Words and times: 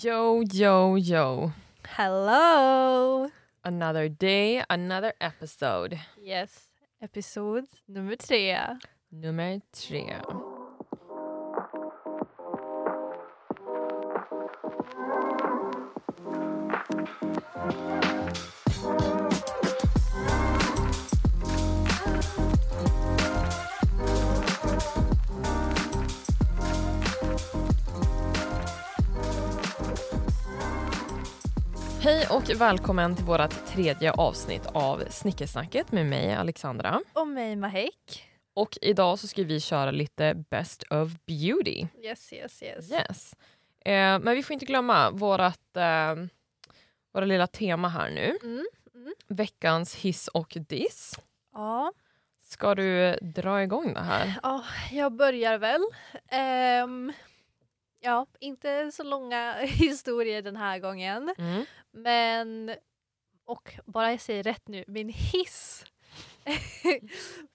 Yo, 0.00 0.40
yo, 0.50 0.96
yo. 0.96 1.52
Hello! 1.86 3.28
Another 3.62 4.08
day, 4.08 4.64
another 4.70 5.12
episode. 5.20 5.98
Yes, 6.16 6.70
episod 7.02 7.64
nummer 7.86 8.16
tre. 8.16 8.56
Nummer 9.12 9.60
tre. 9.70 10.16
Och 32.32 32.50
välkommen 32.60 33.16
till 33.16 33.24
vårt 33.24 33.66
tredje 33.66 34.12
avsnitt 34.12 34.66
av 34.66 35.04
Snickersnacket 35.10 35.92
med 35.92 36.06
mig 36.06 36.34
Alexandra. 36.34 37.00
Och 37.12 37.28
mig 37.28 37.56
Mahek. 37.56 38.28
Och 38.54 38.78
idag 38.82 39.18
så 39.18 39.26
ska 39.26 39.42
vi 39.42 39.60
köra 39.60 39.90
lite 39.90 40.34
Best 40.50 40.82
of 40.82 41.10
Beauty. 41.26 41.86
Yes, 42.02 42.32
yes, 42.32 42.62
yes. 42.62 42.92
Yes. 42.92 43.34
Eh, 43.84 44.18
men 44.18 44.34
vi 44.34 44.42
får 44.42 44.54
inte 44.54 44.66
glömma 44.66 45.10
vårat, 45.10 45.76
eh, 45.76 46.14
våra 47.12 47.24
lilla 47.24 47.46
tema 47.46 47.88
här 47.88 48.10
nu. 48.10 48.38
Mm, 48.42 48.66
mm. 48.94 49.14
Veckans 49.28 49.94
hiss 49.94 50.28
och 50.28 50.56
diss. 50.68 51.14
Ja. 51.52 51.92
Ska 52.42 52.74
du 52.74 53.18
dra 53.20 53.62
igång 53.62 53.94
det 53.94 54.00
här? 54.00 54.34
ja, 54.42 54.64
jag 54.92 55.12
börjar 55.12 55.58
väl. 55.58 55.82
Ehm, 56.28 57.12
ja, 58.00 58.26
inte 58.40 58.92
så 58.92 59.02
långa 59.02 59.54
historier 59.62 60.42
den 60.42 60.56
här 60.56 60.78
gången. 60.78 61.34
Mm. 61.38 61.64
Men, 61.92 62.74
och 63.44 63.72
bara 63.84 64.10
jag 64.10 64.20
säger 64.20 64.42
rätt 64.42 64.68
nu, 64.68 64.84
min 64.86 65.08
hiss. 65.08 65.84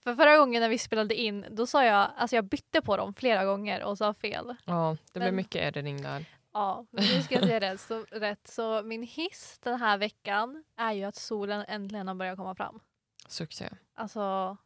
För 0.03 0.16
förra 0.16 0.38
gången 0.38 0.61
när 0.61 0.69
vi 0.69 0.77
spelade 0.77 1.16
in, 1.16 1.45
då 1.52 1.67
sa 1.67 1.85
jag, 1.85 2.11
alltså 2.17 2.35
jag 2.35 2.45
bytte 2.45 2.81
på 2.81 2.97
dem 2.97 3.13
flera 3.13 3.45
gånger 3.45 3.83
och 3.83 3.97
sa 3.97 4.13
fel. 4.13 4.55
Ja, 4.65 4.97
det 5.13 5.19
blev 5.19 5.33
mycket 5.33 5.61
editing 5.61 6.02
där. 6.02 6.25
Ja, 6.53 6.85
men 6.91 7.03
nu 7.03 7.21
ska 7.23 7.35
jag 7.35 7.43
säga 7.43 7.59
rätt 7.59 7.81
så, 7.81 8.05
rätt. 8.11 8.47
så 8.47 8.83
min 8.83 9.03
hiss 9.03 9.59
den 9.63 9.80
här 9.80 9.97
veckan 9.97 10.63
är 10.77 10.91
ju 10.93 11.03
att 11.03 11.15
solen 11.15 11.65
äntligen 11.67 12.08
har 12.08 12.15
börjat 12.15 12.38
komma 12.38 12.55
fram. 12.55 12.80
Succé. 13.27 13.69
Alltså, 13.93 14.58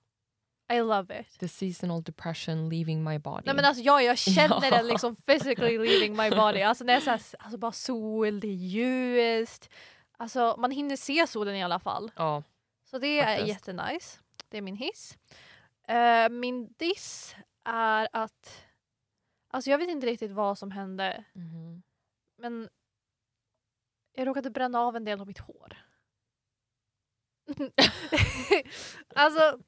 I 0.72 0.81
love 0.81 1.19
it. 1.19 1.39
The 1.39 1.47
seasonal 1.47 2.03
depression 2.03 2.69
leaving 2.69 3.03
my 3.03 3.19
body. 3.19 3.41
Nej 3.45 3.55
men 3.55 3.66
alltså 3.66 3.83
jag, 3.83 4.03
jag 4.03 4.17
känner 4.17 4.72
den 4.72 4.88
liksom 4.88 5.16
physically 5.25 5.77
leaving 5.77 6.16
my 6.17 6.30
body. 6.30 6.61
Alltså 6.61 6.83
när 6.83 6.94
jag 6.94 7.03
så 7.03 7.09
här, 7.09 7.22
alltså 7.39 7.58
bara 7.58 7.72
sol, 7.72 8.39
det 8.39 8.47
är 8.47 8.52
ljust. 8.55 9.69
Alltså 10.17 10.55
man 10.59 10.72
hinner 10.72 10.95
se 10.95 11.27
solen 11.27 11.55
i 11.55 11.64
alla 11.64 11.80
fall. 11.80 12.11
ja, 12.16 12.44
Så 12.86 12.97
det 12.99 13.19
är 13.19 13.25
Faktiskt. 13.25 13.47
jättenice. 13.47 14.19
Det 14.49 14.58
är 14.58 14.61
min 14.61 14.75
hiss. 14.75 15.17
Eh, 15.88 16.30
min 16.30 16.73
diss 16.77 17.36
är 17.64 18.08
att, 18.14 18.64
alltså 19.49 19.69
jag 19.69 19.77
vet 19.77 19.89
inte 19.89 20.08
riktigt 20.08 20.31
vad 20.31 20.58
som 20.58 20.72
hände. 20.72 21.23
mhm. 21.33 21.83
Men 22.38 22.69
jag 24.14 24.27
råkade 24.27 24.49
bränna 24.49 24.80
av 24.80 24.95
en 24.95 25.05
del 25.05 25.22
av 25.22 25.27
mitt 25.27 25.39
hår. 25.39 25.77
alltså, 29.16 29.59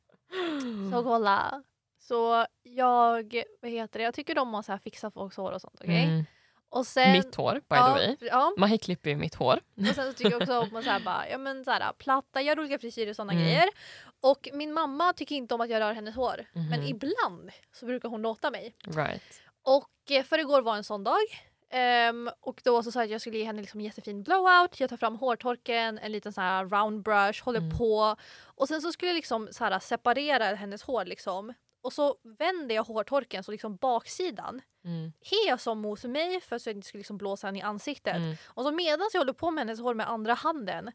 så 0.91 1.03
kolla. 1.03 1.63
Så 1.99 2.45
jag, 2.63 3.43
vad 3.61 3.71
heter 3.71 3.99
det, 3.99 4.03
jag 4.05 4.13
tycker 4.13 4.39
om 4.39 4.55
att 4.55 4.65
så 4.65 4.71
här 4.71 4.79
fixa 4.79 5.11
folks 5.11 5.37
hår 5.37 5.51
och 5.51 5.61
sånt. 5.61 5.79
okej? 5.81 6.03
Mm. 6.03 6.25
Och 6.69 6.87
sen, 6.87 7.11
Mitt 7.11 7.35
hår, 7.35 7.53
by 7.53 7.61
ja, 7.69 7.85
the 7.87 7.91
way. 8.07 8.15
Ja, 8.19 8.53
Mahi 8.57 8.77
klipper 8.77 9.09
ju 9.09 9.15
mitt 9.15 9.35
hår. 9.35 9.59
och 9.89 9.95
sen 9.95 10.07
så 10.07 10.13
tycker 10.13 10.31
jag 10.31 10.41
också 10.41 10.59
om 10.59 10.75
att 10.75 10.83
så 10.83 10.89
här 10.89 10.99
bara, 10.99 11.29
ja, 11.29 11.37
men 11.37 11.65
så 11.65 11.71
här, 11.71 11.93
platta, 11.93 12.41
göra 12.41 12.59
olika 12.59 12.79
frisyrer 12.79 13.09
och 13.09 13.15
sådana 13.15 13.33
Mm. 13.33 13.43
grejer. 13.45 13.69
Och 14.21 14.49
min 14.53 14.73
mamma 14.73 15.13
tycker 15.13 15.35
inte 15.35 15.55
om 15.55 15.61
att 15.61 15.69
jag 15.69 15.79
rör 15.79 15.93
hennes 15.93 16.15
hår. 16.15 16.45
Men 16.53 16.79
Mhm. 16.79 16.83
ibland 16.87 17.51
så 17.73 17.85
brukar 17.85 18.09
hon 18.09 18.21
låta 18.21 18.51
mig. 18.51 18.75
Right. 18.87 19.41
Och 19.63 20.11
eh, 20.11 20.23
för 20.23 20.37
igår 20.39 20.61
var 20.61 20.75
en 20.75 20.83
sån 20.83 21.03
dag. 21.03 21.19
Ehm, 21.75 22.29
och 22.39 22.61
då 22.63 22.83
så 22.83 22.91
sa 22.91 22.99
jag 22.99 23.03
att 23.05 23.11
jag 23.11 23.21
skulle 23.21 23.37
ge 23.37 23.43
henne 23.43 23.61
liksom 23.61 23.81
jättefin 23.81 24.23
blowout. 24.23 24.79
Jag 24.79 24.89
tar 24.89 24.97
fram 24.97 25.15
hårtorken, 25.15 25.97
en 25.97 26.11
liten 26.11 26.33
sån 26.33 26.43
här 26.43 26.65
round 26.65 27.03
brush, 27.03 27.43
håller 27.43 27.59
Mm. 27.59 27.77
på. 27.77 28.15
Och 28.43 28.67
sen 28.67 28.81
så 28.81 28.91
skulle 28.91 29.09
jag 29.09 29.15
liksom 29.15 29.47
så 29.51 29.63
här 29.63 29.79
separera 29.79 30.43
hennes 30.55 30.83
hår 30.83 31.05
liksom. 31.05 31.53
Och 31.81 31.93
så 31.93 32.15
vänder 32.39 32.75
jag 32.75 32.83
hårtorken 32.83 33.43
så 33.43 33.51
liksom 33.51 33.75
baksidan 33.75 34.61
Mm. 34.85 35.13
jag 35.47 35.59
som 35.61 35.79
mot 35.79 36.03
mig 36.03 36.41
för 36.41 36.57
så 36.57 36.69
jag 36.69 36.75
inte 36.77 36.87
skulle 36.87 36.99
liksom 36.99 37.17
blåsa 37.17 37.47
henne 37.47 37.59
i 37.59 37.61
ansiktet. 37.61 38.15
Mm. 38.15 38.35
Och 38.45 38.63
så 38.63 38.71
medan 38.71 39.09
jag 39.13 39.19
håller 39.19 39.33
på 39.33 39.51
med 39.51 39.61
hennes 39.67 39.79
hår 39.79 39.93
med 39.93 40.09
andra 40.09 40.33
handen, 40.33 40.91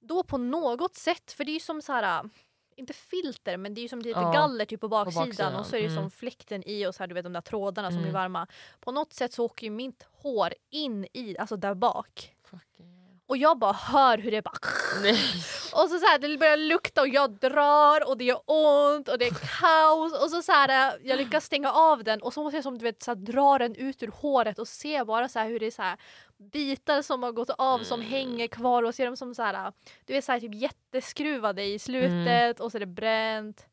då 0.00 0.22
på 0.22 0.38
något 0.38 0.94
sätt, 0.96 1.32
för 1.32 1.44
det 1.44 1.50
är 1.50 1.54
ju 1.54 1.60
som 1.60 1.82
så 1.82 1.92
här 1.92 2.30
inte 2.76 2.92
filter 2.92 3.56
men 3.56 3.74
det 3.74 3.80
är 3.80 3.82
ju 3.82 3.88
som 3.88 3.98
lite 3.98 4.20
Ja, 4.20 4.32
galler 4.32 4.64
typ 4.64 4.80
på 4.80 4.88
baksidan, 4.88 5.26
baksidan, 5.26 5.54
och 5.54 5.66
så 5.66 5.76
är 5.76 5.80
det 5.80 5.86
mm. 5.86 6.02
som 6.02 6.10
fläkten 6.10 6.68
i 6.68 6.86
och 6.86 6.94
så 6.94 7.02
här, 7.02 7.06
du 7.08 7.14
vet 7.14 7.24
de 7.24 7.32
där 7.32 7.40
trådarna 7.40 7.88
som 7.88 7.98
Mm. 7.98 8.02
blir 8.02 8.12
varma. 8.12 8.46
På 8.80 8.92
något 8.92 9.12
sätt 9.12 9.32
så 9.32 9.44
åker 9.44 9.64
ju 9.66 9.70
mitt 9.70 10.06
hår 10.12 10.54
in 10.70 11.06
i, 11.12 11.38
alltså 11.38 11.56
där 11.56 11.74
bak. 11.74 12.34
Fucking. 12.44 12.92
Och 13.26 13.36
jag 13.36 13.58
bara 13.58 13.72
hör 13.72 14.18
hur 14.18 14.30
det 14.30 14.42
bara 14.42 14.58
Nej. 15.02 15.12
och 15.72 15.88
så, 15.90 15.98
så 15.98 16.06
här, 16.06 16.18
det 16.18 16.38
börjar 16.38 16.56
lukta 16.56 17.00
och 17.00 17.08
jag 17.08 17.30
drar 17.38 18.08
och 18.08 18.18
det 18.18 18.24
gör 18.24 18.40
ont 18.46 19.08
och 19.08 19.18
det 19.18 19.26
är 19.26 19.34
kaos 19.60 20.22
och 20.24 20.30
så, 20.30 20.42
så 20.42 20.52
här, 20.52 20.98
jag 21.02 21.16
lyckas 21.16 21.44
stänga 21.44 21.72
av 21.72 22.04
den 22.04 22.22
och 22.22 22.32
så 22.32 22.42
måste 22.42 22.56
jag 22.56 22.64
som 22.64 22.78
du 22.78 22.84
vet 22.84 23.02
så 23.02 23.10
här, 23.10 23.16
dra 23.16 23.58
den 23.58 23.74
ut 23.74 24.02
ur 24.02 24.08
håret 24.14 24.58
och 24.58 24.68
se 24.68 25.04
bara 25.04 25.28
så 25.28 25.38
här, 25.38 25.48
hur 25.48 25.60
det 25.60 25.66
är 25.66 25.70
så 25.70 25.96
bitar 26.42 27.02
som 27.02 27.22
har 27.22 27.32
gått 27.32 27.50
av 27.50 27.78
som 27.78 28.00
Mm. 28.00 28.12
hänger 28.12 28.46
kvar 28.46 28.82
och 28.82 28.94
ser 28.94 29.06
dem 29.06 29.16
som 29.16 29.34
så 29.34 29.42
här, 29.42 29.72
du 30.04 30.12
vet 30.12 30.24
så 30.24 30.32
här, 30.32 30.40
typ 30.40 30.54
jätteskruvade 30.54 31.64
i 31.64 31.78
slutet 31.78 32.60
och 32.60 32.70
så 32.72 32.78
är 32.78 32.80
det 32.80 32.86
bränt. 32.86 33.66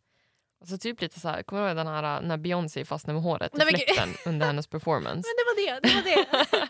Alltså 0.62 0.78
typ 0.78 1.02
lite 1.02 1.20
så 1.20 1.28
här, 1.30 1.44
kommer 1.44 1.62
du 1.62 1.68
ihåg 1.68 1.78
den 1.78 1.88
här 1.88 2.22
när 2.22 2.38
Beyoncé 2.38 2.86
fastnade 2.86 3.14
med 3.14 3.24
håret 3.24 3.56
i 3.56 3.58
Nej, 3.58 3.68
fläkten 3.68 4.10
under 4.34 4.46
hennes 4.48 4.68
performance? 4.68 5.30
Men 5.30 5.36
det 5.38 5.46
var 5.46 5.82
det, 5.82 5.88
det 5.90 5.96
var 5.96 6.04
det. 6.04 6.68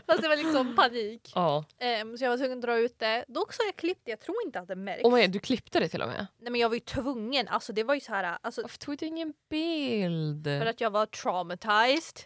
Fast 0.06 0.22
det 0.22 0.28
var 0.28 0.36
liksom 0.36 0.76
panik. 0.76 1.32
Ja. 1.34 1.64
Ehm, 1.78 2.18
så 2.18 2.24
jag 2.24 2.30
var 2.30 2.36
tvungen 2.36 2.58
att 2.58 2.62
dra 2.62 2.78
ut 2.78 2.98
det. 2.98 3.24
Dock 3.28 3.52
så 3.52 3.62
har 3.62 3.66
jag 3.66 3.76
klippt 3.76 4.00
det, 4.04 4.10
jag 4.10 4.20
tror 4.20 4.36
inte 4.46 4.60
att 4.60 4.68
det 4.68 4.76
märks. 4.76 5.04
Oh 5.04 5.14
my 5.14 5.26
du 5.26 5.38
klippte 5.38 5.80
det 5.80 5.88
till 5.88 6.02
och 6.02 6.08
med? 6.08 6.26
Nej 6.38 6.52
men 6.52 6.60
jag 6.60 6.68
var 6.68 6.74
ju 6.76 6.80
tvungen, 6.80 7.48
alltså 7.48 7.72
det 7.72 7.84
var 7.84 7.94
ju 7.94 8.00
så 8.00 8.12
här, 8.14 8.38
alltså, 8.42 8.62
Varför 8.62 8.78
tog 8.78 8.98
du 8.98 9.06
ingen 9.06 9.32
bild? 9.50 10.44
För 10.44 10.66
att 10.66 10.80
jag 10.80 10.90
var 10.90 11.06
traumatized. 11.06 12.20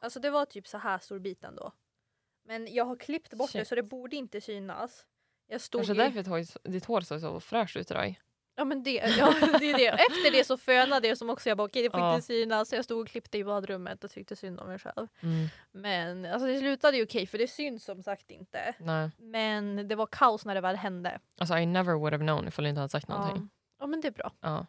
Alltså 0.00 0.20
det 0.20 0.30
var 0.30 0.44
typ 0.44 0.66
så 0.68 0.78
här 0.78 0.98
stor 0.98 1.18
bit 1.18 1.44
ändå. 1.44 1.72
Men 2.48 2.74
jag 2.74 2.84
har 2.84 2.96
klippt 2.96 3.34
bort 3.34 3.52
det 3.52 3.58
Shit. 3.58 3.68
så 3.68 3.74
det 3.74 3.82
borde 3.82 4.16
inte 4.16 4.40
synas. 4.40 5.04
Jag 5.48 5.60
stod 5.60 5.78
Kanske 5.86 5.92
ju... 6.04 6.10
därför 6.22 6.38
ditt 6.38 6.56
ditt 6.64 6.84
hår 6.84 7.00
såg 7.00 7.20
så 7.20 7.40
fräscht 7.40 7.76
ut 7.76 7.90
idag. 7.90 8.20
Ja 8.56 8.64
men 8.64 8.82
det, 8.82 8.90
ja, 9.18 9.34
det 9.60 9.70
är 9.70 9.78
det. 9.78 9.86
Efter 9.88 10.32
det 10.32 10.44
så 10.44 10.56
fönade 10.56 11.08
jag 11.08 11.18
som 11.18 11.30
också 11.30 11.48
jag 11.48 11.58
bara 11.58 11.64
okej 11.64 11.82
det 11.82 11.90
får 11.90 12.00
Ja. 12.00 12.14
inte 12.14 12.26
synas. 12.26 12.68
Så 12.68 12.74
jag 12.76 12.84
stod 12.84 13.00
och 13.00 13.08
klippte 13.08 13.38
i 13.38 13.44
badrummet 13.44 14.04
och 14.04 14.10
tyckte 14.10 14.36
synd 14.36 14.60
om 14.60 14.66
mig 14.68 14.78
själv. 14.78 15.06
Mm. 15.20 15.46
Men 15.72 16.24
alltså 16.32 16.46
det 16.46 16.58
slutade 16.58 16.96
ju 16.96 17.02
okej 17.04 17.26
för 17.26 17.38
det 17.38 17.48
syns 17.48 17.84
som 17.84 18.02
sagt 18.02 18.30
inte. 18.30 18.74
Nej. 18.78 19.10
Men 19.18 19.88
det 19.88 19.94
var 19.94 20.06
kaos 20.06 20.44
när 20.44 20.54
det 20.54 20.60
väl 20.60 20.76
hände. 20.76 21.20
Alltså 21.40 21.58
I 21.58 21.66
never 21.66 21.92
would 21.94 22.12
have 22.12 22.24
known 22.24 22.48
ifall 22.48 22.62
du 22.62 22.68
inte 22.68 22.80
hade 22.80 22.90
sagt 22.90 23.06
Ja. 23.08 23.14
någonting. 23.18 23.48
ja 23.80 23.86
men 23.86 24.00
det 24.00 24.08
är 24.08 24.12
bra. 24.12 24.32
Ja. 24.40 24.66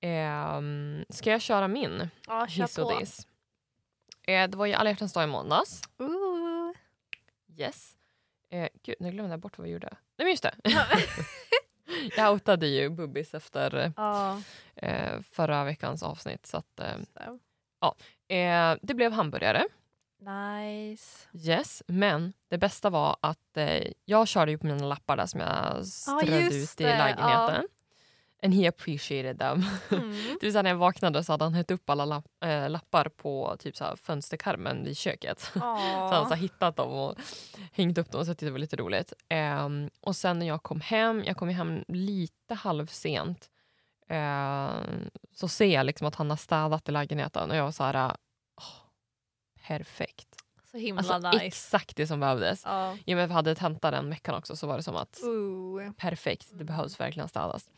Ehm, 0.00 1.04
ska 1.08 1.30
jag 1.30 1.40
köra 1.40 1.68
min 1.68 2.08
Ja 2.26 2.46
kör 2.48 2.84
på. 2.84 3.00
Eh, 4.30 4.50
det 4.50 4.56
var 4.56 4.66
ju 4.66 4.72
alla 4.72 4.90
hjärtans 4.90 5.12
dag 5.12 5.24
i 5.24 5.26
måndags. 5.26 5.82
Ooh. 5.98 6.19
Yes. 7.56 7.92
Eh, 8.50 8.68
gud, 8.82 8.94
nu 9.00 9.10
glömde 9.10 9.30
jag 9.32 9.40
bort 9.40 9.58
vad 9.58 9.64
vi 9.66 9.72
gjorde. 9.72 9.88
Nej 9.90 10.24
men 10.24 10.30
just 10.30 10.42
det. 10.42 10.54
jag 12.16 12.32
outade 12.32 12.66
ju 12.66 12.88
Bubbis 12.88 13.34
efter 13.34 13.92
Ja. 13.96 14.40
eh, 14.76 15.20
förra 15.20 15.64
veckans 15.64 16.02
avsnitt. 16.02 16.46
Så 16.46 16.56
att, 16.56 16.80
eh, 16.80 16.96
så. 17.80 17.94
eh, 18.34 18.76
det 18.82 18.94
blev 18.94 19.12
hamburgare. 19.12 19.64
Nice. 20.18 21.28
Yes, 21.32 21.82
men 21.86 22.32
det 22.48 22.58
bästa 22.58 22.90
var 22.90 23.16
att 23.20 23.56
eh, 23.56 23.92
jag 24.04 24.28
körde 24.28 24.50
ju 24.50 24.58
på 24.58 24.66
mina 24.66 24.86
lappar 24.86 25.16
där 25.16 25.26
som 25.26 25.40
jag 25.40 25.86
strödde 25.86 26.40
just 26.40 26.74
ut 26.74 26.80
i 26.80 26.84
det, 26.84 26.98
lägenheten. 26.98 27.68
And 28.42 28.54
he 28.54 28.68
appreciated 28.68 29.38
them. 29.38 29.64
Mm. 29.90 30.10
Det 30.10 30.46
vill 30.46 30.52
säga 30.52 30.62
när 30.62 30.70
jag 30.70 30.76
vaknade 30.76 31.24
så 31.24 31.32
hade 31.32 31.44
han 31.44 31.54
hett 31.54 31.70
upp 31.70 31.90
alla 31.90 32.04
lapp, 32.04 32.24
eh, 32.44 32.70
lappar 32.70 33.08
på 33.08 33.56
typ 33.58 33.76
så 33.76 33.84
här 33.84 33.96
fönsterkarmen 33.96 34.86
i 34.86 34.94
köket. 34.94 35.40
Så 35.52 35.58
han 35.60 36.12
hade 36.12 36.28
så 36.28 36.34
hittat 36.34 36.76
dem 36.76 36.92
och 36.92 37.18
hängt 37.72 37.98
upp 37.98 38.10
dem 38.10 38.20
och 38.20 38.26
så 38.26 38.32
det 38.32 38.50
var 38.50 38.58
lite 38.58 38.76
roligt. 38.76 39.12
Ehm, 39.28 39.90
och 40.00 40.16
sen 40.16 40.38
när 40.38 40.46
jag 40.46 40.62
kom 40.62 40.80
hem, 40.80 41.22
jag 41.26 41.36
kom 41.36 41.48
hem 41.48 41.84
lite 41.88 42.54
halvsent, 42.54 43.50
ehm, 44.08 45.10
så 45.34 45.48
ser 45.48 45.74
jag 45.74 45.86
liksom 45.86 46.06
att 46.06 46.14
han 46.14 46.30
har 46.30 46.36
städat 46.36 46.88
i 46.88 46.92
lägenheten 46.92 47.50
och 47.50 47.56
jag 47.56 47.64
var 47.64 47.72
så 47.72 47.84
här, 47.84 48.16
åh, 48.56 48.64
perfekt. 49.66 50.28
Så 50.70 50.76
himla 50.76 50.98
Alltså 51.00 51.30
nice. 51.30 51.44
exakt 51.44 51.96
det 51.96 52.06
som 52.06 52.20
behövdes. 52.20 52.62
Ja. 52.64 52.96
I 53.06 53.14
och 53.14 53.16
med 53.16 53.24
att 53.24 53.30
vi 53.30 53.34
hade 53.34 53.54
tentat 53.54 53.92
den 53.92 54.10
veckan 54.10 54.34
också 54.34 54.56
så 54.56 54.66
var 54.66 54.76
det 54.76 54.82
som 54.82 54.96
att 54.96 55.20
Ooh. 55.22 55.92
perfekt, 55.92 56.48
det 56.52 56.64
behövs 56.64 57.00
verkligen 57.00 57.28
städas. 57.28 57.70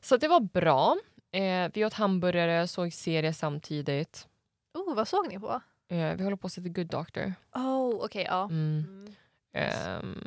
Så 0.00 0.16
det 0.16 0.28
var 0.28 0.40
bra. 0.40 0.96
Eh, 1.32 1.70
vi 1.74 1.84
åt 1.84 1.92
hamburgare, 1.92 2.66
såg 2.66 2.92
serie 2.92 3.32
samtidigt. 3.32 4.28
Oh, 4.74 4.94
vad 4.94 5.08
såg 5.08 5.28
ni 5.28 5.38
på? 5.38 5.60
Eh, 5.88 6.14
vi 6.16 6.24
håller 6.24 6.36
på 6.36 6.46
att 6.46 6.52
se 6.52 6.62
The 6.62 6.68
Good 6.68 6.86
Doctor. 6.86 7.34
Oh, 7.54 8.04
okej, 8.04 8.24
ja. 8.28 8.44
Mm. 8.44 8.84
Mm. 8.88 9.14
Ehm, 9.52 10.20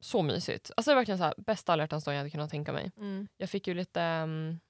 så 0.00 0.22
mysigt. 0.22 0.70
Alltså 0.76 0.94
verkligen 0.94 1.18
så 1.18 1.24
här, 1.24 1.34
bästa 1.36 1.72
alla 1.72 1.82
hjärtans 1.82 2.04
dag 2.04 2.14
jag 2.14 2.18
hade 2.18 2.30
kunnat 2.30 2.50
tänka 2.50 2.72
mig. 2.72 2.92
Mm. 2.96 3.28
Jag 3.36 3.50
fick 3.50 3.68
ju 3.68 3.74
lite, 3.74 4.00
um, 4.00 4.60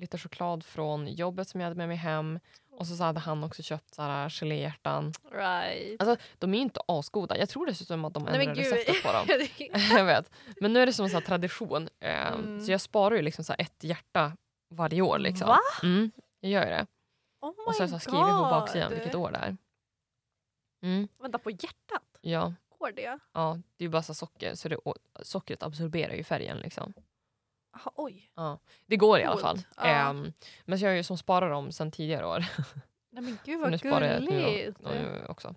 lite 0.00 0.18
choklad 0.18 0.64
från 0.64 1.06
jobbet 1.08 1.48
som 1.48 1.60
jag 1.60 1.66
hade 1.68 1.76
med 1.78 1.88
mig 1.88 1.96
hem. 1.96 2.40
Och 2.70 2.86
så, 2.86 2.96
så 2.96 3.04
hade 3.04 3.20
han 3.20 3.44
också 3.44 3.62
köpt 3.62 3.94
så 3.94 4.02
här 4.02 4.28
geléhjärtan. 4.28 5.12
Right. 5.32 6.02
Alltså, 6.02 6.24
de 6.38 6.54
är 6.54 6.58
ju 6.58 6.62
inte 6.62 6.80
asgoda. 6.86 7.38
Jag 7.38 7.48
tror 7.48 7.66
dessutom 7.66 8.04
att 8.04 8.14
de 8.14 8.22
Nej, 8.24 8.46
gud. 8.46 8.56
receptet 8.56 9.02
på 9.02 9.12
dem. 9.12 9.26
jag 9.90 10.04
vet. 10.04 10.30
Men 10.60 10.72
nu 10.72 10.80
är 10.82 10.86
det 10.86 10.92
som 10.92 11.06
en 11.06 11.22
tradition. 11.22 11.88
Ehm, 12.00 12.34
Mm. 12.34 12.60
Så 12.60 12.72
jag 12.72 12.80
sparar 12.80 13.16
ju 13.16 13.22
liksom 13.22 13.44
så 13.44 13.54
ett 13.58 13.84
hjärta 13.84 14.36
varje 14.74 15.02
år. 15.02 15.18
Liksom. 15.18 15.48
Va? 15.48 15.58
Mm, 15.82 16.10
jag 16.40 16.50
gör 16.52 16.66
det. 16.66 16.86
oh 17.40 17.48
Och 17.66 17.74
så 17.74 17.82
har 17.82 17.88
jag 17.90 18.00
skrivit 18.02 18.24
på 18.26 18.48
baksidan 18.50 18.92
vilket 18.92 19.14
år 19.14 19.30
det 19.30 19.38
är. 19.38 19.56
Mm, 20.82 21.08
Vänta, 21.20 21.38
på 21.38 21.50
hjärtat? 21.50 22.02
ja, 22.20 22.54
Går 22.78 22.92
det? 22.92 23.18
ja, 23.32 23.58
det 23.76 23.84
är 23.84 23.86
ju 23.86 23.90
bara 23.90 24.02
så 24.02 24.14
socker 24.14 24.54
så 24.54 24.68
det, 24.68 24.76
sockret 25.22 25.62
absorberar 25.62 26.14
ju 26.14 26.24
färgen. 26.24 26.58
Liksom. 26.58 26.92
Aha, 27.72 27.92
oj. 27.96 28.30
Det 28.86 28.96
går 28.96 29.18
i 29.20 29.24
alla 29.24 29.40
fall. 29.40 29.58
Ja. 29.76 29.82
Ehm, 29.84 30.32
men 30.64 30.78
jag 30.78 30.92
är 30.92 30.96
ju 30.96 31.02
som 31.02 31.18
sparar 31.18 31.50
dem 31.50 31.72
sen 31.72 31.90
tidigare 31.90 32.26
år. 32.26 32.38
Nej 33.12 33.22
men 33.24 33.38
gud 33.44 33.60
vad 33.60 33.70
nu 33.70 33.78
sparar 33.78 34.06
jag 34.06 34.20
nu, 34.22 34.26
gulligt. 34.26 34.78
då, 34.80 34.88
nu 34.90 35.26
också. 35.28 35.48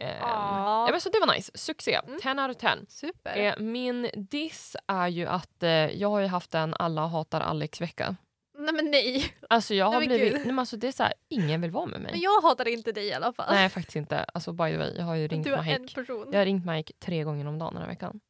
Ehm, 0.00 0.16
Ja. 0.20 0.84
ja, 0.86 0.88
men 0.90 1.00
så 1.00 1.08
det 1.08 1.20
var 1.26 1.34
nice. 1.34 1.52
Succé. 1.54 2.00
Mm. 2.06 2.20
10 2.20 2.30
out 2.46 2.50
of 2.50 2.56
10. 2.56 2.70
Super. 2.88 3.36
Eh, 3.36 3.54
min 3.58 4.10
diss 4.14 4.76
är 4.86 5.08
ju 5.08 5.26
att 5.26 5.62
eh, 5.62 5.70
jag 5.70 6.10
har 6.10 6.20
ju 6.20 6.26
haft 6.26 6.54
en 6.54 6.74
alla 6.74 7.06
hatar 7.06 7.40
Alex-vecka. 7.40 8.16
Nej 8.58 8.74
men 8.74 8.90
nej. 8.90 9.34
Alltså 9.50 9.74
jag 9.74 9.84
Nej, 9.86 9.94
har 9.94 10.00
men 10.00 10.08
blivit, 10.08 10.32
nej, 10.32 10.46
men 10.46 10.58
alltså 10.58 10.76
det 10.76 10.88
är 10.88 10.92
så 10.92 11.02
här, 11.02 11.14
ingen 11.28 11.60
vill 11.60 11.70
vara 11.70 11.86
med 11.86 12.00
mig. 12.00 12.12
Men 12.12 12.20
jag 12.20 12.40
hatar 12.42 12.68
inte 12.68 12.92
dig 12.92 13.06
i 13.06 13.12
alla 13.12 13.32
fall. 13.32 13.54
Nej 13.54 13.68
faktiskt 13.68 13.96
inte. 13.96 14.24
Alltså 14.24 14.52
by 14.52 14.70
the 14.70 14.76
way, 14.76 14.94
jag 14.96 15.04
har 15.04 15.14
ju 15.14 15.28
ringt 15.28 15.44
du 15.44 15.54
har 15.54 15.64
en 15.64 15.82
Mike. 15.82 15.94
person. 15.94 16.28
Jag 16.32 16.40
har 16.40 16.44
ringt 16.44 16.66
Mike 16.66 16.92
tre 16.98 17.24
gånger 17.24 17.46
om 17.48 17.58
dagen 17.58 17.72
den 17.74 17.82
här 17.82 17.88
veckan. 17.90 18.20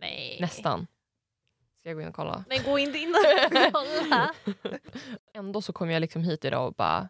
Nej. 0.00 0.38
Nästan. 0.40 0.86
Ska 1.80 1.88
jag 1.90 1.96
gå 1.96 2.02
in 2.02 2.08
och 2.08 2.14
kolla? 2.14 2.44
Nej 2.48 2.62
gå 2.64 2.78
inte 2.78 2.98
in 2.98 3.14
och 3.14 3.52
kolla. 3.72 4.34
Ändå 5.34 5.62
så 5.62 5.72
kom 5.72 5.90
jag 5.90 6.00
liksom 6.00 6.22
hit 6.22 6.44
idag 6.44 6.66
och 6.66 6.74
bara 6.74 7.08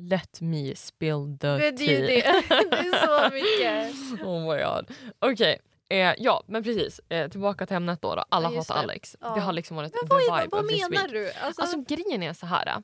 Let 0.00 0.40
me 0.40 0.74
spill 0.76 1.38
the 1.40 1.46
Det 1.48 1.72
tea. 1.72 2.00
det. 2.00 2.06
Det 2.70 2.76
är 2.76 3.06
så 3.06 3.34
mycket. 3.34 4.20
oh 4.26 4.40
my 4.56 4.62
god. 4.62 4.96
Okej, 5.18 5.58
eh, 5.90 6.14
ja 6.18 6.42
men 6.46 6.62
precis. 6.62 7.00
Eh, 7.08 7.30
tillbaka 7.30 7.66
till 7.66 7.76
ämnet 7.76 8.02
då. 8.02 8.14
då. 8.14 8.24
Alla 8.28 8.50
Ja, 8.52 8.58
hatar 8.58 8.74
det. 8.74 8.80
Alex. 8.80 9.16
Ja. 9.20 9.34
Det 9.34 9.40
har 9.40 9.52
liksom 9.52 9.76
varit 9.76 9.92
Men 10.00 10.08
the 10.08 10.14
vad, 10.30 10.40
vibe 10.42 10.56
vad 10.56 10.64
menar 10.64 11.08
du? 11.08 11.32
Alltså, 11.32 11.62
Alltså 11.62 11.80
grejen 11.88 12.22
är 12.22 12.32
så 12.32 12.46
här. 12.46 12.82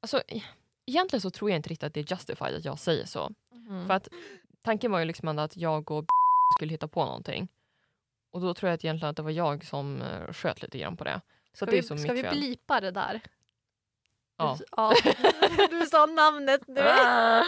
Alltså, 0.00 0.22
e- 0.28 0.42
egentligen 0.86 1.20
så 1.20 1.30
tror 1.30 1.50
jag 1.50 1.56
inte 1.56 1.68
riktigt 1.68 1.86
att 1.86 1.94
det 1.94 2.00
är 2.00 2.12
justified 2.12 2.54
att 2.56 2.64
jag 2.64 2.78
säger 2.78 3.06
så. 3.06 3.30
mm. 3.68 3.86
För 3.86 3.94
att 3.94 4.08
tanken 4.62 4.92
var 4.92 4.98
ju 4.98 5.04
liksom 5.04 5.38
att 5.38 5.56
jag 5.56 5.90
och 5.90 6.04
skulle 6.56 6.72
hitta 6.72 6.88
på 6.88 7.04
någonting. 7.04 7.48
Och 8.30 8.40
då 8.40 8.54
tror 8.54 8.68
jag 8.68 8.74
att 8.74 8.84
egentligen 8.84 9.10
att 9.10 9.16
det 9.16 9.22
var 9.22 9.30
jag 9.30 9.64
som 9.64 10.02
uh, 10.02 10.32
sköt 10.32 10.62
lite 10.62 10.78
grann 10.78 10.96
på 10.96 11.04
det. 11.04 11.20
Så 11.52 11.56
ska 11.56 11.66
det 11.66 11.72
är 11.72 11.82
vi, 11.82 11.88
som 11.88 11.98
ska 11.98 12.12
vi 12.12 12.22
fel. 12.22 12.36
blipa 12.36 12.80
det 12.80 12.90
där? 12.90 13.20
Ja. 14.36 14.56
Du, 14.58 14.64
ja. 14.76 14.94
du 15.70 15.86
sa 15.86 16.06
namnet 16.06 16.60
nu. 16.68 16.80
Ah, 16.80 17.42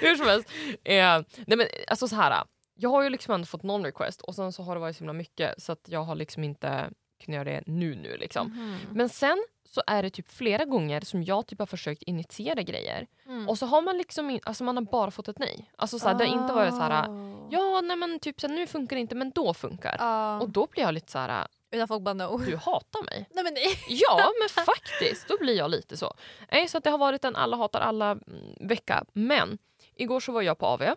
Hur 0.00 0.16
som 0.16 0.26
helst. 0.26 0.48
Eh, 0.84 1.22
nej 1.46 1.56
men, 1.56 1.66
alltså 1.88 2.08
så 2.08 2.16
här. 2.16 2.44
Jag 2.74 2.90
har 2.90 3.02
ju 3.02 3.10
liksom 3.10 3.34
ändå 3.34 3.46
fått 3.46 3.62
någon 3.62 3.84
request 3.84 4.20
och 4.20 4.34
sen 4.34 4.52
så 4.52 4.62
har 4.62 4.74
det 4.74 4.80
varit 4.80 4.96
så 4.96 5.00
himla 5.00 5.12
mycket 5.12 5.62
så 5.62 5.72
att 5.72 5.88
jag 5.88 6.02
har 6.02 6.14
liksom 6.14 6.44
inte 6.44 6.90
kunnat 7.24 7.36
göra 7.36 7.44
det 7.44 7.62
nu 7.66 7.94
nu 7.94 8.16
liksom. 8.16 8.46
Mhm. 8.46 8.78
Men 8.92 9.08
sen 9.08 9.44
så 9.76 9.82
är 9.86 10.02
det 10.02 10.10
typ 10.10 10.28
flera 10.32 10.64
gånger 10.64 11.00
som 11.00 11.22
jag 11.22 11.46
typ 11.46 11.58
har 11.58 11.66
försökt 11.66 12.02
initiera 12.02 12.62
grejer 12.62 13.06
Mm. 13.26 13.48
och 13.48 13.58
så 13.58 13.66
har 13.66 13.82
man 13.82 13.98
liksom 13.98 14.30
in, 14.30 14.40
alltså 14.44 14.64
man 14.64 14.76
har 14.76 14.84
bara 14.84 15.10
fått 15.10 15.28
ett 15.28 15.38
nej. 15.38 15.70
Alltså 15.76 15.98
så 15.98 16.08
här, 16.08 16.14
det 16.14 16.26
har 16.26 16.42
inte 16.42 16.54
varit 16.54 16.74
så 16.74 16.80
här 16.80 17.08
Oh. 17.08 17.48
ja 17.50 17.80
nej 17.80 17.96
men 17.96 18.18
typ 18.18 18.40
så 18.40 18.46
här, 18.48 18.54
nu 18.54 18.66
funkar 18.66 18.96
det 18.96 19.00
inte 19.00 19.14
men 19.14 19.30
då 19.30 19.54
funkar. 19.54 19.96
Ja. 19.98 20.40
Och 20.40 20.50
då 20.50 20.66
blir 20.66 20.82
jag 20.82 20.94
lite 20.94 21.12
så 21.12 21.18
här 21.18 21.46
Utan 21.70 21.88
folk 21.88 22.02
bara 22.02 22.14
no. 22.14 22.38
du 22.38 22.56
hatar 22.56 23.02
mig. 23.04 23.28
Nej 23.34 23.44
men 23.44 23.54
nej. 23.54 23.66
Ja 23.88 24.30
men 24.40 24.64
faktiskt, 24.64 25.28
då 25.28 25.36
blir 25.40 25.56
jag 25.56 25.70
lite 25.70 25.96
så. 25.96 26.14
Nej, 26.52 26.68
så 26.68 26.78
att 26.78 26.84
det 26.84 26.90
har 26.90 26.98
varit 26.98 27.24
en 27.24 27.36
alla 27.36 27.56
hatar 27.56 27.80
alla 27.80 28.10
mm, 28.10 28.20
vecka. 28.60 29.04
Men 29.12 29.58
igår 29.94 30.20
så 30.20 30.32
var 30.32 30.42
jag 30.42 30.58
på 30.58 30.66
AV. 30.66 30.82
Mm. 30.82 30.96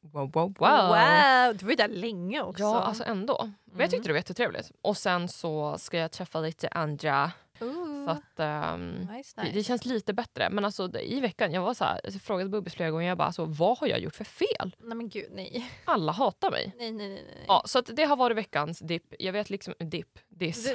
Wow, 0.00 0.30
wow, 0.32 0.54
wow. 0.58 0.88
Wow, 0.88 1.56
du 1.56 1.64
var 1.64 1.70
ju 1.70 1.76
där 1.76 1.88
länge 1.88 2.42
också. 2.42 2.62
Ja, 2.62 2.80
alltså 2.80 3.04
ändå. 3.04 3.50
Men 3.64 3.80
jag 3.80 3.90
tyckte 3.90 4.08
det 4.08 4.12
var 4.12 4.18
jättetrevligt. 4.18 4.70
Och 4.82 4.96
sen 4.96 5.28
så 5.28 5.78
ska 5.78 5.98
jag 5.98 6.10
träffa 6.12 6.40
lite 6.40 6.68
andra. 6.68 7.32
Så 8.04 8.10
att, 8.10 8.40
ehm, 8.40 8.90
nice, 8.94 9.32
det, 9.36 9.42
nice. 9.42 9.54
det 9.54 9.62
känns 9.64 9.84
lite 9.84 10.12
bättre. 10.12 10.50
Men 10.50 10.64
alltså 10.64 10.98
i 10.98 11.20
veckan, 11.20 11.52
jag 11.52 11.62
var 11.62 11.74
så 11.74 11.84
här, 11.84 12.00
jag 12.04 12.14
frågade 12.22 12.50
Bubbis 12.50 12.74
flera 12.74 12.90
gånger, 12.90 13.08
jag 13.08 13.18
bara 13.18 13.26
alltså, 13.26 13.44
vad 13.44 13.78
har 13.78 13.86
jag 13.86 14.00
gjort 14.00 14.14
för 14.14 14.24
fel? 14.24 14.76
Nej 14.78 14.96
men 14.96 15.08
gud, 15.08 15.28
nej. 15.32 15.70
Alla 15.84 16.12
hatar 16.12 16.50
mig. 16.50 16.74
Nej, 16.78 16.92
nej, 16.92 17.08
nej. 17.08 17.24
nej. 17.26 17.44
Ja, 17.48 17.62
så 17.66 17.78
att 17.78 17.90
det 17.96 18.04
har 18.04 18.16
varit 18.16 18.36
veckans 18.36 18.78
dipp. 18.78 19.14
Jag 19.18 19.32
vet 19.32 19.50
liksom, 19.50 19.74
dipp, 19.78 20.18
diss. 20.28 20.68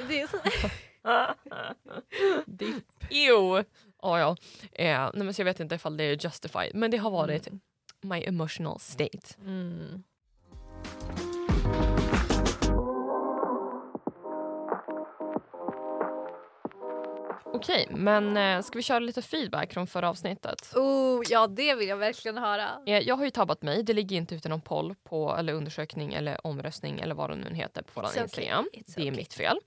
Dipp. 2.46 2.84
Ew. 3.10 3.64
Ja, 4.02 4.18
ja. 4.18 4.36
Eh, 4.72 5.10
nej, 5.14 5.24
men 5.24 5.34
så 5.34 5.40
jag 5.40 5.44
vet 5.44 5.60
inte 5.60 5.74
ifall 5.74 5.96
det 5.96 6.04
är 6.04 6.24
justified. 6.24 6.74
Men 6.74 6.90
det 6.90 6.96
har 6.96 7.10
varit 7.10 7.46
Mm. 7.48 7.60
my 8.02 8.24
emotional 8.24 8.80
state. 8.80 9.34
Mm. 9.44 10.02
Okej, 17.52 17.86
men 17.90 18.36
eh, 18.36 18.62
ska 18.62 18.78
vi 18.78 18.82
köra 18.82 18.98
lite 18.98 19.22
feedback 19.22 19.72
från 19.72 19.86
förra 19.86 20.08
avsnittet? 20.08 20.72
Oh, 20.74 21.22
ja, 21.28 21.46
det 21.46 21.74
vill 21.74 21.88
jag 21.88 21.96
verkligen 21.96 22.38
höra. 22.38 22.68
Eh, 22.86 22.98
jag 22.98 23.16
har 23.16 23.24
ju 23.24 23.30
tabbat 23.30 23.62
mig. 23.62 23.82
Det 23.82 23.92
ligger 23.92 24.16
inte 24.16 24.34
ute 24.34 24.48
någon 24.48 24.60
poll 24.60 24.94
på, 25.04 25.36
eller 25.38 25.52
undersökning 25.52 26.14
eller 26.14 26.46
omröstning 26.46 27.00
eller 27.00 27.14
vad 27.14 27.30
det 27.30 27.36
nu 27.36 27.54
heter 27.54 27.82
på 27.82 27.90
vår 27.94 28.04
okay, 28.08 28.22
Instagram. 28.22 28.68
it's 28.72 28.92
Det 28.96 29.00
är 29.00 29.04
okay. 29.04 29.16
mitt 29.16 29.34
fel. 29.34 29.58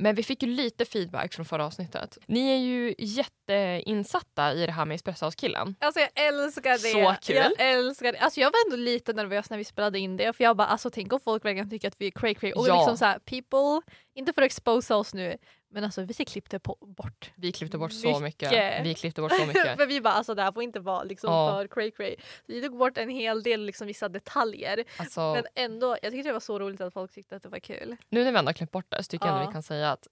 Men 0.00 0.14
vi 0.14 0.22
fick 0.22 0.42
ju 0.42 0.48
lite 0.48 0.84
feedback 0.84 1.34
från 1.34 1.46
förra 1.46 1.66
avsnittet. 1.66 2.18
Ni 2.26 2.50
är 2.50 2.56
ju 2.56 2.94
jätteinsatta 2.98 4.52
i 4.54 4.66
det 4.66 4.72
här 4.72 4.84
med 4.84 4.94
espressohousekillen. 4.94 5.74
Alltså 5.80 6.00
jag 6.00 6.26
älskar 6.26 6.70
det. 6.70 6.78
Så 6.78 7.14
kul. 7.22 7.36
Jag 7.36 7.52
älskar 7.70 8.12
det. 8.12 8.18
Alltså 8.18 8.40
jag 8.40 8.50
var 8.50 8.58
ändå 8.66 8.76
lite 8.84 9.12
nervös 9.12 9.50
när 9.50 9.58
vi 9.58 9.64
spelade 9.64 9.98
in 9.98 10.16
det 10.16 10.32
för 10.32 10.44
jag 10.44 10.56
bara 10.56 10.68
alltså 10.68 10.90
tänk 10.90 11.12
om 11.12 11.20
folk 11.20 11.44
verkligen 11.44 11.70
tycker 11.70 11.88
att 11.88 11.94
vi 11.98 12.06
är 12.06 12.10
cray 12.10 12.34
cray 12.34 12.52
och 12.52 12.68
Ja. 12.68 12.76
liksom 12.76 12.98
så 12.98 13.04
här, 13.04 13.18
people, 13.18 13.92
inte 14.14 14.32
för 14.32 14.42
att 14.42 14.46
exposa 14.46 14.96
oss 14.96 15.14
nu 15.14 15.36
men 15.70 15.84
alltså 15.84 16.02
vi 16.02 16.14
klippte 16.14 16.58
på, 16.58 16.76
bort. 16.80 17.30
Vi 17.36 17.52
klippte 17.52 17.78
bort 17.78 17.92
så 17.92 18.20
mycket. 18.20 18.50
Mycket. 18.50 18.86
Vi 18.86 18.94
klippte 18.94 19.20
bort 19.20 19.32
så 19.32 19.46
mycket. 19.46 19.76
för 19.78 19.86
vi 19.86 20.00
bara 20.00 20.14
alltså 20.14 20.34
det 20.34 20.42
här 20.42 20.52
får 20.52 20.62
inte 20.62 20.80
vara 20.80 21.02
liksom 21.02 21.30
Ja. 21.32 21.52
för 21.52 21.66
cray 21.66 21.90
cray. 21.90 22.16
Så 22.18 22.52
vi 22.52 22.62
tog 22.62 22.78
bort 22.78 22.98
en 22.98 23.08
hel 23.08 23.42
del 23.42 23.64
liksom 23.64 23.86
vissa 23.86 24.08
detaljer 24.08 24.84
Alltså, 24.96 25.20
men 25.34 25.44
ändå 25.54 25.96
jag 26.02 26.12
tyckte 26.12 26.28
det 26.28 26.32
var 26.32 26.40
så 26.40 26.58
roligt 26.58 26.80
att 26.80 26.92
folk 26.92 27.12
tyckte 27.12 27.36
att 27.36 27.42
det 27.42 27.48
var 27.48 27.58
kul. 27.58 27.96
nu 28.08 28.24
när 28.24 28.32
vi 28.32 28.38
ändå 28.38 28.48
har 28.48 28.54
klippt 28.54 28.72
bort 28.72 28.86
det 28.88 29.02
så 29.02 29.08
tycker 29.08 29.26
jag 29.26 29.34
Ja. 29.34 29.38
ändå 29.38 29.50
vi 29.50 29.52
kan 29.52 29.62
säga 29.62 29.92
att 29.92 30.06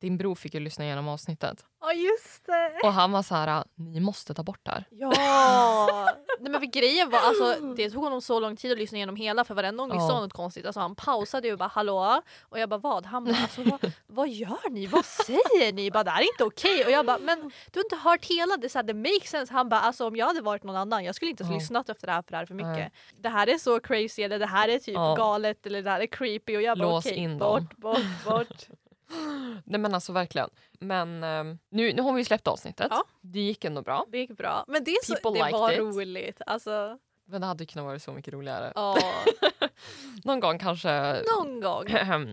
din 0.00 0.16
bror 0.16 0.34
fick 0.34 0.54
ju 0.54 0.60
lyssna 0.60 0.84
igenom 0.84 1.08
avsnittet. 1.08 1.64
Ja 1.80 1.92
just 1.92 2.46
det! 2.46 2.80
Och 2.88 2.92
han 2.92 3.12
var 3.12 3.22
så 3.22 3.34
här, 3.34 3.64
ni 3.74 4.00
måste 4.00 4.34
ta 4.34 4.42
bort 4.42 4.60
det 4.62 4.70
här. 4.70 4.84
Ja! 4.90 6.08
Nej 6.40 6.50
men 6.52 6.60
för 6.60 6.66
grejen 6.66 7.10
var 7.10 7.18
alltså 7.18 7.74
det 7.76 7.90
tog 7.90 8.02
honom 8.02 8.20
så 8.22 8.40
lång 8.40 8.56
tid 8.56 8.72
att 8.72 8.78
lyssna 8.78 8.96
igenom 8.98 9.16
hela 9.16 9.44
för 9.44 9.54
varenda 9.54 9.82
gång 9.82 9.90
vi 9.90 9.96
Ja. 9.96 10.08
sa 10.08 10.20
något 10.20 10.32
konstigt. 10.32 10.66
Alltså 10.66 10.80
han 10.80 10.94
pausade 10.94 11.46
ju 11.46 11.52
och 11.52 11.58
bara 11.58 11.68
hallå? 11.68 12.22
Och 12.42 12.58
jag 12.58 12.68
bara 12.68 12.78
vad? 12.80 13.06
Han 13.06 13.24
bara 13.24 13.36
alltså 13.36 13.62
vad, 13.62 13.92
vad 14.06 14.28
gör 14.28 14.70
ni? 14.70 14.86
Vad 14.86 15.04
säger 15.04 15.72
ni? 15.72 15.90
Bara, 15.90 16.04
det 16.04 16.10
här 16.10 16.20
är 16.22 16.24
inte 16.32 16.44
okej. 16.44 16.84
Och 16.84 16.90
jag 16.90 17.06
bara 17.06 17.18
men 17.18 17.38
du 17.72 17.78
har 17.78 17.84
inte 17.84 17.96
hört 17.96 18.24
hela 18.24 18.56
det, 18.56 18.68
så 18.68 18.78
här, 18.78 18.82
det 18.82 18.94
makes 18.94 19.30
sense. 19.30 19.52
Han 19.52 19.68
bara 19.68 19.80
alltså 19.80 20.06
om 20.06 20.16
jag 20.16 20.26
hade 20.26 20.40
varit 20.40 20.62
någon 20.64 20.76
annan 20.76 21.04
jag 21.04 21.14
skulle 21.14 21.30
inte 21.30 21.44
ha 21.44 21.52
Ja. 21.52 21.58
lyssnat 21.58 21.88
efter 21.88 22.06
det 22.06 22.12
här 22.12 22.22
för 22.22 22.30
det 22.30 22.36
här 22.36 22.42
är 22.42 22.46
för 22.46 22.54
mycket. 22.54 22.72
Nej. 22.76 22.92
Det 23.20 23.28
här 23.28 23.46
är 23.46 23.58
så 23.58 23.80
crazy 23.80 24.22
eller 24.22 24.38
det 24.38 24.46
här 24.46 24.68
är 24.68 24.78
typ 24.78 24.94
Ja. 24.94 25.14
galet 25.14 25.66
eller 25.66 25.82
det 25.82 25.90
här 25.90 26.00
är 26.00 26.06
creepy 26.06 26.56
och 26.56 26.62
jag 26.62 26.78
bara 26.78 26.98
okej 26.98 27.26
dem. 27.26 27.38
bort, 27.38 27.76
bort, 27.76 28.24
bort. 28.26 28.48
Nej 29.64 29.80
men 29.80 29.94
alltså 29.94 30.12
verkligen. 30.12 30.50
Men 30.80 31.24
ehm, 31.24 31.58
nu, 31.70 31.92
nu 31.92 32.02
har 32.02 32.12
vi 32.12 32.20
ju 32.20 32.24
släppt 32.24 32.46
avsnittet. 32.48 32.86
Ja. 32.90 33.04
Det 33.20 33.40
gick 33.40 33.64
ändå 33.64 33.82
bra. 33.82 34.04
Det 34.08 34.18
gick 34.18 34.30
bra. 34.36 34.64
Men 34.68 34.84
det, 34.84 34.90
är 34.90 35.04
så, 35.04 35.14
People 35.14 35.44
det 35.46 35.52
var 35.52 35.72
it. 35.72 35.78
roligt. 35.78 36.40
Alltså, 36.46 36.98
Men 37.24 37.40
det 37.40 37.46
hade 37.46 37.66
kunnat 37.66 37.86
vara 37.86 37.98
så 37.98 38.12
mycket 38.12 38.34
roligare. 38.34 38.72
ja, 38.74 38.98
Någon 40.24 40.40
gång 40.40 40.58
kanske 40.58 41.22
någon 41.36 41.60
gång. 41.60 41.86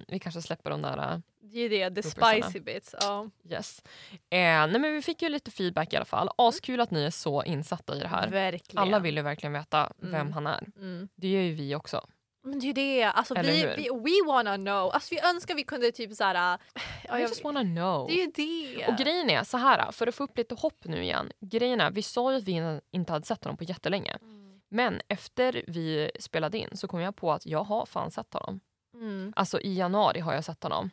vi 0.08 0.20
kanske 0.20 0.42
släpper 0.42 0.70
de 0.70 0.82
där 0.82 0.98
uh, 1.14 1.20
Det 1.42 1.60
är 1.60 1.70
det, 1.90 2.02
the 2.02 2.10
spicy 2.10 2.60
bits. 2.60 2.96
Ja. 3.02 3.30
yes. 3.50 3.84
Eh, 4.30 4.40
nej 4.40 4.80
men 4.80 4.94
vi 4.94 5.02
fick 5.02 5.22
ju 5.22 5.30
lite 5.30 5.52
feedback 5.52 5.94
i 5.94 5.96
alla 5.96 6.06
fall. 6.06 6.30
Askul 6.38 6.82
att 6.82 6.92
ni 6.92 7.04
är 7.04 7.10
så 7.10 7.44
insatta 7.44 7.96
i 7.96 8.00
det 8.00 8.08
här. 8.08 8.30
Verkligen. 8.30 8.84
Alla 8.84 9.00
vill 9.00 9.16
ju 9.18 9.22
verkligen 9.22 9.54
veta 9.54 9.92
vem 9.98 10.16
Mm. 10.16 10.34
han 10.34 10.48
är. 10.48 10.68
Mm. 10.78 11.08
Det 11.16 11.28
gör 11.28 11.42
ju 11.42 11.54
vi 11.54 11.76
också. 11.76 12.06
Men 12.46 12.60
det 12.60 12.66
är 12.66 12.68
ju 12.68 12.74
det, 12.74 13.04
alltså 13.04 13.36
Eller 13.36 13.52
vi, 13.52 13.62
hur? 13.62 13.76
vi, 13.76 13.90
we 13.90 14.34
wanna 14.34 14.56
know. 14.56 14.92
Alltså 14.94 15.16
vi 15.16 15.22
önskar 15.22 15.56
vi 15.56 15.64
kunde 15.64 15.92
typ 15.92 16.14
såhär... 16.14 16.60
Ja, 17.08 17.20
I 17.20 17.22
just 17.22 17.44
wanna 17.44 17.62
know. 17.62 18.08
det 18.08 18.14
är 18.14 18.70
ju 18.70 18.76
det. 18.76 18.88
Och 18.88 18.98
grejen 18.98 19.30
är 19.30 19.44
så 19.44 19.58
här, 19.58 19.92
för 19.92 20.08
att 20.08 20.16
få 20.16 20.24
upp 20.24 20.38
lite 20.38 20.56
hopp 20.56 20.86
nu 20.86 21.04
igen. 21.04 21.32
Grejen 21.40 21.82
är, 21.82 21.92
vi 21.92 22.02
sa 22.02 22.32
ju 22.32 22.38
att 22.38 22.44
vi 22.44 22.82
inte 22.92 23.14
hade 23.14 23.26
sett 23.26 23.44
honom 23.44 23.58
på 23.58 23.64
jättelänge. 23.64 24.18
Mm. 24.22 24.62
Men 24.70 25.02
efter 25.08 25.64
vi 25.68 26.12
spelade 26.20 26.58
in 26.58 26.70
så 26.74 26.88
kom 26.88 27.00
jag 27.00 27.16
på 27.16 27.32
att 27.32 27.46
jag 27.46 27.64
har 27.64 27.86
fan 27.86 28.12
sett 28.12 28.34
honom. 28.34 28.60
Mm. 28.94 29.34
Alltså 29.36 29.62
i 29.62 29.76
januari 29.76 30.20
har 30.20 30.34
jag 30.34 30.46
sett 30.46 30.64
honom. 30.64 30.90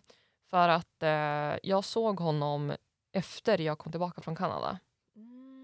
För 0.51 0.69
att 0.69 1.03
eh, 1.03 1.59
jag 1.63 1.85
såg 1.85 2.21
honom 2.21 2.73
efter 3.13 3.61
jag 3.61 3.79
kom 3.79 3.93
tillbaka 3.93 4.21
från 4.21 4.37
Kanada. 4.37 4.79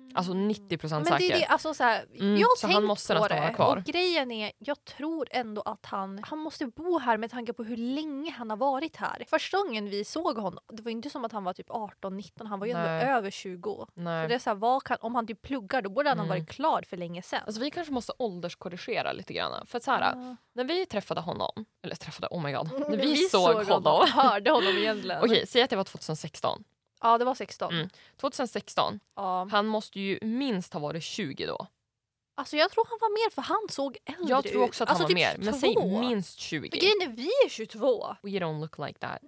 Mm. 0.09 0.17
Alltså 0.17 0.35
90 0.35 0.79
Men 0.91 1.05
säker. 1.05 1.19
det 1.19 1.39
det, 1.39 1.45
alltså 1.47 1.75
så 1.75 1.85
här, 1.85 2.05
Mm, 2.21 2.37
jag 2.37 2.49
har 2.49 2.57
så 2.57 2.67
han 2.67 2.75
tänkt 2.75 2.87
måste 2.87 3.15
på 3.15 3.29
det 3.29 3.53
kvar. 3.55 3.77
och 3.77 3.85
grejen 3.85 4.31
är, 4.31 4.53
jag 4.59 4.85
tror 4.85 5.29
ändå 5.31 5.63
att 5.63 5.87
han, 5.87 6.21
han 6.23 6.39
måste 6.39 6.67
bo 6.67 6.99
här 6.99 7.17
med 7.17 7.31
tanke 7.31 7.53
på 7.53 7.65
hur 7.65 7.77
länge 7.77 8.31
han 8.31 8.51
har 8.51 8.57
varit 8.57 8.97
här. 8.97 9.25
Första 9.31 9.59
gången 9.59 9.91
vi 9.91 10.05
såg 10.05 10.37
honom, 10.39 10.65
det 10.73 10.83
var 10.83 10.91
inte 10.91 11.11
som 11.11 11.25
att 11.25 11.33
han 11.33 11.45
var 11.45 11.53
typ 11.53 11.69
18-19, 11.69 12.47
han 12.47 12.61
var 12.61 12.67
ju 12.67 12.73
ändå 12.73 12.89
Nej. 12.89 13.05
över 13.05 13.31
20. 13.31 13.87
Nej. 13.95 14.25
Så 14.25 14.29
det 14.29 14.35
är 14.35 14.39
så 14.39 14.51
här, 14.51 14.55
vad 14.55 14.83
kan, 14.83 14.97
om 15.01 15.15
han 15.15 15.27
typ 15.27 15.43
pluggar 15.43 15.83
då 15.83 15.91
borde 15.91 16.09
han 16.09 16.19
Mm. 16.19 16.29
ha 16.31 16.37
varit 16.37 16.49
klar 16.51 16.83
för 16.89 16.97
länge 16.97 17.23
sedan. 17.23 17.41
Alltså 17.47 17.61
vi 17.61 17.71
kanske 17.71 17.93
måste 17.93 18.13
ålderskorrigera 18.19 19.13
lite 19.13 19.33
grann. 19.33 19.67
För 19.67 19.79
att 19.79 19.85
så 19.85 19.91
här, 19.91 20.01
Ja. 20.01 20.37
när 20.53 20.65
vi 20.65 20.87
träffade 20.87 21.21
honom, 21.21 21.65
eller 21.83 21.97
träffade, 21.97 22.29
oh 22.31 22.43
my 22.43 22.53
god, 22.53 22.71
när 22.79 22.89
Men 22.91 22.99
vi, 23.01 23.17
såg, 23.17 23.65
honom. 23.67 24.07
hörde 24.13 24.51
honom 24.51 24.77
egentligen. 24.79 25.21
Okej, 25.25 25.47
säg 25.47 25.63
att 25.63 25.71
det 25.71 25.77
var 25.77 25.85
2016. 25.85 26.65
Ja 27.01 27.19
det 27.19 27.25
var 27.25 27.35
16. 27.35 27.75
Mm. 27.75 27.89
2016, 28.21 29.01
Ja. 29.17 29.49
han 29.51 29.67
måste 29.67 30.01
ju 30.01 30.19
minst 30.23 30.73
ha 30.73 30.81
varit 30.81 31.03
20 31.03 31.47
då. 31.47 31.67
Alltså 32.37 32.57
jag 32.57 32.71
tror 32.71 32.87
han 32.91 32.99
var 33.01 33.09
mer 33.11 33.31
för 33.31 33.43
han 33.43 33.67
såg 33.71 33.97
äldre 34.05 34.25
Jag 34.29 34.45
tror 34.45 34.63
ut. 34.65 34.69
också 34.69 34.85
att 34.85 34.91
alltså, 34.91 35.03
han 35.03 35.13
var 35.15 35.21
typ 35.21 35.39
mer, 35.39 35.45
men 35.45 35.55
säg 35.55 35.75
22. 35.75 36.01
minst 36.01 36.39
20. 36.39 36.61
Men 36.61 36.81
grejen 36.81 37.03
är 37.03 37.09
vi 37.17 37.29
är 37.45 37.49
22. 37.49 38.17
We 38.23 38.29
don't 38.31 38.61
look 38.61 38.79
like 38.79 38.99
that. 38.99 39.19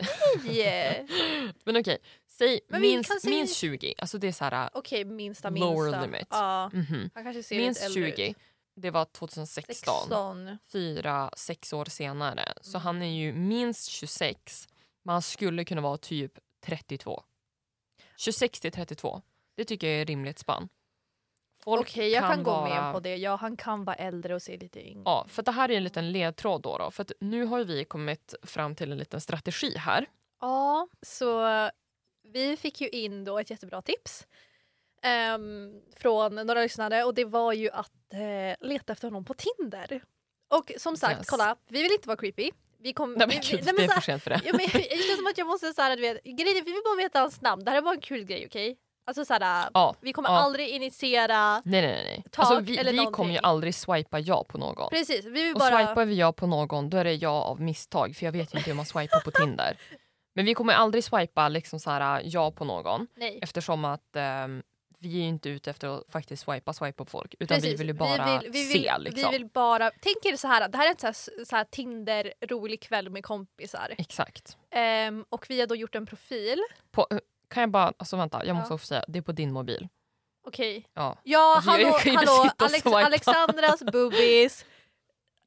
Nej. 0.45 1.07
men 1.65 1.77
okej, 1.77 1.99
säg 2.29 2.61
Men 2.69 2.81
minst, 2.81 3.21
säga- 3.23 3.35
minst 3.35 3.57
20. 3.57 3.95
Alltså 3.99 4.19
det 4.19 4.29
är 4.29 4.33
så 4.33 4.45
här, 4.45 4.71
Okej 4.73 5.05
minsta 5.05 5.51
minsta. 5.51 5.71
Lower 5.71 6.01
limit. 6.03 6.27
Ja. 6.31 6.71
mhm. 6.73 7.11
Han 7.15 7.25
kanske 7.25 7.43
ser 7.43 7.57
minst 7.57 7.81
lite 7.81 7.87
äldre 8.01 8.17
20. 8.17 8.31
ut. 8.31 8.37
Det 8.77 8.91
var 8.91 9.05
2016. 9.05 9.75
16. 9.75 10.59
Fyra, 10.73 11.31
sex 11.37 11.73
år 11.73 11.85
senare. 11.85 12.53
Så 12.61 12.79
han 12.79 13.03
är 13.03 13.07
ju 13.07 13.33
minst 13.33 13.89
26. 13.89 14.69
Men 15.03 15.13
han 15.13 15.23
skulle 15.23 15.65
kunna 15.65 15.81
vara 15.81 15.97
typ 15.97 16.33
32. 16.65 17.23
26 18.21 18.61
till 18.61 18.73
32. 18.73 19.23
Det 19.57 19.65
tycker 19.65 19.87
jag 19.87 20.01
är 20.01 20.05
rimligt 20.05 20.39
spann. 20.39 20.69
Folk 21.65 21.81
Okej 21.89 22.09
jag 22.11 22.23
kan, 22.25 22.43
gå 22.43 22.51
vara- 22.51 22.69
med 22.85 22.95
på 22.95 23.01
det. 23.01 23.17
Ja 23.17 23.37
han 23.37 23.57
kan 23.57 23.85
vara 23.85 23.97
äldre 23.97 24.35
och 24.35 24.43
se 24.43 24.57
lite 24.57 24.89
yngre 24.89 25.03
Ja, 25.05 25.25
för 25.29 25.43
det 25.43 25.51
här 25.51 25.71
är 25.71 25.77
en 25.77 25.85
liten 25.85 26.13
ledtråd 26.13 26.63
då. 26.63 26.79
då 26.79 26.91
för 26.91 27.07
nu 27.21 27.45
har 27.45 27.65
vi 27.65 27.85
kommit 27.85 28.35
fram 28.43 28.75
till 28.75 28.93
en 28.93 28.99
liten 28.99 29.21
strategi 29.21 29.77
här. 29.79 30.07
Ja, 30.41 30.89
så 31.03 31.45
vi 32.23 32.57
fick 32.57 32.81
ju 32.81 32.89
in 32.89 33.25
då 33.25 33.39
ett 33.39 33.51
jättebra 33.51 33.83
tips 33.83 34.27
ehm, 35.03 35.81
från 35.97 36.35
några 36.35 36.63
lyssnare 36.63 37.05
och 37.05 37.15
det 37.15 37.25
var 37.25 37.53
ju 37.53 37.71
att 37.71 38.13
eh, 38.13 38.67
leta 38.69 38.93
efter 38.93 39.09
honom 39.09 39.25
på 39.25 39.35
Tinder. 39.35 40.05
Och 40.49 40.73
som 40.77 40.97
sagt, 40.97 41.19
Yes. 41.19 41.27
kolla, 41.31 41.57
vi 41.69 41.83
vill 41.83 41.93
inte 41.93 42.09
vara 42.09 42.17
creepy. 42.19 42.51
Vi 42.83 42.93
kom, 42.93 43.13
Nej 43.13 43.27
men 43.29 43.37
gud, 43.43 43.61
nej, 43.65 43.75
men 43.75 43.75
det 43.77 43.85
är 43.85 43.89
för 43.95 44.01
sent 44.01 44.23
för 44.23 44.31
det. 44.31 44.41
ja, 44.45 44.51
men, 44.53 44.67
Det 44.73 45.03
känns 45.07 45.17
som 45.17 45.27
att 45.27 45.39
jag 45.39 45.47
måste 45.47 45.73
såhär, 45.73 45.97
du 45.97 46.03
vet, 46.03 46.25
grejen 46.25 46.57
är, 46.57 46.65
vi 46.65 46.73
vill 46.73 46.83
bara 46.85 46.97
veta 46.97 47.21
hans 47.21 47.41
namn. 47.41 47.65
Det 47.65 47.71
här 47.71 47.79
är 47.79 47.83
bara 47.83 47.95
en 47.95 48.01
kul 48.01 48.25
grej, 48.25 48.47
okej? 48.47 48.77
Alltså 49.07 49.25
såhär, 49.25 49.69
Ja, 49.75 49.95
vi 50.01 50.13
kommer 50.13 50.29
ja. 50.29 50.39
aldrig 50.39 50.69
initiera 50.69 51.63
nej 51.65 51.83
nej 51.83 52.05
nej. 52.05 52.25
Tak 52.31 52.47
Alltså, 52.47 52.61
vi 52.61 52.79
eller 52.79 52.93
vi 52.93 53.07
kommer 53.07 53.33
ju 53.33 53.39
aldrig 53.43 53.75
swipa 53.75 54.19
ja 54.19 54.45
på 54.49 54.59
någon. 54.59 54.91
Precis, 54.91 55.25
vi 55.25 55.31
vill 55.45 55.53
Och 55.55 55.59
bara... 55.59 55.87
swipar 55.87 56.05
vi 56.05 56.15
ja 56.15 56.33
på 56.33 56.47
någon 56.47 56.91
då 56.91 56.97
är 56.97 57.05
det 57.05 57.15
ja 57.15 57.43
av 57.43 57.61
misstag 57.61 58.17
för 58.17 58.25
jag 58.27 58.33
vet 58.33 58.55
ju 58.55 58.59
inte 58.59 58.71
hur 58.71 58.77
man 58.77 58.87
swipar 58.87 59.21
på 59.21 59.31
Tinder. 59.35 59.77
Men 60.35 60.45
vi 60.45 60.55
kommer 60.55 60.73
aldrig 60.75 61.05
swipa 61.05 61.49
liksom 61.49 61.81
så 61.81 61.91
här, 61.91 62.23
ja 62.25 62.51
på 62.51 62.65
någon 62.65 63.07
Nej. 63.17 63.39
eftersom 63.43 63.85
att 63.85 64.17
ehm, 64.17 64.63
vi 65.03 65.09
är 65.09 65.23
ju 65.23 65.29
inte 65.29 65.49
ute 65.49 65.71
efter 65.71 65.89
att 65.89 66.05
faktiskt 66.13 66.43
swipa 66.43 66.73
swipa 66.73 67.05
på 67.05 67.11
folk 67.11 67.35
utan 67.41 67.57
vi 67.57 67.63
Precis. 67.63 67.81
vill 67.81 67.87
ju 67.87 67.93
bara 67.93 68.27
vi 68.27 68.39
vill, 68.45 68.53
vi 68.53 68.65
se. 68.65 68.79
vill, 68.79 69.03
liksom. 69.05 69.31
Vi 69.33 69.39
vill 69.39 69.47
bara, 69.47 69.91
tänk 70.01 70.25
er 70.25 70.37
så 70.37 70.49
här, 70.49 70.69
det 70.69 70.79
här 70.79 70.87
är 70.87 70.91
en 70.91 70.99
så 70.99 71.07
här, 71.07 71.45
så 71.45 71.57
här 71.57 71.65
Tinder 71.65 72.33
rolig 72.47 72.83
kväll 72.83 73.11
med 73.11 73.25
kompisar. 73.25 73.95
Exakt. 73.99 74.57
Ehm, 74.71 75.25
och 75.29 75.47
vi 75.51 75.61
har 75.61 75.67
då 75.67 75.77
gjort 75.77 75.95
en 75.95 76.07
profil. 76.07 76.59
På, 76.91 77.07
eh, 77.11 77.19
kan 77.49 77.61
jag 77.61 77.71
bara, 77.71 77.93
alltså 77.97 78.17
vänta, 78.17 78.47
jag 78.47 78.57
måste 78.57 78.73
Ja. 78.73 78.75
också 78.75 78.87
säga, 78.87 79.05
det 79.09 79.19
är 79.19 79.23
på 79.23 79.33
din 79.33 79.53
mobil. 79.53 79.89
Okej. 80.47 80.87
Ja. 80.95 81.17
Ja, 81.25 81.55
jag 81.65 81.73
hallå, 81.73 81.99
hallå 82.17 82.51
Alex. 82.59 82.87
Alexandras 82.87 83.83
boobies. 83.93 84.65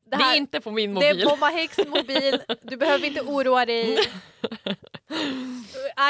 Det, 0.05 0.17
Det, 0.17 0.23
här, 0.23 0.33
är 0.33 0.37
inte 0.37 0.61
på 0.61 0.71
min 0.71 0.89
det 0.89 0.93
mobil. 0.93 1.21
är 1.21 1.25
Bomma 1.29 1.47
Hex 1.47 1.77
mobil, 1.77 2.41
du 2.61 2.77
behöver 2.77 3.07
inte 3.07 3.21
oroa 3.21 3.65
dig. 3.65 3.97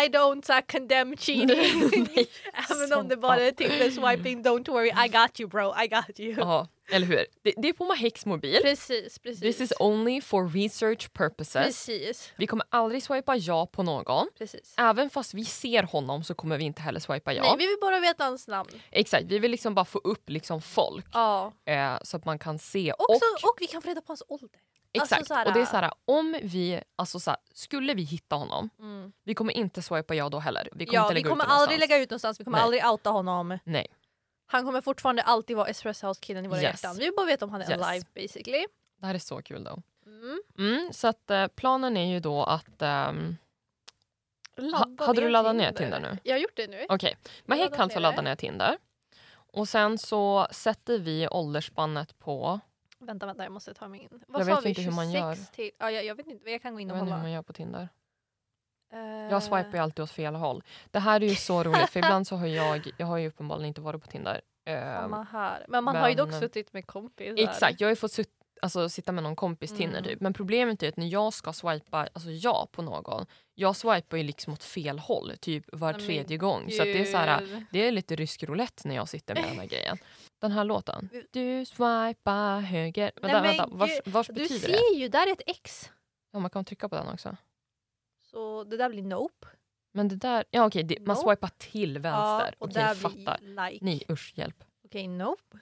I 0.03 0.07
don't 0.10 0.50
uh, 0.50 0.62
condemn 0.72 1.17
cheating. 1.17 1.48
Nej, 2.15 2.27
Även 2.72 2.93
om 3.00 3.07
det 3.07 3.17
bara 3.17 3.41
är 3.41 3.51
Tinder 3.51 3.91
swiping, 3.91 4.43
don't 4.43 4.72
worry, 4.72 5.05
I 5.05 5.07
got 5.10 5.39
you 5.39 5.50
bro, 5.50 5.74
I 5.83 5.88
got 5.88 6.19
you. 6.19 6.36
Ja, 6.38 6.67
eller 6.91 7.07
hur? 7.07 7.25
Det, 7.43 7.53
det 7.57 7.69
är 7.69 7.74
på 7.74 7.86
Mahex 7.86 8.25
mobil. 8.25 8.60
Precis, 8.62 9.19
precis. 9.19 9.39
This 9.41 9.62
is 9.62 9.74
only 9.79 10.22
for 10.22 10.50
research 10.50 11.13
purposes. 11.13 11.53
precis, 11.65 12.31
Vi 12.36 12.48
kommer 12.48 12.65
aldrig 12.69 13.03
swipa 13.03 13.36
ja 13.36 13.65
på 13.65 13.83
någon. 13.83 14.27
precis. 14.38 14.74
Även 14.77 15.10
fast 15.10 15.33
vi 15.33 15.45
ser 15.45 15.83
honom 15.83 16.24
så 16.24 16.33
kommer 16.33 16.57
vi 16.57 16.63
inte 16.63 16.81
heller 16.81 17.00
swipa 17.00 17.33
ja. 17.33 17.43
Nej, 17.43 17.55
vi 17.57 17.67
vill 17.67 17.77
bara 17.81 18.00
veta 18.00 18.24
hans 18.24 18.48
namn. 18.48 18.69
Exakt, 18.91 19.25
vi 19.27 19.39
vill 19.39 19.51
liksom 19.51 19.75
bara 19.75 19.86
få 19.86 20.01
upp 20.03 20.29
liksom 20.29 20.62
folk 20.62 21.05
Ja. 21.13 21.53
eh, 21.65 21.98
så 22.03 22.17
att 22.17 22.25
man 22.25 22.39
kan 22.39 22.60
se. 22.60 22.93
Också, 22.98 23.25
och, 23.43 23.50
och 23.50 23.57
vi 23.60 23.67
kan 23.67 23.81
få 23.81 23.89
reda 23.89 24.01
på 24.01 24.07
hans 24.12 24.24
ålder. 24.27 24.50
Exakt, 24.93 25.13
alltså 25.13 25.25
så 25.25 25.33
här- 25.33 25.45
och 25.47 25.53
det 25.53 25.62
är 25.62 25.65
så 25.65 25.75
här, 25.77 25.91
om 26.05 26.39
vi, 26.43 26.81
alltså 26.95 27.19
så 27.19 27.35
skulle 27.53 27.93
vi 27.93 28.03
hitta 28.03 28.35
honom, 28.35 28.69
Mm. 28.79 29.13
vi 29.23 29.33
kommer 29.35 29.53
inte 29.53 29.81
swipa 29.81 30.15
ja 30.15 30.29
då 30.29 30.39
heller. 30.39 30.69
Vi 30.73 30.85
kommer 30.85 30.95
Ja, 30.95 31.01
inte 31.03 31.13
vi 31.13 31.19
lägga 31.19 31.29
kommer 31.29 31.43
ut 31.43 31.50
aldrig 31.51 31.79
lägga 31.79 31.97
ut 31.97 32.09
någonstans, 32.09 32.39
vi 32.39 32.43
kommer 32.43 32.57
Nej. 32.57 32.63
aldrig 32.63 32.85
outa 32.85 33.09
honom. 33.09 33.59
Nej, 33.63 33.88
Han 34.45 34.65
kommer 34.65 34.81
fortfarande 34.81 35.21
alltid 35.21 35.57
vara 35.57 35.67
Espresso 35.67 36.07
House-killen 36.07 36.45
i 36.45 36.47
våra 36.47 36.62
Yes. 36.62 36.63
hjärtan. 36.83 36.95
Vi 36.97 37.03
vill 37.05 37.13
bara 37.17 37.25
veta 37.25 37.45
om 37.45 37.51
han 37.51 37.62
är 37.62 37.71
Yes. 37.71 37.81
alive 37.88 38.05
basically. 38.15 38.65
det 38.97 39.05
här 39.05 39.15
är 39.15 39.19
så 39.19 39.41
kul 39.41 39.63
då. 39.63 39.81
Mm. 40.05 40.41
Mm, 40.57 40.93
så 40.93 41.07
att 41.07 41.29
eh, 41.31 41.47
planen 41.47 41.97
är 41.97 42.05
ju 42.13 42.19
då 42.19 42.43
att... 42.43 42.81
ehm, 42.81 43.38
Ladda 44.57 45.05
hade 45.05 45.21
du 45.21 45.29
laddat 45.29 45.55
ner 45.55 45.71
Tinder 45.71 46.00
nu? 46.00 46.17
Jag 46.23 46.33
har 46.33 46.39
gjort 46.39 46.55
det 46.55 46.67
nu. 46.67 46.85
Okej, 46.89 47.17
Mahek 47.45 47.59
laddat 47.59 47.75
kan 47.75 47.83
alltså 47.83 48.00
ner 48.00 48.03
det. 48.03 48.09
ladda 48.09 48.21
ner 48.21 48.35
Tinder. 48.35 48.77
Och 49.33 49.69
sen 49.69 49.97
så 49.97 50.47
sätter 50.51 51.00
vi 51.00 51.27
ålderspannet 51.27 52.19
på... 52.19 52.59
Vänta, 53.05 53.25
vänta, 53.25 53.43
jag 53.43 53.51
måste 53.51 53.74
ta 53.74 53.88
min. 53.88 54.07
Vad 54.27 54.41
Jag 54.41 54.48
sa 54.48 54.55
vet 54.55 54.65
vi? 54.65 54.69
inte 54.69 54.81
hur 54.81 54.91
man 54.91 55.12
26 55.12 55.19
gör. 55.50 55.53
Till, 55.55 55.72
ja, 55.79 55.91
jag, 55.91 56.05
jag 56.05 56.15
vet 56.15 56.27
inte, 56.27 56.50
jag 56.51 56.62
kan 56.62 56.74
gå 56.74 56.79
in 56.79 56.88
Jag 56.88 56.95
och 56.95 56.98
vet 56.98 57.01
inte 57.07 57.15
hur 57.15 57.22
man 57.22 57.31
gör 57.31 57.41
på 57.41 57.53
Tinder. 57.53 57.89
Eh, 58.93 59.00
Jag 59.00 59.43
swipar 59.43 59.72
ju 59.74 59.77
alltid 59.77 60.03
åt 60.03 60.12
fel 60.12 60.36
håll. 60.36 60.63
Det 60.91 61.00
här 61.00 61.24
är 61.24 61.27
ju 61.27 61.36
så 61.36 61.63
roligt 61.63 61.89
för 61.89 62.00
ibland 62.00 62.27
så 62.27 62.36
har 62.36 62.48
jag, 62.48 62.91
jag 62.98 63.05
har 63.07 63.17
ju 63.17 63.27
uppenbarligen 63.27 63.67
inte 63.67 63.81
varit 63.81 64.01
på 64.01 64.07
Tinder. 64.07 64.41
Ehm, 64.65 65.01
Samma 65.01 65.24
här. 65.24 65.65
Men 65.69 65.83
man 65.83 65.95
har 65.95 66.10
ju 66.10 66.15
dock 66.15 66.29
men- 66.29 66.39
suttit 66.39 66.74
med 66.74 66.88
kompisar. 66.88 67.43
exakt, 67.50 67.81
jag 67.81 67.88
har 67.88 67.91
ju 67.91 67.95
fått 67.95 68.12
sutt, 68.12 68.29
alltså, 68.63 68.89
sitta 68.89 69.12
med 69.12 69.24
någon 69.24 69.36
kompis 69.36 69.72
Tinder 69.77 69.98
Mm. 70.00 70.03
typ. 70.10 70.22
Men 70.22 70.34
problemet 70.34 70.84
är 70.84 70.89
att 70.89 70.98
när 70.98 71.08
jag 71.08 71.34
ska 71.34 71.53
swipa 71.53 72.08
alltså, 72.13 72.29
ja 72.29 72.67
på 72.72 72.82
någon, 72.82 73.25
jag 73.55 73.75
swipar 73.75 74.17
ju 74.17 74.24
liksom 74.24 74.53
åt 74.53 74.63
fel 74.63 75.00
håll 75.00 75.32
typ 75.41 75.65
var 75.72 75.93
Nej, 75.93 76.01
tredje 76.01 76.38
gång. 76.38 76.72
Så 76.72 76.82
att 76.82 76.86
det 76.88 77.00
är 77.01 77.05
så 77.05 77.17
här, 77.17 77.41
Gud. 77.46 77.63
det 77.72 77.88
är 77.88 77.91
lite 77.91 78.15
rysk 78.15 78.43
roulette 78.43 78.88
när 78.88 78.96
jag 78.96 79.10
sitter 79.10 79.36
med 79.36 79.43
den 79.43 79.60
här 79.60 79.65
grejen. 79.67 79.98
Den 80.41 80.51
här 80.51 80.63
låten. 80.63 81.10
Du 81.32 81.65
swipar 81.65 82.60
höger. 82.60 83.12
Vänta, 83.22 83.41
men 83.41 83.43
vänta. 83.43 83.67
Vars, 83.72 83.89
gud, 84.05 84.13
vars 84.13 84.27
Du 84.27 84.34
betyder 84.34 84.67
det? 84.67 84.74
ser 84.74 84.96
ju, 85.00 85.08
där 85.08 85.27
är 85.27 85.32
ett 85.32 85.41
X. 85.48 85.91
Ja, 86.32 86.39
man 86.39 86.50
kan 86.50 86.65
trycka 86.65 86.89
på 86.89 86.96
den 86.96 87.08
också. 87.08 87.36
Så 88.32 88.63
det 88.63 88.77
där 88.77 88.89
blir 88.89 89.03
nope. 89.03 89.48
Men 89.93 90.08
det 90.08 90.15
där, 90.15 90.43
ja 90.50 90.65
okej, 90.65 90.84
det, 90.84 91.00
man 91.00 91.15
No. 91.15 91.22
swipar 91.22 91.50
till 91.58 92.00
vänster. 92.00 92.46
Ja, 92.46 92.51
och 92.60 92.67
okej, 92.70 92.74
där 92.84 92.93
fattar. 92.96 93.38
blir 93.41 93.70
like. 93.72 93.86
Nej 93.86 94.03
usch, 94.10 94.34
hjälp. 94.36 94.63
Okej, 94.86 95.08
nope. 95.08 95.58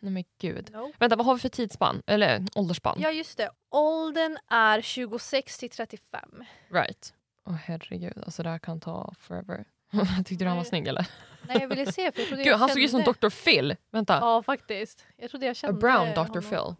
Nej 0.00 0.12
men 0.12 0.24
gud. 0.40 0.70
nope. 0.72 0.96
Vänta, 1.00 1.16
vad 1.16 1.26
har 1.26 1.34
vi 1.34 1.40
för 1.40 1.48
tidsspann? 1.48 2.02
Eller 2.06 2.42
åldersspann? 2.54 2.96
Ja 3.00 3.10
just 3.10 3.38
det, 3.38 3.50
åldern 3.70 4.36
är 4.48 4.80
26 4.80 5.58
till 5.58 5.70
35. 5.70 6.44
Right. 6.68 7.14
Åh 7.46 7.54
herregud, 7.54 8.22
alltså 8.26 8.42
det 8.42 8.48
här 8.48 8.58
kan 8.58 8.80
ta 8.80 9.14
forever. 9.18 9.64
Tyckte 10.24 10.44
du 10.44 10.48
han 10.48 10.56
var 10.56 10.64
snygg 10.64 10.86
eller? 10.88 11.06
Nej 11.48 11.56
jag 11.60 11.68
ville 11.68 11.92
se 11.92 12.12
för 12.12 12.20
jag 12.20 12.28
trodde 12.28 12.42
Gud, 12.44 12.52
jag 12.52 12.58
han 12.58 12.68
såg 12.68 12.82
ut 12.82 12.90
som 12.90 13.02
kände- 13.02 13.18
Dr. 13.20 13.28
Phil. 13.44 13.76
Vänta. 13.90 14.18
Ja 14.20 14.42
faktiskt. 14.42 15.06
Jag 15.16 15.30
trodde 15.30 15.46
jag 15.46 15.50
A 15.52 15.54
kände 15.54 15.80
brown 15.80 16.08
Dr. 16.08 16.50
honom. 16.50 16.76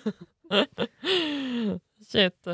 Phil. 0.00 0.12
Shit. 2.08 2.46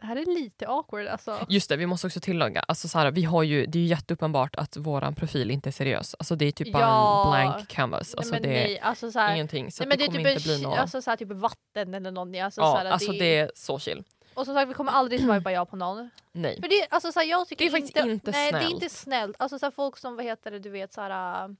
Det 0.00 0.06
här 0.06 0.16
är 0.16 0.26
lite 0.40 0.68
awkward 0.68 1.06
alltså. 1.06 1.46
Just 1.48 1.68
det, 1.68 1.76
vi 1.76 1.86
måste 1.86 2.06
också 2.06 2.20
tillägga, 2.20 2.60
alltså 2.60 2.88
så 2.88 2.98
här, 2.98 3.10
vi 3.10 3.22
har 3.24 3.42
ju, 3.42 3.66
det 3.66 3.78
är 3.78 3.80
ju 3.80 3.86
jätteuppenbart 3.88 4.56
att 4.56 4.76
våran 4.76 5.14
profil 5.14 5.50
inte 5.50 5.68
är 5.68 5.72
seriös. 5.72 6.14
Alltså 6.18 6.36
det 6.36 6.44
är 6.46 6.52
typ 6.52 6.68
Ja. 6.68 7.24
en 7.24 7.30
blank 7.50 7.68
canvas. 7.68 8.14
Alltså 8.14 8.32
nej, 8.32 8.40
det 8.42 8.48
är 8.48 8.52
nej, 8.64 8.78
alltså, 8.80 9.12
så 9.12 9.18
här, 9.18 9.34
ingenting. 9.34 9.72
Så 9.72 9.82
nej, 9.82 9.88
men 9.88 9.98
det 9.98 10.04
det 10.04 10.06
kommer 10.18 10.24
typ, 10.24 10.36
inte 10.36 10.42
bli 10.48 10.54
en, 10.56 10.62
något. 10.62 10.78
alltså, 10.78 11.02
så 11.02 11.10
här, 11.10 11.16
typ 11.16 11.32
vatten 11.32 11.94
eller 11.94 12.10
någonting. 12.10 12.40
Alltså, 12.40 12.60
ja, 12.60 12.72
så 12.72 12.76
här, 12.76 12.84
alltså 12.84 13.12
det 13.12 13.36
är 13.38 13.50
så 13.54 13.78
chill. 13.78 14.04
Och 14.34 14.44
som 14.44 14.54
sagt 14.54 14.70
vi 14.70 14.74
kommer 14.74 14.92
aldrig 14.92 15.20
swipa 15.30 15.52
ja 15.52 15.64
på 15.66 15.76
någon. 15.76 16.10
Nej. 16.32 16.60
För 16.62 16.68
det, 16.68 16.86
alltså, 16.90 17.12
så 17.12 17.20
här, 17.20 17.26
jag 17.26 17.48
tycker 17.48 17.64
Det 17.64 17.68
är 17.68 17.70
faktiskt 17.70 17.96
inte 17.96 18.30
nej, 18.30 18.52
det 18.52 18.56
är 18.58 18.60
snällt. 18.60 18.74
inte 18.74 18.88
snällt. 18.88 19.36
Alltså 19.38 19.58
så 19.58 19.66
här, 19.66 19.70
folk 19.70 19.96
som, 19.96 20.16
vad 20.16 20.24
heter 20.24 20.50
det, 20.50 20.58
du 20.58 20.70
vet 20.70 20.92
så 20.92 21.00
här. 21.00 21.44
äh, 21.48 21.50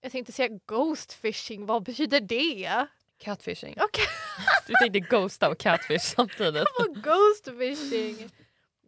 Jag 0.00 0.12
tänkte 0.12 0.32
säga 0.32 0.48
ghost 0.66 1.12
fishing, 1.12 1.66
vad 1.66 1.82
betyder 1.82 2.20
det? 2.20 2.86
Catfishing. 3.18 3.74
Okej, 3.80 4.04
Du 4.66 4.74
tänkte 4.74 5.00
ghosta 5.00 5.50
och 5.50 5.58
catfish 5.58 6.00
samtidigt. 6.14 6.64
vad 6.78 7.02
ghost 7.04 7.48
fishing? 7.58 8.30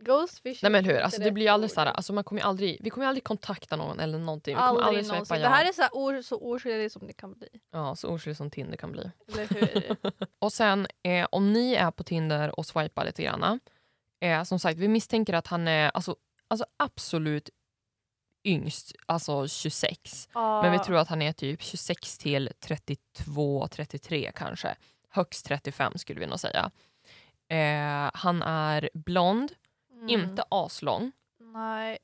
Ghost 0.01 0.39
fishing. 0.43 0.59
Nej 0.63 0.73
men 0.73 0.85
hur, 0.85 0.99
alltså, 0.99 1.23
det 1.23 1.33
blir 1.33 1.45
ju 1.45 1.49
aldrig 1.49 1.71
ord. 1.71 1.75
så 1.75 1.81
här, 1.81 1.87
alltså, 1.87 2.13
man 2.13 2.25
kommer 2.25 2.43
aldrig, 2.43 2.79
vi 2.81 2.91
kommer 2.91 3.07
aldrig 3.07 3.25
kontakta 3.25 3.77
någon 3.77 4.01
eller 4.01 4.19
någonting. 4.19 4.55
Vi 4.55 4.59
kommer 4.59 4.69
Aldrig, 4.69 4.87
aldrig 4.87 5.07
någonsin. 5.07 5.27
swipa 5.37 5.39
Det 5.39 5.45
ja. 5.45 5.49
här 5.57 5.69
är 5.69 5.73
så, 5.73 5.83
or, 5.93 6.23
så 6.23 6.55
oskyldigt 6.55 6.93
som 6.93 7.07
det 7.07 7.13
kan 7.13 7.33
bli. 7.35 7.49
Ja, 7.73 7.97
så 7.97 8.09
oskyldigt 8.09 8.39
som 8.39 8.51
Tinder 8.51 8.77
kan 8.77 8.93
bli. 8.93 9.11
Eller 9.33 9.49
hur? 9.49 9.97
Och 10.39 10.53
sen 10.53 10.87
eh, 11.03 11.27
om 11.31 11.53
ni 11.53 11.75
är 11.75 11.91
på 11.91 12.05
Tinder 12.05 12.59
och 12.59 12.67
swipar 12.67 13.05
lite 13.05 13.23
grann. 13.23 13.61
Eh, 14.21 14.43
som 14.43 14.59
sagt, 14.59 14.79
vi 14.79 14.89
misstänker 14.89 15.33
att 15.35 15.47
han 15.47 15.69
är 15.69 15.91
alltså, 15.95 16.17
alltså 16.49 16.67
absolut 16.77 17.51
yngst, 18.47 18.93
alltså 19.07 19.49
26. 19.49 20.29
Ja. 20.35 20.63
Men 20.63 20.73
vi 20.73 20.79
tror 20.79 20.97
att 20.97 21.09
han 21.09 21.23
är 21.23 21.33
typ 21.33 21.63
26 21.63 22.19
till 22.19 22.51
32, 22.61 23.69
33 23.69 24.33
kanske. 24.35 24.77
Högst 25.09 25.47
35 25.47 25.93
skulle 25.99 26.21
vi 26.21 26.27
nog 26.27 26.41
säga. 26.41 26.71
Eh, 27.49 28.11
han 28.15 28.43
är 28.43 28.91
blond, 28.95 29.53
Mm. 29.93 30.09
inte 30.09 30.45
aslång. 30.49 31.13
Nej, 31.41 31.99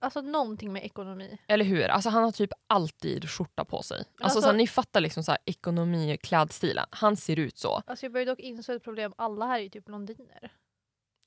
alltså 0.00 0.20
någonting 0.20 0.72
med 0.72 0.84
ekonomi. 0.84 1.38
Eller 1.46 1.64
hur? 1.64 1.84
Alltså 1.88 2.10
han 2.10 2.22
har 2.24 2.32
typ 2.32 2.50
alltid 2.66 3.30
skjorta 3.30 3.64
på 3.64 3.82
sig. 3.82 3.98
Alltså, 3.98 4.14
alltså- 4.24 4.40
så 4.40 4.46
här, 4.46 4.54
ni 4.54 4.66
fattar 4.66 5.00
liksom 5.00 5.24
så 5.24 5.30
här, 5.32 5.38
ekonomiklädstilen. 5.44 6.86
Han 6.90 7.16
ser 7.16 7.38
ut 7.38 7.58
så. 7.58 7.82
Alltså 7.86 8.04
jag 8.06 8.12
börjar 8.12 8.26
dock 8.26 8.38
inse 8.38 8.74
ett 8.74 8.84
problem, 8.84 9.14
alla 9.16 9.46
här 9.46 9.58
är 9.58 9.62
ju 9.62 9.68
typ 9.68 9.84
blondiner. 9.84 10.52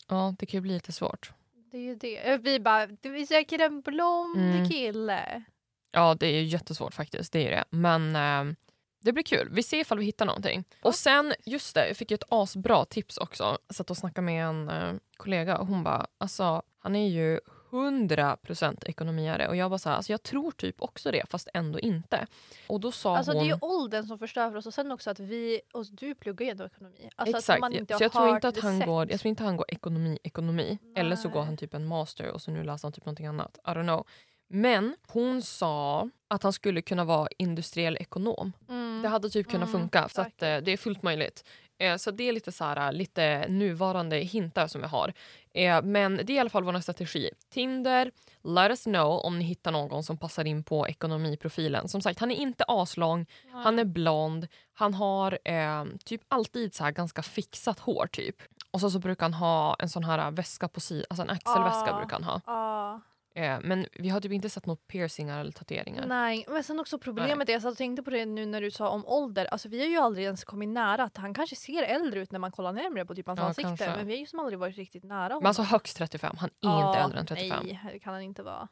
Ja, 0.07 0.35
det 0.39 0.45
kan 0.45 0.57
ju 0.57 0.61
bli 0.61 0.73
lite 0.73 0.91
svårt. 0.91 1.31
Det 1.73 1.77
är 1.79 1.81
ju 1.81 1.95
det. 1.95 2.37
Vi 2.37 2.59
bara, 2.59 2.85
vi 3.01 3.27
söker 3.27 3.59
en 3.59 3.81
blond 3.81 4.37
Mm. 4.37 4.69
kille. 4.69 5.43
Ja, 5.91 6.15
det 6.19 6.27
är 6.27 6.31
ju 6.31 6.43
jättesvårt 6.43 6.93
faktiskt. 6.93 7.33
Det 7.33 7.47
är 7.47 7.51
det. 7.51 7.63
Men 7.69 8.15
eh, 8.15 8.53
det 9.01 9.11
blir 9.13 9.23
kul. 9.23 9.49
Vi 9.51 9.63
ser 9.63 9.77
ifall 9.79 9.99
vi 9.99 10.05
hittar 10.05 10.25
någonting. 10.25 10.63
Och 10.81 10.95
sen, 10.95 11.33
just 11.45 11.75
det, 11.75 11.87
jag 11.87 11.97
fick 11.97 12.11
ju 12.11 12.15
ett 12.15 12.23
asbra 12.29 12.85
tips 12.85 13.17
också. 13.17 13.57
Jag 13.67 13.75
satt 13.75 13.89
och 13.89 13.97
snackade 13.97 14.25
med 14.25 14.45
en 14.45 14.69
eh, 14.69 14.93
kollega 15.17 15.57
och 15.57 15.67
hon 15.67 15.83
bara, 15.83 16.07
alltså 16.17 16.61
han 16.79 16.95
är 16.95 17.09
ju 17.09 17.39
100% 17.73 18.83
ekonomiare. 18.85 19.47
Och 19.47 19.55
jag 19.55 19.69
bara 19.69 19.77
så 19.77 19.89
här, 19.89 19.95
alltså 19.95 20.13
jag 20.13 20.23
tror 20.23 20.51
typ 20.51 20.81
också 20.81 21.11
det 21.11 21.29
fast 21.29 21.47
ändå 21.53 21.79
inte. 21.79 22.27
Och 22.67 22.79
då 22.79 22.91
sa 22.91 23.17
Alltså 23.17 23.31
hon... 23.31 23.43
det 23.43 23.51
är 23.51 23.55
ju 23.55 23.59
åldern 23.61 24.07
som 24.07 24.19
förstör 24.19 24.49
för 24.49 24.57
oss 24.57 24.65
och 24.65 24.73
sen 24.73 24.91
också 24.91 25.09
att 25.09 25.19
vi, 25.19 25.61
och 25.73 25.85
du 25.91 26.15
pluggar 26.15 26.45
ju 26.45 26.51
ändå 26.51 26.65
ekonomi. 26.65 27.09
Alltså 27.15 27.37
Exakt, 27.37 27.57
att 27.57 27.61
man 27.61 27.73
inte 27.73 27.93
så 27.93 27.97
har 27.97 28.03
jag 28.03 28.11
tror, 28.11 28.29
inte 28.29 28.47
att 28.47 28.59
han 28.59 28.79
går, 28.79 29.11
jag 29.11 29.19
tror 29.19 29.29
inte 29.29 29.43
han 29.43 29.57
går 29.57 29.65
ekonomi, 29.67 30.19
ekonomi. 30.23 30.77
Eller 30.95 31.15
så 31.15 31.29
går 31.29 31.39
Nej. 31.39 31.45
han 31.45 31.57
typ 31.57 31.73
en 31.73 31.85
master 31.85 32.31
och 32.31 32.41
så 32.41 32.51
nu 32.51 32.63
läser 32.63 32.85
han 32.87 32.93
typ 32.93 33.05
någonting 33.05 33.25
annat. 33.25 33.57
I 33.67 33.69
don't 33.69 33.83
know. 33.83 34.07
Men 34.47 34.95
hon 35.07 35.41
sa 35.41 36.09
att 36.27 36.43
han 36.43 36.53
skulle 36.53 36.81
kunna 36.81 37.03
vara 37.03 37.27
industriell 37.37 37.97
ekonom. 37.99 38.53
Mm. 38.69 39.01
Det 39.01 39.07
hade 39.07 39.29
typ 39.29 39.47
kunnat 39.49 39.69
Mm, 39.69 39.81
funka. 39.81 40.09
Så 40.09 40.21
att, 40.21 40.43
eh, 40.43 40.57
det 40.57 40.71
är 40.71 40.77
fullt 40.77 41.03
möjligt. 41.03 41.43
Eh, 41.77 41.95
så 41.97 42.11
det 42.11 42.23
är 42.29 42.33
lite, 42.33 42.51
så 42.51 42.63
här, 42.63 42.91
lite 42.91 43.47
nuvarande 43.47 44.17
hintar 44.17 44.67
som 44.67 44.81
vi 44.81 44.87
har. 44.87 45.13
Eh, 45.53 45.81
men 45.81 46.15
det 46.15 46.33
är 46.33 46.35
i 46.35 46.39
alla 46.39 46.49
fall 46.49 46.63
vår 46.63 46.79
strategi. 46.79 47.29
Tinder, 47.49 48.11
let 48.43 48.69
us 48.69 48.83
know 48.83 49.25
om 49.25 49.39
ni 49.39 49.45
hittar 49.45 49.71
någon 49.71 50.03
som 50.03 50.17
passar 50.17 50.45
in 50.45 50.63
på 50.63 50.87
ekonomiprofilen. 50.87 51.87
Som 51.87 52.01
sagt, 52.01 52.19
han 52.19 52.31
är 52.31 52.35
inte 52.35 52.63
aslång, 52.67 53.25
han 53.51 53.79
är 53.79 53.85
blond, 53.85 54.47
han 54.73 54.93
har 54.93 55.39
eh, 55.45 55.85
typ 56.05 56.21
alltid 56.27 56.73
så 56.75 56.89
ganska 56.91 57.21
fixat 57.21 57.79
hår 57.79 58.07
typ. 58.07 58.35
Och 58.71 58.79
så, 58.79 58.89
så 58.91 58.99
brukar 58.99 59.25
han 59.25 59.33
ha 59.33 59.75
en 59.79 59.89
sån 59.89 60.03
här 60.03 60.31
väska 60.31 60.67
på 60.67 60.79
sidan, 60.79 61.05
alltså 61.09 61.23
en 61.23 61.29
axelväska 61.29 61.93
Ah. 61.93 61.97
brukar 61.97 62.15
han 62.15 62.23
ha. 62.23 62.41
Ja. 62.45 63.01
Eh, 63.35 63.59
men 63.63 63.85
vi 63.93 64.09
har 64.09 64.21
typ 64.21 64.31
inte 64.31 64.49
sett 64.49 64.65
några 64.65 64.79
piercingar 64.87 65.39
eller 65.39 65.51
tatueringar. 65.51 66.05
Nej, 66.05 66.45
men 66.47 66.63
sen 66.63 66.79
också 66.79 66.99
problemet 66.99 67.49
är, 67.49 67.53
jag 67.53 67.61
satt 67.61 67.71
och 67.71 67.77
tänkte 67.77 68.03
på 68.03 68.09
det 68.09 68.25
nu 68.25 68.45
när 68.45 68.61
du 68.61 68.71
sa 68.71 68.89
om 68.89 69.05
ålder, 69.05 69.45
alltså 69.45 69.69
vi 69.69 69.79
har 69.79 69.87
ju 69.87 69.97
aldrig 69.97 70.25
ens 70.25 70.43
kommit 70.43 70.69
nära 70.69 71.03
att 71.03 71.17
han 71.17 71.33
kanske 71.33 71.55
ser 71.55 71.83
äldre 71.83 72.19
ut 72.19 72.31
när 72.31 72.39
man 72.39 72.51
kollar 72.51 72.73
närmare 72.73 73.05
på 73.05 73.15
typ 73.15 73.27
hans 73.27 73.39
Ja, 73.39 73.45
ansikte 73.45 73.67
kanske. 73.77 73.97
men 73.97 74.07
vi 74.07 74.13
har 74.13 74.19
ju 74.19 74.25
som 74.25 74.39
aldrig 74.39 74.59
varit 74.59 74.75
riktigt 74.77 75.03
nära 75.03 75.21
honom. 75.23 75.37
Men 75.43 75.47
alltså 75.47 75.61
högst 75.63 75.97
35, 75.97 76.35
han 76.39 76.49
är 76.61 76.87
inte 76.87 76.99
äldre 76.99 77.19
än 77.19 77.25
35. 77.25 77.59
Nej, 77.65 77.79
det 77.93 77.99
kan 77.99 78.13
han 78.13 78.21
inte 78.21 78.43
vara. 78.43 78.67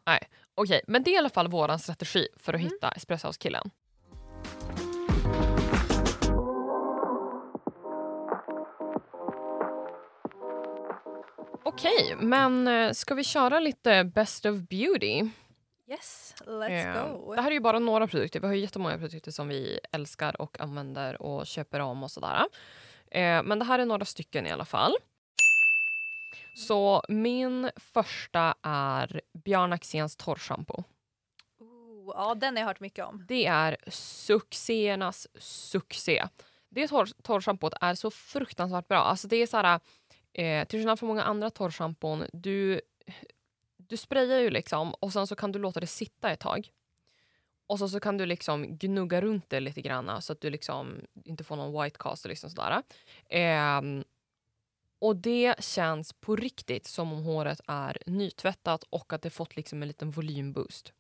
Okej, 0.56 0.82
men 0.88 1.04
det 1.04 1.12
är 1.12 1.16
i 1.16 1.18
alla 1.18 1.30
fall 1.30 1.48
vår 1.48 1.78
strategi 1.78 2.28
för 2.38 2.54
att 2.54 2.60
Mm. 2.62 2.72
hitta 2.74 2.92
Espresso 2.92 3.28
Okej, 11.74 12.16
men 12.20 12.68
eh, 12.68 12.92
ska 12.92 13.16
vi 13.16 13.24
köra 13.24 13.60
lite 13.60 14.04
Best 14.04 14.46
of 14.46 14.56
Beauty? 14.70 15.30
Yes, 15.90 16.36
let's 16.46 16.70
Eh, 16.70 17.18
go. 17.18 17.34
Det 17.36 17.42
här 17.42 17.50
är 17.50 17.54
ju 17.54 17.60
bara 17.60 17.80
några 17.80 18.08
produkter. 18.08 18.40
Vi 18.40 18.48
har 18.48 18.54
ju 18.54 18.62
jättemånga 18.62 18.98
produkter 18.98 19.32
som 19.32 19.48
vi 19.48 19.80
älskar 19.92 20.42
och 20.42 20.60
använder 20.60 21.22
och 21.22 21.48
köper 21.48 21.80
om 21.80 22.04
och 22.04 22.12
sådär. 22.12 22.46
Eh, 23.12 23.44
men 23.44 23.60
det 23.60 23.66
här 23.66 23.80
är 23.80 23.86
några 23.86 24.06
stycken 24.06 24.48
i 24.48 24.52
alla 24.52 24.66
fall. 24.66 24.94
Så 26.56 27.04
min 27.08 27.72
första 27.76 28.56
är 28.64 29.22
Björn 29.46 29.74
Axéns 29.74 30.16
torrschampo. 30.16 30.84
Ja, 32.08 32.36
den 32.36 32.56
har 32.56 32.62
jag 32.62 32.68
hört 32.68 32.80
mycket 32.80 33.06
om. 33.06 33.26
Det 33.28 33.46
är 33.46 33.78
succéernas 33.88 35.28
succé. 35.40 36.28
Det 36.70 36.88
torr, 36.88 37.10
torrschampot 37.24 37.74
är 37.82 37.96
så 37.96 38.12
fruktansvärt 38.12 38.88
bra. 38.88 38.98
Alltså 38.98 39.28
det 39.28 39.36
är 39.36 39.48
så 39.48 39.58
här, 39.58 39.80
eh, 40.34 40.68
till 40.68 40.80
skillnad 40.80 41.00
från 41.00 41.08
många 41.08 41.24
andra 41.24 41.50
torrschampon, 41.50 42.26
du, 42.34 42.82
du 43.78 43.98
sprayar 43.98 44.40
ju 44.40 44.50
liksom 44.50 44.94
och 44.94 45.14
sen 45.14 45.28
så 45.28 45.36
kan 45.36 45.52
du 45.52 45.60
låta 45.60 45.80
det 45.80 45.88
sitta 45.88 46.32
ett 46.32 46.40
tag. 46.40 46.72
Och 47.68 47.80
så, 47.80 47.90
så 47.90 48.00
kan 48.00 48.18
du 48.18 48.26
liksom 48.26 48.78
gnugga 48.78 49.22
runt 49.22 49.50
det 49.50 49.60
lite 49.60 49.82
grann 49.82 50.22
så 50.22 50.34
att 50.34 50.42
du 50.42 50.50
liksom 50.50 51.02
inte 51.24 51.44
får 51.44 51.56
någon 51.56 51.84
white 51.84 51.98
cast 52.00 52.26
och 52.26 52.30
liksom 52.30 52.50
sådär. 52.50 52.84
Ehm, 53.30 54.04
och 55.00 55.16
det 55.16 55.64
känns 55.64 56.14
på 56.14 56.36
riktigt 56.36 56.88
som 56.88 57.14
om 57.14 57.24
håret 57.24 57.62
är 57.68 57.98
nytvättat 58.06 58.84
och 58.90 59.14
att 59.14 59.22
det 59.22 59.30
fått 59.30 59.56
liksom 59.56 59.82
en 59.82 59.88
liten 59.88 60.12
volymboost. 60.12 60.94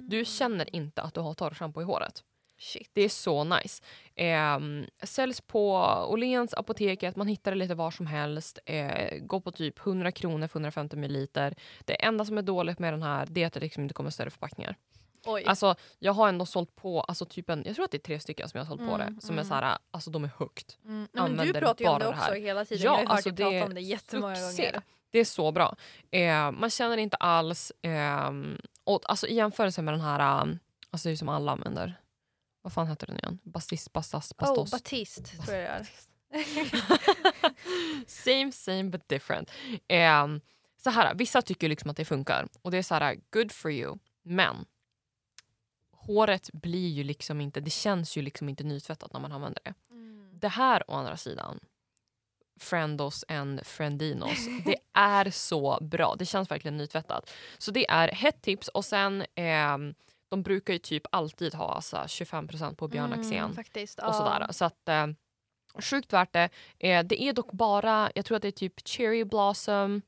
Du 0.00 0.24
känner 0.24 0.76
inte 0.76 1.02
att 1.02 1.14
du 1.14 1.20
har 1.20 1.34
torrschampo 1.34 1.80
i 1.80 1.84
håret. 1.84 2.24
Shit. 2.58 2.90
Det 2.92 3.02
är 3.02 3.08
så 3.08 3.44
nice. 3.44 3.82
Eh, 4.14 4.58
säljs 5.02 5.40
på 5.40 5.72
Åhléns, 6.08 6.54
apoteket, 6.54 7.16
man 7.16 7.26
hittar 7.26 7.50
det 7.50 7.58
lite 7.58 7.74
var 7.74 7.90
som 7.90 8.06
helst. 8.06 8.58
Eh, 8.66 9.18
går 9.18 9.40
på 9.40 9.50
typ 9.52 9.78
100 9.86 10.12
kronor 10.12 10.46
för 10.46 10.58
150 10.58 10.96
milliliter. 10.96 11.54
Det 11.84 12.04
enda 12.04 12.24
som 12.24 12.38
är 12.38 12.42
dåligt 12.42 12.78
med 12.78 12.92
den 12.92 13.02
här 13.02 13.26
det 13.30 13.42
är 13.42 13.46
att 13.46 13.52
det 13.52 13.60
liksom 13.60 13.82
inte 13.82 13.94
kommer 13.94 14.10
större 14.10 14.30
förpackningar. 14.30 14.76
Oj. 15.26 15.44
Alltså, 15.46 15.74
jag 15.98 16.12
har 16.12 16.28
ändå 16.28 16.46
sålt 16.46 16.76
på, 16.76 17.00
alltså 17.00 17.24
typ 17.24 17.50
en, 17.50 17.62
jag 17.66 17.74
tror 17.74 17.84
att 17.84 17.90
det 17.90 17.96
är 17.96 17.98
tre 17.98 18.20
stycken 18.20 18.48
som 18.48 18.58
jag 18.58 18.64
har 18.64 18.76
sålt 18.76 18.88
på 18.88 18.94
Mm, 18.94 19.14
det. 19.14 19.20
Som 19.20 19.30
är 19.38 19.42
mm. 19.42 19.48
så 19.48 19.54
här, 19.54 19.78
alltså 19.90 20.10
de 20.10 20.24
är 20.24 20.30
högt. 20.38 20.78
mm. 20.84 21.08
Nej, 21.12 21.30
men 21.30 21.46
du 21.46 21.52
pratar 21.52 21.84
ju 21.84 21.90
om 21.90 21.98
det 21.98 22.04
det 22.04 22.10
också 22.10 22.32
hela 22.32 22.64
tiden. 22.64 22.84
Ja, 22.84 22.90
jag 22.90 22.92
har 22.92 22.98
hört 22.98 23.10
alltså 23.10 23.30
dig 23.30 23.36
det 23.36 23.42
prata 23.42 23.56
är 23.56 23.64
om 23.64 23.74
det 23.74 23.80
jättemånga 23.80 24.36
succé. 24.36 24.62
gånger. 24.62 24.82
Det 25.10 25.18
är 25.18 25.24
så 25.24 25.52
bra. 25.52 25.76
Eh, 26.10 26.50
man 26.50 26.70
känner 26.70 26.96
inte 26.96 27.16
alls, 27.16 27.72
ehm, 27.82 28.58
och, 28.84 29.10
alltså 29.10 29.26
i 29.26 29.34
jämförelse 29.34 29.82
med 29.82 29.94
den 29.94 30.00
här, 30.00 30.42
um, 30.42 30.58
alltså 30.90 31.08
det 31.08 31.12
är 31.14 31.16
som 31.16 31.28
alla 31.28 31.52
använder. 31.52 31.94
Vad 32.66 32.72
fan 32.72 32.88
heter 32.88 33.06
den 33.06 33.16
igen? 33.16 33.38
Bastis, 33.42 33.92
bastas, 33.92 34.32
Oh, 34.32 34.36
bastos. 34.38 34.70
Batiste 34.70 35.36
tror 35.36 35.56
jag 35.56 35.86
det 36.30 36.38
är. 36.38 36.48
same 38.06 38.52
same 38.52 38.84
but 38.84 39.08
different. 39.08 39.50
Ehm, 39.88 40.40
så 40.76 40.90
här, 40.90 41.14
vissa 41.14 41.42
tycker 41.42 41.68
liksom 41.68 41.90
att 41.90 41.96
det 41.96 42.04
funkar 42.04 42.48
och 42.62 42.70
det 42.70 42.78
är 42.78 42.82
så 42.82 42.94
här, 42.94 43.20
good 43.30 43.52
for 43.52 43.70
you. 43.70 43.98
Men 44.22 44.66
håret 45.92 46.50
blir 46.52 46.88
ju 46.88 47.04
liksom 47.04 47.40
inte, 47.40 47.60
det 47.60 47.70
känns 47.70 48.16
ju 48.16 48.22
liksom 48.22 48.48
inte 48.48 48.64
nytvättat 48.64 49.12
när 49.12 49.20
man 49.20 49.32
använder 49.32 49.62
det. 49.64 49.74
Mm. 49.90 50.30
Det 50.32 50.48
här 50.48 50.90
å 50.90 50.94
andra 50.94 51.16
sidan, 51.16 51.60
Friendos 52.60 53.24
and 53.28 53.66
Friendinos, 53.66 54.46
det 54.64 54.76
är 54.92 55.30
så 55.30 55.78
bra. 55.80 56.14
Det 56.18 56.26
känns 56.26 56.50
verkligen 56.50 56.76
nytvättat. 56.76 57.30
Så 57.58 57.70
det 57.70 57.90
är 57.90 58.08
hett 58.08 58.42
tips 58.42 58.68
och 58.68 58.84
sen 58.84 59.24
ehm, 59.34 59.94
de 60.28 60.42
brukar 60.42 60.72
ju 60.72 60.78
typ 60.78 61.02
alltid 61.12 61.54
ha 61.54 61.74
alltså, 61.74 61.96
25% 61.96 62.74
på 62.74 62.88
Björn 62.88 63.12
Axén 63.12 63.38
Mm, 63.44 63.54
faktiskt. 63.54 63.98
och 63.98 64.14
sådär. 64.14 64.46
Så 64.52 64.64
att 64.64 64.88
eh, 64.88 65.06
sjukt 65.80 66.12
värt 66.12 66.32
det. 66.32 66.48
Eh, 66.78 67.04
det 67.04 67.22
är 67.22 67.32
dock 67.32 67.52
bara, 67.52 68.10
jag 68.14 68.24
tror 68.24 68.36
att 68.36 68.42
det 68.42 68.48
är 68.48 68.52
typ 68.52 68.88
cherry 68.88 69.24
blossom 69.24 70.02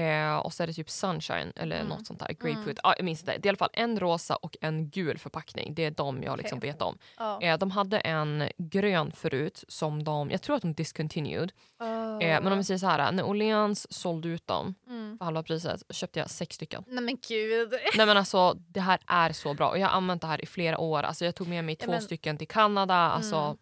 eh, 0.00 0.36
och 0.36 0.52
så 0.52 0.62
är 0.62 0.66
det 0.66 0.72
typ 0.72 0.90
sunshine 0.90 1.52
eller 1.56 1.76
Mm. 1.76 1.88
något 1.88 2.06
sånt 2.06 2.18
där. 2.20 2.26
Grapefruit. 2.28 2.66
Mm. 2.66 2.76
Ja, 2.82 2.94
jag 2.96 3.04
minns 3.04 3.20
inte. 3.20 3.32
Det 3.32 3.38
är 3.38 3.46
i 3.46 3.48
alla 3.48 3.56
fall 3.58 3.70
en 3.72 4.00
rosa 4.00 4.36
och 4.36 4.56
en 4.60 4.90
gul 4.90 5.18
förpackning. 5.18 5.74
Det 5.74 5.84
är 5.84 5.90
de 5.90 6.22
jag 6.22 6.38
liksom 6.38 6.58
vet 6.60 6.82
om. 6.82 6.98
Ja. 7.18 7.42
Eh, 7.42 7.58
de 7.58 7.70
hade 7.70 7.98
en 7.98 8.48
grön 8.58 9.12
förut 9.12 9.64
som 9.68 10.04
de, 10.04 10.30
jag 10.30 10.42
tror 10.42 10.56
att 10.56 10.62
de 10.62 10.72
discontinued. 10.74 11.52
Eh, 11.80 12.18
men 12.18 12.46
om 12.46 12.58
vi 12.58 12.64
säger 12.64 12.78
så 12.78 12.86
här, 12.86 13.12
när 13.12 13.24
Åhléns 13.24 13.92
sålde 13.92 14.28
ut 14.28 14.46
dem 14.46 14.74
Mm. 14.86 15.18
för 15.18 15.24
halva 15.24 15.42
priset 15.42 15.82
köpte 15.90 16.18
jag 16.18 16.30
sex 16.30 16.54
stycken. 16.56 16.84
Nej 16.86 17.04
men 17.04 17.16
gud. 17.28 17.72
Nej 17.96 18.06
men 18.06 18.16
alltså 18.16 18.54
det 18.54 18.80
här 18.80 18.98
är 19.06 19.32
så 19.32 19.54
bra 19.54 19.68
och 19.70 19.78
jag 19.78 19.86
har 19.88 19.96
använt 19.96 20.22
det 20.22 20.28
här 20.28 20.42
i 20.42 20.46
flera 20.46 20.78
år. 20.78 21.02
Alltså 21.02 21.24
jag 21.24 21.34
tog 21.34 21.48
med 21.48 21.64
mig 21.64 21.76
Ja, 21.80 21.84
två 21.86 21.92
men- 21.92 22.02
stycken 22.02 22.38
till 22.38 22.48
Kanada. 22.48 22.94
Alltså, 22.94 23.36
Mm. 23.36 23.56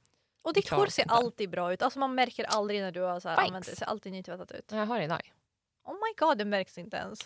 Och 0.44 0.52
ditt 0.54 0.68
hår 0.68 0.86
ser 0.86 1.04
alltid 1.08 1.50
bra 1.50 1.72
ut. 1.72 1.82
Alltså 1.82 1.98
man 1.98 2.14
märker 2.14 2.44
aldrig 2.44 2.80
när 2.80 2.92
du 2.92 3.00
har 3.00 3.20
så 3.20 3.28
här 3.28 3.36
använt 3.46 3.66
det. 3.66 3.76
Ser 3.76 3.86
alltid 3.86 4.12
nytvättat 4.12 4.52
ut. 4.52 4.64
Jag 4.72 4.86
har 4.86 5.00
det 5.00 5.06
där. 5.06 5.20
Oh 5.84 5.94
my 5.94 6.14
god, 6.18 6.38
det 6.38 6.44
märks 6.44 6.78
inte 6.78 6.96
ens. 6.96 7.20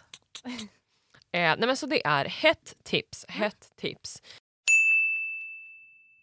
Eh, 1.32 1.56
nej 1.56 1.66
men 1.66 1.76
så 1.76 1.86
det 1.86 2.06
är 2.06 2.24
hett 2.24 2.76
tips, 2.82 3.24
hett 3.28 3.72
tips. 3.76 4.22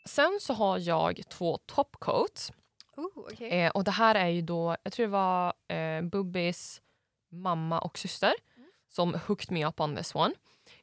Sen 0.10 0.38
så 0.42 0.54
har 0.54 0.78
jag 0.80 1.22
två 1.30 1.58
topcoats. 1.58 2.52
Oh, 2.98 3.18
okay. 3.18 3.48
Eh, 3.50 3.72
och 3.72 3.84
det 3.84 3.92
här 3.92 4.16
är 4.16 4.28
ju 4.28 4.42
då, 4.42 4.78
jag 4.84 4.94
tror 4.94 5.06
det 5.06 5.12
var 5.12 5.54
eh, 5.68 6.02
Bubbis 6.02 6.82
mamma 7.32 7.80
och 7.80 7.98
syster 7.98 8.34
Mm. 8.58 8.70
som 8.90 9.14
hooked 9.28 9.52
me 9.52 9.66
up 9.66 9.80
on 9.80 9.96
this 9.96 10.16
one. 10.16 10.34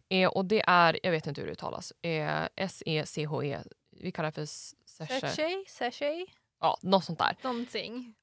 Eh, 0.08 0.28
och 0.28 0.44
det 0.44 0.62
är, 0.66 1.00
jag 1.02 1.10
vet 1.12 1.26
inte 1.26 1.40
hur 1.40 1.46
det 1.48 1.52
uttalas, 1.52 1.92
eh, 2.02 2.48
S-E-C-H-E. 2.56 3.58
Vi 3.90 4.12
kallar 4.12 4.28
det 4.28 4.34
för 4.34 4.42
s- 4.42 4.74
sachet. 4.84 5.20
Sachet? 5.20 5.68
Sachet? 5.70 6.28
Ja, 6.62 6.78
något 6.82 7.04
sånt 7.04 7.18
där. 7.18 7.36
Någonting. 7.42 8.14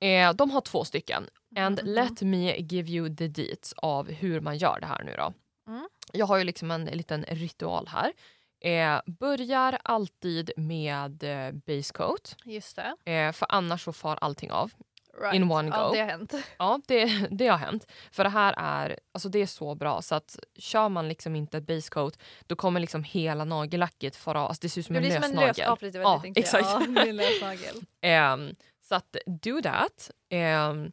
Eh, 0.00 0.32
de 0.32 0.50
har 0.50 0.60
två 0.60 0.84
stycken. 0.84 1.26
And 1.56 1.80
Mhm. 1.82 1.94
let 1.94 2.22
me 2.22 2.56
give 2.60 2.90
you 2.90 3.16
the 3.16 3.28
deets 3.28 3.72
av 3.76 4.10
hur 4.10 4.40
man 4.40 4.56
gör 4.58 4.80
det 4.80 4.86
här 4.86 5.02
nu 5.04 5.14
då. 5.18 5.32
Mm. 5.68 5.88
Jag 6.12 6.26
har 6.26 6.36
ju 6.38 6.44
liksom 6.44 6.70
en 6.70 6.84
liten 6.84 7.24
ritual 7.28 7.88
här. 7.88 8.12
Eh, 8.60 9.00
börjar 9.06 9.78
alltid 9.84 10.50
med 10.56 11.22
eh, 11.24 11.52
base 11.52 11.92
coat. 11.92 12.36
Just 12.44 12.76
det. 13.04 13.12
Eh, 13.12 13.32
för 13.32 13.46
annars 13.48 13.84
så 13.84 13.92
far 13.92 14.18
allting 14.20 14.50
av. 14.52 14.72
Right. 15.20 15.34
In 15.34 15.50
one 15.52 15.68
Ja, 15.68 15.88
go. 15.88 15.94
det 15.94 16.00
har 16.00 16.08
hänt. 16.08 16.34
Ja, 16.58 16.80
det, 16.86 17.28
det 17.30 17.46
har 17.48 17.58
hänt. 17.58 17.86
För 18.12 18.24
det 18.24 18.30
här 18.30 18.54
är, 18.56 18.98
alltså 19.12 19.28
det 19.28 19.38
är 19.38 19.46
så 19.46 19.74
bra 19.74 20.02
så 20.02 20.14
att 20.14 20.38
kör 20.58 20.88
man 20.88 21.08
liksom 21.08 21.36
inte 21.36 21.58
ett 21.58 21.66
base 21.66 21.90
coat 21.90 22.18
då 22.46 22.56
kommer 22.56 22.80
liksom 22.80 23.04
hela 23.04 23.44
nagellacket 23.44 24.16
fara. 24.16 24.40
Alltså 24.40 24.60
det 24.62 24.68
ser 24.68 24.80
ut 24.80 24.86
som 24.86 24.92
Det 24.94 24.98
en 24.98 25.02
blir 25.02 25.14
lös 25.14 25.24
som 25.30 25.38
en 25.38 25.46
lös 25.46 25.58
ja, 25.58 25.76
lite 25.80 25.98
Ja, 25.98 26.20
tänkte 26.20 26.40
jag. 26.40 26.44
exakt. 26.44 26.64
Ja, 26.70 26.86
det 26.94 27.00
är 27.00 27.08
en 27.08 27.16
lösnagel. 27.16 27.74
Ehm, 28.00 28.54
så 28.88 28.94
att 28.94 29.16
do 29.26 29.62
that. 29.62 30.10
Um, 30.32 30.92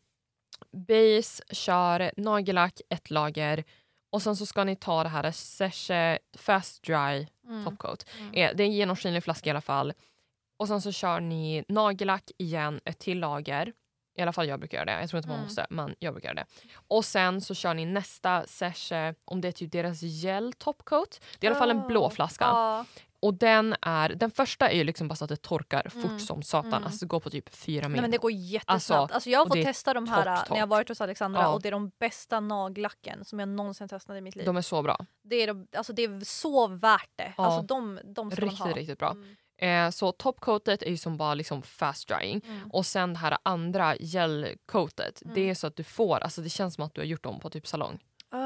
base, 0.87 1.43
kör 1.51 2.11
nagellack, 2.17 2.81
ett 2.89 3.09
lager. 3.09 3.63
Och 4.11 4.21
sen 4.21 4.35
så 4.35 4.45
ska 4.45 4.63
ni 4.63 4.75
ta 4.75 5.03
det 5.03 5.09
här 5.09 5.31
Seshe 5.31 6.19
Fast 6.37 6.83
Dry 6.83 7.27
Mm. 7.47 7.65
Topcoat. 7.65 8.05
Mm. 8.19 8.33
Eh, 8.33 8.55
det 8.55 8.63
är 8.63 8.67
en 8.67 8.71
genomskinlig 8.73 9.23
flaska 9.23 9.49
i 9.49 9.51
alla 9.51 9.61
fall. 9.61 9.93
Och 10.59 10.67
sen 10.67 10.81
så 10.81 10.91
kör 10.91 11.19
ni 11.19 11.63
nagellack 11.67 12.31
igen, 12.37 12.79
ett 12.85 12.99
till 12.99 13.19
lager. 13.19 13.73
I 14.21 14.23
alla 14.23 14.33
fall 14.33 14.47
jag 14.47 14.59
brukar 14.59 14.77
göra 14.77 14.85
det. 14.85 14.99
Jag 15.01 15.09
tror 15.09 15.17
inte 15.17 15.27
man 15.29 15.35
Mm. 15.37 15.45
måste, 15.47 15.67
men 15.69 15.95
jag 15.99 16.13
brukar 16.13 16.29
göra 16.29 16.35
det. 16.35 16.45
Och 16.87 17.05
sen 17.05 17.41
så 17.41 17.53
kör 17.53 17.73
ni 17.73 17.85
nästa 17.85 18.43
Seshe, 18.47 19.15
om 19.25 19.41
det 19.41 19.47
är 19.47 19.51
typ 19.51 19.71
deras 19.71 20.01
gel 20.01 20.53
topcoat. 20.53 21.21
Det 21.39 21.47
är 21.47 21.51
i 21.51 21.53
alla 21.53 21.59
fall 21.59 21.71
en 21.71 21.87
blå 21.87 22.05
Oh, 22.05 22.09
flaska. 22.11 22.45
Ja. 22.45 22.85
Och 23.19 23.33
den 23.33 23.75
är, 23.81 24.09
den 24.09 24.31
första 24.31 24.69
är 24.69 24.75
ju 24.75 24.83
liksom 24.83 25.07
bara 25.07 25.15
så 25.15 25.23
att 25.23 25.29
det 25.29 25.41
torkar 25.41 25.91
Mm. 25.95 26.09
fort 26.09 26.21
som 26.27 26.43
satan. 26.43 26.73
Mm. 26.73 26.83
Alltså 26.83 26.99
det 27.05 27.09
går 27.09 27.19
på 27.19 27.29
typ 27.29 27.55
fyra 27.55 27.81
Nej, 27.81 27.89
min. 27.89 28.01
men 28.01 28.11
det 28.11 28.17
går 28.17 28.31
jättesnabbt. 28.31 29.13
Alltså, 29.13 29.29
jag 29.29 29.39
har 29.39 29.45
fått 29.45 29.63
testa 29.63 29.93
de 29.93 30.07
här 30.07 30.35
torrt, 30.37 30.49
när 30.49 30.57
jag 30.57 30.67
varit 30.67 30.89
hos 30.89 31.01
Alexandra 31.01 31.41
Ja. 31.41 31.47
och 31.47 31.61
det 31.61 31.69
är 31.69 31.71
de 31.71 31.91
bästa 31.99 32.39
nagellacken 32.39 33.25
som 33.25 33.39
jag 33.39 33.49
någonsin 33.49 33.87
testat 33.87 34.17
i 34.17 34.21
mitt 34.21 34.35
liv. 34.35 34.45
De 34.45 34.57
är 34.57 34.61
så 34.61 34.81
bra. 34.81 35.05
Det, 35.23 35.35
är, 35.35 35.47
de- 35.47 35.67
alltså, 35.77 35.93
det 35.93 36.03
är 36.03 36.25
så 36.25 36.67
värt 36.67 37.09
det. 37.15 37.33
Ja. 37.37 37.45
Alltså, 37.45 37.61
de, 37.61 37.99
de 38.03 38.31
ska 38.31 38.45
man 38.45 38.55
ha. 38.55 38.65
Riktigt, 38.67 38.77
riktigt 38.77 38.99
bra. 38.99 39.11
Mm. 39.11 39.35
Eh, 39.61 39.89
så 39.89 40.11
topcoatet 40.11 40.83
är 40.83 40.89
ju 40.89 40.97
som 40.97 41.17
bara 41.17 41.33
liksom 41.33 41.61
fast 41.61 42.07
drying. 42.07 42.41
Mm. 42.47 42.71
Och 42.71 42.85
sen 42.85 43.13
det 43.13 43.19
här 43.19 43.37
andra 43.43 43.95
gelcoatet, 43.95 45.21
Mm. 45.21 45.35
det 45.35 45.49
är 45.49 45.53
så 45.55 45.67
att 45.67 45.75
du 45.75 45.83
får, 45.83 46.19
alltså 46.19 46.41
det 46.41 46.49
känns 46.49 46.75
som 46.75 46.83
att 46.85 46.93
du 46.93 47.01
har 47.01 47.05
gjort 47.05 47.23
dem 47.23 47.39
på 47.39 47.49
typ 47.49 47.67
salong. 47.67 47.99
Oh, 48.33 48.39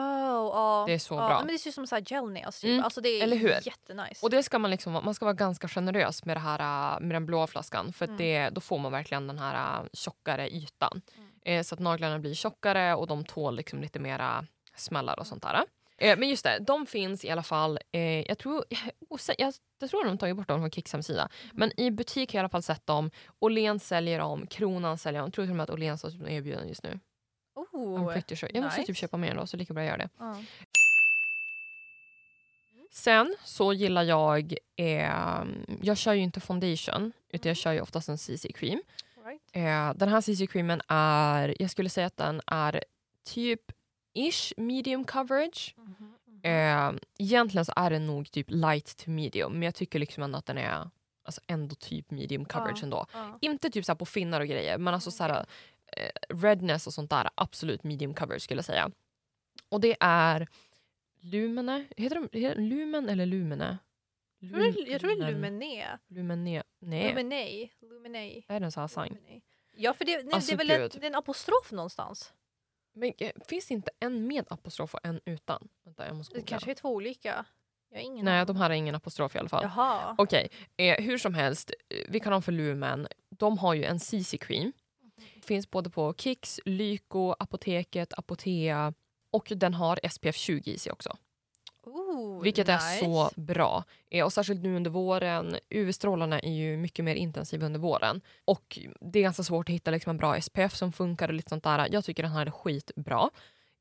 ja. 0.54 0.84
Det 0.88 0.94
är 0.94 1.00
så 1.00 1.14
ja. 1.14 1.28
bra. 1.28 1.38
Men 1.40 1.48
det 1.48 1.60
ser 1.60 1.70
ut 1.70 1.74
som 1.76 1.88
så 1.88 1.96
här 1.96 2.04
gel 2.12 2.30
nails. 2.32 2.60
Typ. 2.62 2.70
Mm, 2.72 2.84
Alltså, 2.84 3.02
det 3.02 3.10
är 3.10 3.24
eller 3.24 3.38
hur? 3.38 3.50
jättenice. 3.68 4.20
Och 4.26 4.30
det 4.30 4.44
ska 4.44 4.60
man 4.60 4.72
liksom, 4.72 4.94
man 4.94 5.14
ska 5.14 5.26
vara 5.26 5.34
ganska 5.34 5.68
generös 5.68 6.26
med, 6.26 6.36
det 6.38 6.42
här, 6.42 6.60
äh, 6.96 7.00
med 7.00 7.16
den 7.16 7.26
blåa 7.26 7.48
flaskan 7.48 7.94
för 7.94 8.06
Mm. 8.06 8.18
det, 8.18 8.50
då 8.50 8.62
får 8.62 8.78
man 8.80 8.92
verkligen 8.92 9.28
den 9.28 9.40
här 9.40 9.80
äh, 9.82 9.86
tjockare 9.94 10.50
ytan. 10.50 11.02
Mm. 11.18 11.30
Eh, 11.60 11.64
så 11.64 11.76
att 11.76 11.80
naglarna 11.80 12.20
blir 12.20 12.34
tjockare 12.34 12.96
och 12.96 13.08
de 13.08 13.24
tål 13.26 13.56
liksom 13.56 13.82
lite 13.82 14.00
mera 14.00 14.46
smällar 14.76 15.20
och 15.20 15.28
sånt 15.28 15.44
där. 15.44 15.64
Eh, 15.98 16.18
men 16.20 16.30
just 16.30 16.44
det, 16.44 16.60
de 16.60 16.86
finns 16.86 17.26
i 17.26 17.30
alla 17.30 17.44
fall, 17.44 17.80
eh, 17.92 18.22
jag, 18.22 18.38
tror, 18.38 18.64
osä- 19.10 19.36
jag, 19.38 19.54
jag 19.80 19.90
tror 19.90 20.06
de 20.06 20.18
tagit 20.18 20.36
bort 20.36 20.48
dem 20.48 20.60
från 20.60 20.72
Kicks 20.72 20.94
hemsida. 20.94 21.30
Men 21.54 21.80
i 21.80 21.92
butik 21.92 22.34
har 22.34 22.38
jag 22.38 22.40
i 22.40 22.44
alla 22.44 22.50
fall 22.50 22.64
sett 22.64 22.86
dem. 22.88 23.12
Åhléns 23.40 23.88
säljer 23.88 24.20
dem, 24.20 24.48
Kronan 24.48 24.98
säljer 24.98 25.22
dem. 25.22 25.28
Jag 25.28 25.34
tror 25.34 25.46
till 25.46 25.50
och 25.52 25.56
med 25.56 25.64
att 25.64 25.70
Åhléns 25.70 26.04
har 26.04 26.10
typ 26.10 26.30
erbjuden 26.30 26.68
just 26.68 26.84
nu. 26.84 27.00
Oh. 27.56 28.20
sure. 28.36 28.52
Jag 28.54 28.64
måste 28.64 28.80
nice. 28.80 28.88
typ 28.88 28.98
köpa 28.98 29.18
mer 29.18 29.36
då 29.36 29.48
så 29.48 29.58
lika 29.58 29.74
bra 29.74 29.84
att 29.84 29.88
göra 29.88 29.98
det. 29.98 30.10
Ja. 30.20 30.38
Sen 32.92 33.36
så 33.44 33.74
gillar 33.74 34.04
jag, 34.04 34.56
eh, 34.76 35.44
jag 35.82 35.98
kör 35.98 36.14
ju 36.14 36.22
inte 36.22 36.40
foundation 36.40 37.12
utan 37.30 37.40
Mm. 37.48 37.50
jag 37.50 37.58
kör 37.58 37.72
ju 37.72 37.82
oftast 37.82 38.10
en 38.10 38.18
CC 38.18 38.48
cream. 38.56 38.82
Right. 39.26 39.42
Eh, 39.52 39.94
den 39.98 40.10
här 40.10 40.22
CC 40.22 40.48
creamen 40.48 40.82
är, 40.88 41.56
jag 41.60 41.72
skulle 41.72 41.90
säga 41.90 42.08
att 42.08 42.18
den 42.18 42.42
är 42.48 42.84
typ 43.26 43.62
ish 44.16 44.54
medium 44.58 45.04
coverage. 45.06 45.76
Mhm, 45.78 45.96
mhm. 46.28 46.42
Eh, 46.44 47.02
egentligen 47.20 47.66
så 47.66 47.74
är 47.76 47.90
den 47.90 48.06
nog 48.06 48.32
typ 48.32 48.46
light 48.50 48.98
to 48.98 49.10
medium 49.12 49.54
men 49.54 49.62
jag 49.62 49.76
tycker 49.76 50.00
liksom 50.00 50.24
ändå 50.24 50.38
att 50.38 50.46
den 50.46 50.58
är 50.58 50.90
alltså 51.24 51.42
ändå 51.48 51.76
typ 51.76 52.12
medium 52.12 52.46
coverage 52.46 52.78
Ja. 52.80 52.84
ändå. 52.84 53.06
Ja. 53.14 53.38
Inte 53.42 53.70
typ 53.70 53.86
så 53.86 53.96
på 53.96 54.06
finnar 54.06 54.42
och 54.42 54.48
grejer 54.48 54.78
men 54.78 54.94
alltså 54.94 55.08
Mm, 55.10 55.12
så 55.18 55.24
här, 55.24 55.46
eh, 55.98 56.36
redness 56.38 56.88
och 56.88 56.94
sånt 56.94 57.10
där 57.10 57.30
absolut 57.36 57.84
medium 57.84 58.14
coverage 58.14 58.42
skulle 58.42 58.58
jag 58.58 58.66
säga. 58.66 58.92
Och 59.70 59.82
det 59.82 59.98
är 60.00 60.48
Lumene, 61.20 61.86
heter 61.98 62.16
de 62.32 62.40
heter 62.40 62.62
Lumen 62.62 63.10
eller 63.10 63.26
Lumene? 63.26 63.78
Jag 64.40 64.52
tror 64.52 64.60
det- 64.86 64.92
Jag 64.92 65.02
tror 65.02 65.10
det 65.10 65.16
är 65.26 65.32
Lumen- 65.32 65.60
Lumene. 65.60 66.00
Lumene, 66.08 66.64
nej. 66.80 67.08
Lumene. 67.14 67.70
Lumene. 67.82 68.44
Är 68.48 68.60
det 68.60 68.66
en 68.66 68.72
sån 68.72 68.82
här 68.82 68.88
sign? 68.88 69.14
Lumene. 69.14 69.42
Ja, 69.78 69.94
för 69.94 70.06
det, 70.06 70.24
nej, 70.24 70.34
Alltså, 70.34 70.56
det 70.56 70.64
är 70.64 70.78
väl 70.78 70.92
en, 70.96 71.04
en 71.04 71.16
apostrof 71.16 71.72
någonstans? 71.72 72.34
Men 72.96 73.14
eh, 73.18 73.32
finns 73.48 73.68
det 73.68 73.74
inte 73.74 73.92
en 74.00 74.28
med 74.28 74.46
apostrof 74.50 74.94
och 74.94 75.00
en 75.04 75.20
utan? 75.26 75.68
Vänta, 75.86 76.08
jag 76.08 76.16
måste 76.16 76.36
Det 76.36 76.42
kanske 76.42 76.72
är 76.72 76.76
två 76.76 76.90
olika. 76.90 77.46
Jag 77.90 77.98
har 77.98 78.04
ingen 78.04 78.26
Nej, 78.26 78.46
de 78.46 78.56
här 78.56 78.70
har 78.70 78.76
ingen 78.76 78.96
apostrof 78.96 79.36
i 79.36 79.40
alla 79.40 79.50
fall. 79.50 79.64
Jaha. 79.64 80.16
Okej, 80.18 80.50
eh, 80.78 81.04
hur 81.04 81.18
som 81.18 81.34
helst, 81.34 81.72
eh, 81.90 81.98
vi 82.10 82.20
kan 82.20 82.34
ha 82.34 82.42
för 82.42 82.52
Lumen. 82.52 83.08
De 83.30 83.58
har 83.58 83.74
ju 83.74 83.84
en 83.84 84.00
CC 84.00 84.38
cream. 84.38 84.72
Finns 85.44 85.72
både 85.72 85.90
på 85.90 86.14
Kicks, 86.18 86.60
Lyko, 86.66 87.36
Apoteket, 87.40 88.14
Apotea 88.14 88.94
och 89.32 89.52
den 89.56 89.74
har 89.74 90.00
SPF 90.10 90.36
20 90.36 90.72
i 90.72 90.78
sig 90.78 90.92
också. 90.92 91.18
Ooh, 92.26 92.44
Vilket 92.44 92.68
nice. 92.68 92.96
är 92.96 93.00
så 93.00 93.30
bra. 93.36 93.84
Eh, 94.12 94.26
och 94.26 94.34
särskilt 94.34 94.64
nu 94.64 94.76
under 94.76 94.92
våren. 94.92 95.56
UV-strålarna 95.70 96.40
är 96.40 96.52
ju 96.52 96.78
mycket 96.78 97.06
mer 97.06 97.16
intensiva 97.16 97.66
under 97.66 97.80
våren. 97.80 98.22
Och 98.46 98.80
det 99.02 99.20
är 99.20 99.24
ganska 99.24 99.44
svårt 99.44 99.70
att 99.70 99.76
hitta 99.76 99.92
liksom 99.92 100.10
en 100.10 100.18
bra 100.18 100.42
SPF 100.42 100.76
som 100.76 100.92
funkar 100.92 101.28
och 101.28 101.34
lite 101.34 101.50
sånt 101.50 101.64
där. 101.64 101.88
Jag 101.92 102.06
tycker 102.06 102.24
den 102.24 102.32
här 102.32 102.46
är 102.46 102.52
skitbra. 102.52 103.30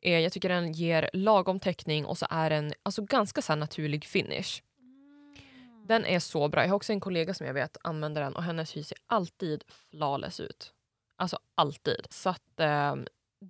Eh, 0.02 0.18
jag 0.18 0.32
tycker 0.32 0.48
den 0.48 0.72
ger 0.72 1.10
lagom 1.12 1.60
täckning 1.60 2.06
och 2.06 2.18
så 2.18 2.26
är 2.30 2.50
den 2.50 2.72
alltså 2.82 3.02
ganska 3.02 3.42
så 3.42 3.54
naturlig 3.54 4.04
finish. 4.04 4.62
Mm. 4.78 5.86
Den 5.86 6.04
är 6.06 6.18
så 6.18 6.48
bra. 6.48 6.62
Jag 6.62 6.68
har 6.68 6.76
också 6.76 6.92
en 6.92 7.00
kollega 7.00 7.34
som 7.34 7.46
jag 7.46 7.54
vet 7.54 7.76
använder 7.82 8.22
den 8.22 8.36
och 8.36 8.42
hennes 8.42 8.76
hy 8.76 8.82
ser 8.82 8.98
alltid 9.06 9.64
flawless 9.90 10.40
ut. 10.40 10.72
Alltså 11.16 11.38
alltid. 11.54 12.06
Så 12.10 12.30
att 12.30 12.60
eh, 12.60 12.94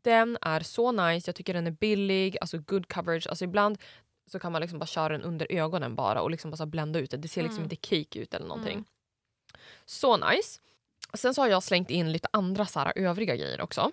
den 0.02 0.38
är 0.40 0.60
så 0.60 0.92
nice. 0.92 1.28
Jag 1.28 1.34
tycker 1.36 1.54
den 1.54 1.66
är 1.66 1.70
billig, 1.70 2.36
alltså 2.40 2.58
good 2.58 2.88
coverage. 2.88 3.26
Alltså 3.26 3.44
ibland 3.44 3.78
så 4.30 4.38
kan 4.38 4.52
man 4.52 4.60
liksom 4.60 4.78
bara 4.78 4.86
köra 4.86 5.08
den 5.08 5.22
under 5.22 5.46
ögonen 5.50 5.94
bara 5.94 6.22
och 6.22 6.30
liksom 6.30 6.50
bara 6.50 6.66
blända 6.66 6.98
ut 6.98 7.10
det. 7.10 7.16
Det 7.16 7.28
ser 7.28 7.42
liksom 7.42 7.58
Mm. 7.64 7.70
inte 7.72 7.76
cake 7.76 8.18
ut 8.18 8.34
eller 8.34 8.46
någonting. 8.46 8.72
Mm. 8.72 8.84
Så 9.84 10.16
nice. 10.16 10.60
Sen 11.14 11.34
så 11.34 11.42
har 11.42 11.48
jag 11.48 11.62
slängt 11.62 11.90
in 11.90 12.12
lite 12.12 12.28
andra 12.30 12.66
så 12.66 12.80
här, 12.80 12.92
övriga 12.96 13.36
grejer 13.36 13.60
också. 13.60 13.90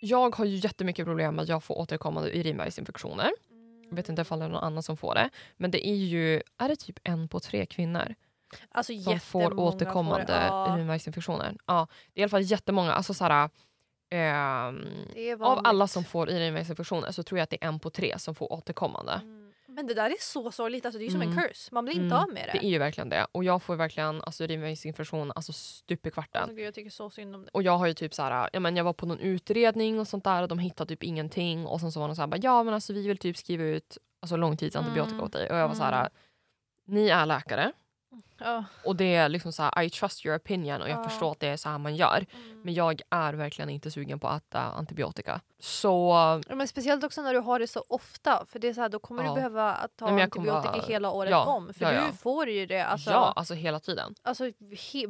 Jag 0.00 0.36
har 0.36 0.44
ju 0.44 0.56
jättemycket 0.56 1.06
problem 1.06 1.34
med 1.34 1.42
att 1.42 1.48
jag 1.48 1.64
får 1.64 1.78
återkommande 1.78 2.30
urinvägsinfektioner. 2.30 3.30
Jag 3.88 3.96
vet 3.96 4.08
inte 4.08 4.22
ifall 4.22 4.38
det 4.38 4.44
är 4.44 4.48
någon 4.48 4.64
annan 4.64 4.82
som 4.82 4.96
får 4.96 5.14
det. 5.14 5.30
Men 5.56 5.70
det 5.70 5.88
är 5.88 5.94
ju, 5.94 6.42
är 6.58 6.68
det 6.68 6.76
typ 6.76 6.98
en 7.02 7.28
på 7.28 7.40
tre 7.40 7.66
kvinnor 7.66 8.14
Alltså 8.70 8.98
som 8.98 9.20
får 9.20 9.60
återkommande 9.60 10.26
får. 10.26 10.34
Ja, 10.34 10.74
urinvägsinfektioner? 10.74 11.56
Ja, 11.66 11.88
det 12.14 12.20
är 12.20 12.20
i 12.20 12.24
alla 12.24 12.30
fall 12.30 12.42
jättemånga. 12.42 12.92
Alltså 12.92 13.14
så 13.14 13.24
här, 13.24 13.50
är 14.10 15.42
av 15.42 15.60
alla 15.64 15.86
som 15.86 16.04
får 16.04 16.30
urinvägsinfektioner 16.30 17.10
så 17.10 17.22
tror 17.22 17.38
jag 17.38 17.42
att 17.42 17.50
det 17.50 17.64
är 17.64 17.68
en 17.68 17.80
på 17.80 17.90
tre 17.90 18.18
som 18.18 18.34
får 18.34 18.52
återkommande. 18.52 19.12
Mm. 19.12 19.52
Men 19.68 19.86
det 19.86 19.94
där 19.94 20.10
är 20.10 20.16
så 20.20 20.50
sorgligt, 20.50 20.86
alltså, 20.86 20.98
det 20.98 21.06
är 21.06 21.10
som 21.10 21.22
en 21.22 21.32
Mm. 21.32 21.44
curse. 21.44 21.68
Man 21.74 21.84
blir 21.84 21.94
inte 21.94 22.06
Mm. 22.14 22.18
av 22.18 22.28
med 22.32 22.48
det. 22.52 22.58
Det 22.58 22.66
är 22.66 22.70
ju 22.70 22.78
verkligen 22.78 23.08
det. 23.08 23.26
Och 23.32 23.44
jag 23.44 23.62
får 23.62 23.76
verkligen 23.76 24.22
alltså, 24.22 24.44
urinvägsinfektion 24.44 25.32
alltså, 25.34 25.52
stup 25.52 26.06
i 26.06 26.10
kvarten. 26.10 26.42
Alltså, 26.42 26.56
gud, 26.56 26.66
jag 26.66 26.74
tycker 26.74 26.90
så 26.90 27.10
synd 27.10 27.34
om 27.34 27.44
det. 27.44 27.50
Och 27.52 27.62
jag 27.62 27.78
har 27.78 27.86
ju 27.86 27.94
typ 27.94 28.14
så 28.14 28.22
här, 28.22 28.50
ja, 28.52 28.60
men 28.60 28.76
jag 28.76 28.84
var 28.84 28.92
på 28.92 29.06
någon 29.06 29.18
utredning 29.20 30.00
och 30.00 30.08
sånt 30.08 30.24
där 30.24 30.42
och 30.42 30.48
de 30.48 30.58
hittade 30.58 30.88
typ 30.88 31.02
ingenting 31.02 31.66
och 31.66 31.80
sen 31.80 31.92
så 31.92 32.00
var 32.00 32.08
de 32.08 32.16
så 32.16 32.22
här, 32.22 32.40
ja 32.42 32.62
men 32.62 32.74
alltså 32.74 32.92
vi 32.92 33.06
vill 33.06 33.18
typ 33.18 33.36
skriva 33.36 33.64
ut 33.64 33.98
alltså, 34.20 34.36
långtidsantibiotika 34.36 35.14
Mm. 35.14 35.24
åt 35.24 35.32
dig. 35.32 35.50
Och 35.50 35.56
jag 35.56 35.68
var 35.68 35.74
så 35.74 35.82
här, 35.82 36.00
Mm. 36.00 36.10
ni 36.84 37.08
är 37.08 37.26
läkare 37.26 37.72
Ja. 38.38 38.64
och 38.84 38.96
det 38.96 39.14
är 39.14 39.28
liksom 39.28 39.52
så 39.52 39.62
här, 39.62 39.82
I 39.82 39.90
trust 39.90 40.26
your 40.26 40.36
opinion 40.38 40.82
och 40.82 40.88
jag 40.88 40.98
Ja. 40.98 41.08
förstår 41.08 41.32
att 41.32 41.40
det 41.40 41.46
är 41.48 41.56
så 41.56 41.68
här 41.68 41.78
man 41.78 41.96
gör. 41.96 42.26
Mm. 42.34 42.60
Men 42.62 42.74
jag 42.74 43.00
är 43.10 43.32
verkligen 43.32 43.70
inte 43.70 43.90
sugen 43.90 44.20
på 44.20 44.28
att 44.28 44.42
äta 44.42 44.60
antibiotika. 44.60 45.40
Så 45.58 45.88
Ja, 46.48 46.54
Men 46.56 46.68
speciellt 46.68 47.04
också 47.04 47.22
när 47.22 47.32
du 47.34 47.40
har 47.40 47.58
det 47.58 47.66
så 47.66 47.84
ofta. 47.88 48.44
För 48.48 48.58
det 48.58 48.68
är 48.68 48.74
så 48.74 48.80
här, 48.80 48.88
Då 48.88 48.98
kommer 48.98 49.22
Ja. 49.24 49.28
du 49.30 49.34
behöva 49.34 49.72
att 49.74 49.96
ta 49.96 50.10
Nej, 50.10 50.22
antibiotika 50.24 50.70
vara- 50.72 50.82
hela 50.86 51.10
året 51.10 51.30
Ja, 51.30 51.44
om. 51.44 51.74
För 51.74 51.84
ja, 51.84 51.92
ja. 51.92 52.06
du 52.10 52.16
får 52.16 52.48
ju 52.48 52.66
det 52.66 52.80
alltså, 52.80 53.10
ja, 53.10 53.32
alltså 53.36 53.54
hela 53.54 53.80
tiden. 53.80 54.14
alltså, 54.22 54.44
he, 54.92 55.08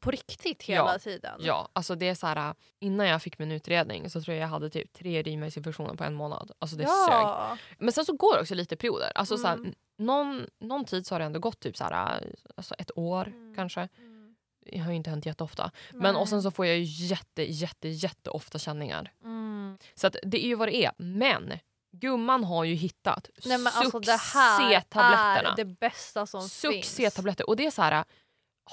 på 0.00 0.10
riktigt 0.10 0.62
hela 0.62 0.98
tiden. 0.98 1.40
Ja, 1.40 1.68
alltså 1.72 1.94
det 1.94 2.08
är 2.08 2.14
så 2.14 2.26
här, 2.26 2.54
innan 2.80 3.06
jag 3.06 3.22
fick 3.22 3.38
min 3.38 3.52
utredning 3.52 4.10
så 4.10 4.20
tror 4.22 4.34
jag 4.36 4.42
jag 4.42 4.48
hade 4.48 4.70
typ 4.70 4.92
tre 4.92 5.20
urinvägsinfektioner 5.20 5.94
på 5.94 6.04
en 6.04 6.14
månad. 6.14 6.50
Alltså 6.58 6.76
det 6.76 6.86
sög. 6.86 6.92
ja. 7.10 7.56
Men 7.78 7.92
sen 7.92 8.04
så 8.04 8.12
går 8.16 8.34
det 8.34 8.40
också 8.40 8.54
lite 8.54 8.76
perioder. 8.76 9.12
Alltså 9.14 9.38
så 9.38 9.46
här, 9.46 9.54
Mm. 9.54 9.74
Någon, 9.98 10.46
någon 10.60 10.84
tid 10.84 11.06
så 11.06 11.14
har 11.14 11.18
det 11.18 11.24
ändå 11.24 11.38
gått 11.40 11.60
typ 11.60 11.76
så 11.76 11.84
här, 11.84 12.34
alltså 12.56 12.74
ett 12.74 12.90
år 12.98 13.26
Mm. 13.26 13.54
kanske. 13.54 13.80
Mm. 13.98 14.34
Det 14.70 14.78
har 14.78 14.90
ju 14.90 14.96
inte 14.96 15.10
hänt 15.10 15.26
jätteofta. 15.26 15.70
Men 15.92 16.16
och 16.16 16.28
sen 16.28 16.42
så 16.42 16.50
får 16.50 16.66
jag 16.66 16.76
ju 16.78 17.06
jätte, 17.06 17.42
jätte, 17.42 17.88
jätte 17.88 18.30
ofta 18.30 18.58
känningar. 18.58 19.12
Mm. 19.24 19.78
Så 19.94 20.06
att 20.06 20.16
det 20.22 20.44
är 20.44 20.48
ju 20.48 20.54
vad 20.54 20.68
det 20.68 20.76
är. 20.76 20.92
Men 20.98 21.52
gumman 21.92 22.44
har 22.44 22.64
ju 22.64 22.74
hittat 22.74 23.30
Nej 23.44 23.58
men 23.58 23.72
alltså 23.76 24.00
det 24.00 24.20
här 24.34 24.70
är 25.44 25.56
det 25.56 25.64
bästa 25.64 26.26
som 26.26 26.40
finns. 26.40 27.40
Och 27.46 27.56
det 27.56 27.66
är 27.66 27.70
så 27.70 27.82
här, 27.82 28.04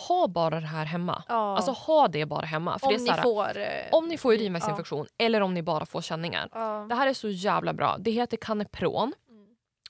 ha 0.07 0.27
bara 0.27 0.59
det 0.59 0.67
här 0.67 0.85
hemma. 0.85 1.23
Ja. 1.27 1.55
Alltså 1.55 1.71
ha 1.71 2.07
det 2.07 2.25
bara 2.25 2.45
hemma. 2.45 2.79
För 2.79 2.87
om 2.87 2.93
det 2.93 2.97
är 2.97 2.99
ni 2.99 3.07
så 3.07 3.13
här, 3.13 3.21
får... 3.23 3.57
eh, 3.57 3.85
om 3.91 4.07
ni 4.07 4.17
får 4.17 4.33
urinvägsinfektion 4.33 5.07
eller 5.17 5.41
om 5.41 5.53
ni 5.53 5.61
bara 5.61 5.85
får 5.85 6.01
känningar. 6.01 6.49
ja. 6.51 6.85
Det 6.89 6.95
här 6.95 7.07
är 7.07 7.13
så 7.13 7.29
jävla 7.29 7.73
bra. 7.73 7.97
Det 7.99 8.11
heter 8.11 8.37
Canepron. 8.37 9.13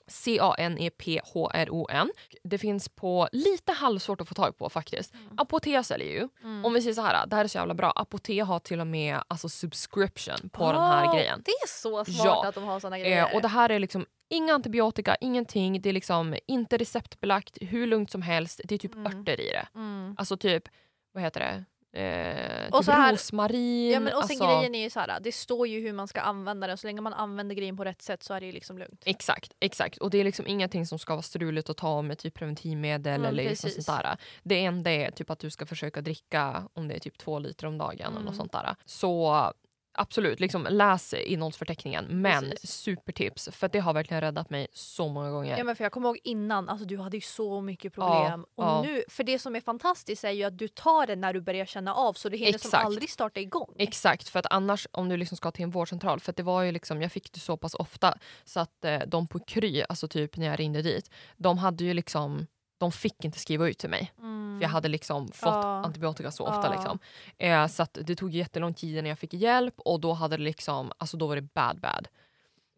C-A-N-E-P-H-R-O-N. 0.06 2.10
Det 2.44 2.58
finns 2.58 2.88
på 2.88 3.28
lite 3.32 3.72
halvsvårt 3.72 4.20
att 4.20 4.28
få 4.28 4.34
tag 4.34 4.58
på 4.58 4.70
faktiskt. 4.70 5.14
Mm. 5.14 5.28
Apotea 5.36 5.82
säljer 5.82 6.08
ju. 6.08 6.28
Mm. 6.42 6.64
Om 6.64 6.72
vi 6.74 6.82
säger 6.82 6.94
så 6.94 7.02
här, 7.02 7.26
det 7.26 7.36
här 7.36 7.44
är 7.44 7.48
så 7.48 7.58
jävla 7.58 7.74
bra. 7.74 7.92
Apotea 7.96 8.44
har 8.44 8.58
till 8.58 8.80
och 8.80 8.86
med 8.86 9.22
alltså, 9.28 9.48
subscription 9.48 10.48
på 10.52 10.72
den 10.72 10.80
här 10.82 11.14
grejen. 11.14 11.42
Det 11.44 11.50
är 11.50 11.68
så 11.68 12.04
smart 12.04 12.16
Ja. 12.24 12.46
att 12.48 12.54
de 12.54 12.64
har 12.64 12.80
såna 12.80 12.98
grejer. 12.98 13.28
Eh, 13.28 13.34
och 13.34 13.42
det 13.42 13.48
här 13.48 13.70
är 13.70 13.78
liksom 13.78 14.06
inga 14.28 14.54
antibiotika, 14.54 15.16
ingenting. 15.20 15.80
Det 15.82 15.88
är 15.88 15.92
liksom 15.92 16.36
inte 16.46 16.76
receptbelagt, 16.76 17.58
hur 17.60 17.86
lugnt 17.86 18.10
som 18.10 18.22
helst. 18.22 18.60
Det 18.64 18.74
är 18.74 18.78
typ 18.78 18.94
Mm. 18.94 19.06
örter 19.20 19.40
i 19.40 19.50
det. 19.50 19.66
mm. 19.74 20.14
Alltså 20.18 20.36
typ, 20.36 20.64
vad 21.12 21.22
heter 21.22 21.40
det? 21.40 21.64
Eh, 21.94 22.68
Och 22.70 22.78
typ 22.78 22.84
så 22.84 22.92
här- 22.92 23.12
rosmarin. 23.12 23.90
Ja, 23.90 24.00
men 24.00 24.12
och 24.14 24.24
sen 24.24 24.42
alltså, 24.42 24.58
grejen 24.58 24.74
är 24.74 24.82
ju 24.82 24.90
så 24.90 25.00
här, 25.00 25.20
det 25.20 25.32
står 25.32 25.66
ju 25.68 25.80
hur 25.80 25.92
man 25.92 26.08
ska 26.08 26.20
använda 26.20 26.66
den. 26.66 26.78
Så 26.78 26.86
länge 26.86 27.00
man 27.00 27.14
använder 27.14 27.54
grejen 27.54 27.76
på 27.76 27.84
rätt 27.84 28.02
sätt 28.02 28.22
så 28.22 28.34
är 28.34 28.40
det 28.40 28.52
liksom 28.52 28.78
lugnt. 28.78 29.02
Exakt, 29.06 29.52
exakt. 29.60 29.98
Och 29.98 30.10
det 30.10 30.18
är 30.18 30.24
liksom 30.24 30.46
ingenting 30.46 30.86
som 30.86 30.98
ska 30.98 31.12
vara 31.14 31.22
struligt 31.22 31.70
att 31.70 31.76
ta 31.76 32.02
med 32.02 32.18
typ 32.18 32.34
preventivmedel 32.34 33.14
Mm, 33.14 33.24
eller 33.28 33.44
liksom 33.44 33.70
sånt 33.70 33.86
där. 33.86 34.16
Det 34.42 34.64
enda 34.64 34.90
är 34.90 35.10
typ 35.10 35.30
att 35.30 35.38
du 35.38 35.50
ska 35.50 35.66
försöka 35.66 36.00
dricka 36.00 36.68
om 36.74 36.88
det 36.88 36.94
är 36.94 37.00
typ 37.00 37.18
två 37.18 37.38
liter 37.38 37.66
om 37.66 37.78
dagen 37.78 38.12
Mm. 38.12 38.22
något 38.22 38.36
sånt 38.36 38.52
där. 38.52 38.76
Så 38.84 39.52
absolut, 39.94 40.40
liksom 40.40 40.66
läs 40.70 41.14
innehållsförteckningen. 41.14 42.04
Men 42.08 42.50
Precis. 42.50 42.70
supertips, 42.70 43.48
för 43.52 43.68
det 43.68 43.78
har 43.78 43.92
verkligen 43.94 44.20
räddat 44.20 44.50
mig 44.50 44.66
så 44.72 45.08
många 45.08 45.30
gånger. 45.30 45.58
Ja, 45.58 45.64
men 45.64 45.76
för 45.76 45.84
jag 45.84 45.92
kommer 45.92 46.08
ihåg 46.08 46.18
innan, 46.24 46.68
alltså 46.68 46.86
du 46.86 46.98
hade 46.98 47.16
ju 47.16 47.20
så 47.20 47.60
mycket 47.60 47.94
problem. 47.94 48.44
och 48.54 48.64
ja. 48.64 48.82
nu, 48.82 49.02
för 49.08 49.24
det 49.24 49.38
som 49.38 49.56
är 49.56 49.60
fantastiskt 49.60 50.24
är 50.24 50.30
ju 50.30 50.44
att 50.44 50.58
du 50.58 50.68
tar 50.68 51.06
det 51.06 51.16
när 51.16 51.32
du 51.32 51.40
börjar 51.40 51.66
känna 51.66 51.94
av 51.94 52.12
så 52.12 52.28
det 52.28 52.36
hinner 52.36 52.58
som 52.58 52.68
Exakt. 52.68 52.84
aldrig 52.84 53.10
starta 53.10 53.40
igång. 53.40 53.74
Exakt, 53.78 54.28
för 54.28 54.38
att 54.38 54.46
annars 54.50 54.86
om 54.90 55.08
du 55.08 55.16
liksom 55.16 55.36
ska 55.36 55.50
till 55.50 55.62
en 55.62 55.70
vårdcentral, 55.70 56.20
för 56.20 56.32
det 56.32 56.42
var 56.42 56.62
ju 56.62 56.72
liksom, 56.72 57.02
jag 57.02 57.12
fick 57.12 57.32
det 57.32 57.40
så 57.40 57.56
pass 57.56 57.74
ofta 57.74 58.18
så 58.44 58.60
att 58.60 58.84
eh, 58.84 59.00
de 59.06 59.26
på 59.26 59.38
Kry, 59.38 59.82
alltså 59.88 60.08
typ 60.08 60.36
när 60.36 60.46
jag 60.46 60.60
ringde 60.60 60.82
dit, 60.82 61.10
de 61.36 61.58
hade 61.58 61.84
ju 61.84 61.94
liksom 61.94 62.46
de 62.78 62.92
fick 62.92 63.24
inte 63.24 63.38
skriva 63.38 63.68
ut 63.68 63.78
till 63.78 63.90
mig. 63.90 64.12
Mm. 64.18 64.58
För 64.58 64.62
jag 64.64 64.68
hade 64.70 64.88
liksom 64.88 65.28
fått 65.28 65.48
Ja. 65.48 65.62
antibiotika 65.84 66.30
så 66.30 66.46
ofta. 66.46 66.66
Ja. 66.66 66.72
Liksom. 66.72 66.98
Eh, 67.38 67.66
så 67.66 67.86
det 67.92 68.16
tog 68.16 68.30
jättelång 68.34 68.74
tid 68.74 68.92
innan 68.96 69.06
jag 69.08 69.18
fick 69.18 69.34
hjälp 69.34 69.74
och 69.76 70.00
då, 70.00 70.12
hade 70.12 70.36
det 70.36 70.42
liksom, 70.42 70.92
alltså 70.98 71.16
då 71.16 71.26
var 71.26 71.36
det 71.36 71.42
bad 71.42 71.80
bad. 71.80 72.08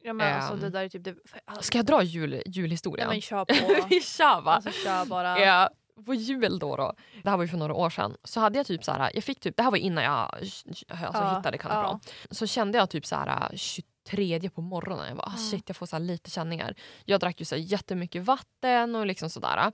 ja, 0.02 0.12
men 0.12 0.34
alltså, 0.36 0.52
ehm, 0.54 0.60
det 0.60 0.70
där 0.70 0.82
är 0.84 0.88
typ 0.88 1.04
det... 1.04 1.14
Alltså, 1.44 1.62
Ska 1.62 1.78
jag 1.78 1.86
dra 1.86 2.02
jul, 2.02 2.30
nej, 2.30 2.42
julhistorien? 2.46 3.08
men 3.08 3.20
kör 3.20 3.44
på. 3.80 3.86
Vi 3.88 4.00
kör 4.00 4.40
va? 4.40 4.52
alltså 4.52 4.70
kör 4.70 5.04
bara. 5.04 5.62
Eh, 5.62 5.68
på 6.06 6.14
jul 6.14 6.58
då, 6.58 6.76
då, 6.76 6.92
det 7.22 7.30
här 7.30 7.36
var 7.36 7.44
ju 7.44 7.48
för 7.48 7.56
några 7.56 7.74
år 7.74 7.90
sedan, 7.90 8.16
så 8.24 8.40
hade 8.40 8.58
jag 8.58 8.66
typ 8.66 8.84
så 8.84 8.92
här, 8.92 9.10
jag 9.14 9.24
fick 9.24 9.40
typ, 9.40 9.56
det 9.56 9.62
här 9.62 9.70
var 9.70 9.78
innan 9.78 10.04
jag 10.04 10.12
alltså, 10.12 10.68
Ja, 11.12 11.36
hittade 11.36 11.58
Canopron. 11.58 12.00
Så 12.30 12.46
kände 12.46 12.78
jag 12.78 12.90
typ 12.90 13.06
så 13.06 13.16
här 13.16 13.56
23 14.10 14.50
på 14.50 14.60
morgonen, 14.60 15.08
jag 15.08 15.16
bara 15.16 15.26
Mm. 15.26 15.38
shit 15.38 15.64
jag 15.68 15.76
får 15.76 15.86
så 15.86 15.96
här 15.96 16.00
lite 16.00 16.30
känningar. 16.30 16.74
Jag 17.04 17.20
drack 17.20 17.40
ju 17.40 17.44
så 17.44 17.54
här 17.54 17.62
jättemycket 17.62 18.24
vatten 18.24 18.94
och 18.96 19.06
liksom 19.06 19.30
sådär. 19.30 19.72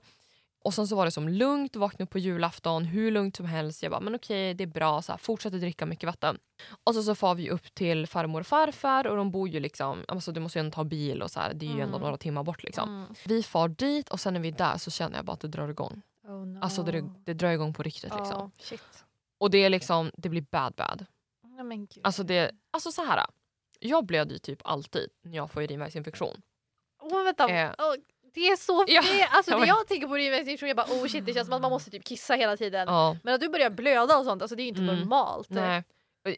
Och 0.65 0.73
sen 0.73 0.87
så 0.87 0.95
var 0.95 1.05
det 1.05 1.11
som 1.11 1.29
lugnt, 1.29 1.75
vaknade 1.75 2.03
upp 2.03 2.09
på 2.09 2.19
julafton, 2.19 2.85
hur 2.85 3.11
lugnt 3.11 3.35
som 3.35 3.45
helst. 3.45 3.83
Jag 3.83 3.91
bara, 3.91 4.01
men 4.01 4.15
okej 4.15 4.53
det 4.53 4.63
är 4.63 4.67
bra, 4.67 5.01
så 5.01 5.11
här, 5.11 5.17
fortsätter 5.17 5.57
dricka 5.57 5.85
mycket 5.85 6.07
vatten. 6.07 6.37
Och 6.83 6.95
så, 6.95 7.03
så 7.03 7.15
far 7.15 7.35
vi 7.35 7.49
upp 7.49 7.73
till 7.73 8.07
farmor 8.07 8.39
och 8.39 8.47
farfar 8.47 9.07
och 9.07 9.17
de 9.17 9.31
bor 9.31 9.49
ju 9.49 9.59
liksom, 9.59 10.05
alltså 10.07 10.31
du 10.31 10.39
måste 10.39 10.59
ju 10.59 10.65
ändå 10.65 10.71
ta 10.75 10.83
bil 10.83 11.21
och 11.21 11.31
så 11.31 11.39
här, 11.39 11.53
det 11.53 11.65
är 11.65 11.67
ju 11.75 11.81
ändå 11.81 11.95
Mm. 11.97 12.01
några 12.01 12.17
timmar 12.17 12.43
bort 12.43 12.63
liksom. 12.63 12.89
Mm. 12.89 13.15
Vi 13.25 13.43
far 13.43 13.67
dit 13.67 14.09
och 14.09 14.19
sen 14.19 14.33
när 14.33 14.41
vi 14.41 14.47
är 14.47 14.51
där 14.57 14.77
så 14.77 14.91
känner 14.91 15.15
jag 15.17 15.25
bara 15.25 15.33
att 15.33 15.39
det 15.39 15.47
drar 15.47 15.69
igång. 15.69 16.01
Oh, 16.27 16.45
no. 16.45 16.59
Alltså 16.61 16.83
det, 16.83 17.03
det 17.25 17.33
drar 17.33 17.51
igång 17.51 17.73
på 17.73 17.83
riktigt 17.83 18.13
Ja, 18.15 18.19
liksom. 18.23 18.51
shit. 18.59 19.03
Och 19.37 19.51
det 19.51 19.57
är 19.57 19.69
liksom, 19.69 20.11
det 20.17 20.29
blir 20.29 20.45
bad 20.51 20.73
bad. 20.77 21.05
Gud. 21.69 21.99
Alltså 22.03 22.23
det, 22.23 22.51
alltså 22.71 22.91
så 22.91 23.05
här. 23.05 23.25
Jag 23.85 24.05
blöder 24.05 24.33
ju 24.33 24.39
typ 24.39 24.59
alltid 24.63 25.09
när 25.23 25.35
jag 25.37 25.51
får 25.51 25.63
urinvägsinfektion. 25.63 26.41
Åh, 27.01 27.23
vänta. 27.23 27.49
Eh. 27.49 27.71
Åh, 27.77 27.93
det 28.33 28.47
är 28.47 28.55
så 28.55 28.85
Ja. 28.87 29.01
det, 29.01 29.23
alltså, 29.31 29.51
Ja, 29.51 29.59
det 29.59 29.65
jag 29.67 29.87
tänker 29.87 30.07
på 30.07 30.15
urinvägsinfektion, 30.15 30.67
jag 30.69 30.77
bara 30.77 30.87
oh 30.87 31.07
shit 31.07 31.25
det 31.25 31.33
känns 31.33 31.47
som 31.47 31.55
att 31.55 31.61
man 31.61 31.71
måste 31.71 31.91
typ 31.91 32.03
kissa 32.05 32.33
hela 32.35 32.57
tiden. 32.57 32.87
Ja, 32.87 33.17
Men 33.23 33.33
att 33.33 33.41
du 33.41 33.49
börjar 33.49 33.69
blöda 33.69 34.17
och 34.17 34.25
sånt, 34.25 34.41
alltså 34.41 34.55
det 34.55 34.61
är 34.61 34.63
ju 34.63 34.69
inte 34.69 34.81
Mm. 34.81 34.95
normalt. 34.99 35.49
nej. 35.49 35.83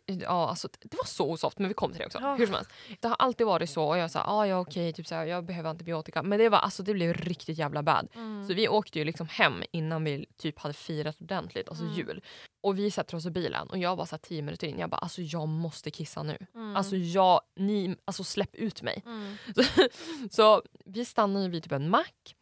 Ja, 0.06 0.50
alltså, 0.50 0.68
det 0.82 0.98
var 0.98 1.06
så 1.06 1.32
osoft, 1.32 1.60
men 1.60 1.68
vi 1.68 1.74
kommer 1.74 1.94
till 1.94 2.00
det 2.00 2.06
också. 2.06 2.20
Ja. 2.22 2.36
Hur 2.36 2.46
som 2.46 2.56
helst. 2.56 2.72
Det 3.00 3.08
har 3.08 3.16
alltid 3.20 3.48
varit 3.48 3.70
så. 3.70 3.84
Och 3.84 3.98
jag 3.98 4.12
sa 4.12 4.24
ah, 4.28 4.46
ja, 4.46 4.60
okej, 4.60 4.94
typ 4.94 5.08
så 5.08 5.16
här, 5.16 5.26
jag 5.26 5.46
behöver 5.46 5.70
antibiotika. 5.70 6.24
Men 6.24 6.40
det, 6.40 6.50
var, 6.50 6.58
alltså, 6.58 6.84
det 6.84 6.94
blev 6.94 7.14
riktigt 7.14 7.58
jävla 7.58 7.84
bad. 7.84 8.08
Mm. 8.16 8.48
Så 8.48 8.54
vi 8.54 8.68
åkte 8.68 9.00
ju 9.00 9.06
liksom 9.06 9.28
hem 9.28 9.64
innan 9.72 10.04
vi 10.04 10.26
typ 10.38 10.60
hade 10.60 10.74
firat 10.74 11.22
ordentligt, 11.22 11.70
alltså 11.70 11.84
Mm. 11.84 11.96
jul. 11.96 12.22
Och 12.64 12.80
vi 12.80 12.92
sätter 12.92 13.16
oss 13.18 13.26
i 13.26 13.32
bilen 13.32 13.68
och 13.70 13.78
jag 13.78 13.96
var 13.96 14.06
så 14.06 14.16
här 14.16 14.20
tio 14.22 14.42
minuter 14.42 14.68
in. 14.68 14.80
Jag 14.80 14.90
bara 14.90 14.98
alltså 14.98 15.22
jag 15.22 15.48
måste 15.48 15.92
kissa 15.92 16.24
nu. 16.24 16.38
Mm. 16.56 16.76
Alltså 16.76 16.96
jag, 16.96 17.42
ni, 17.56 17.96
alltså 18.06 18.24
släpp 18.24 18.56
ut 18.56 18.82
mig. 18.82 19.04
Mm. 19.06 19.36
Så 20.32 20.62
vi 20.86 21.06
stannar 21.06 21.42
ju 21.42 21.50
vid 21.50 21.64
typ 21.64 21.72
en 21.72 21.90
mack. 21.90 22.36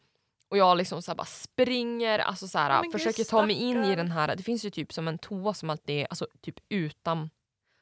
Och 0.53 0.57
jag 0.57 0.77
liksom 0.77 1.01
så 1.01 1.15
bara 1.15 1.25
springer, 1.25 2.19
alltså 2.19 2.47
så 2.47 2.57
här, 2.57 2.83
gud, 2.83 2.91
försöker 2.91 3.23
ta 3.23 3.45
mig 3.45 3.55
in 3.55 3.83
i 3.83 3.95
den 3.95 4.11
här. 4.11 4.35
Det 4.35 4.43
finns 4.43 4.65
ju 4.65 4.69
typ 4.69 4.93
som 4.93 5.07
en 5.07 5.17
toa 5.17 5.53
som 5.53 5.69
alltid 5.69 5.95
är 6.01 6.07
alltså, 6.09 6.27
typ 6.41 6.55
utan, 6.69 7.29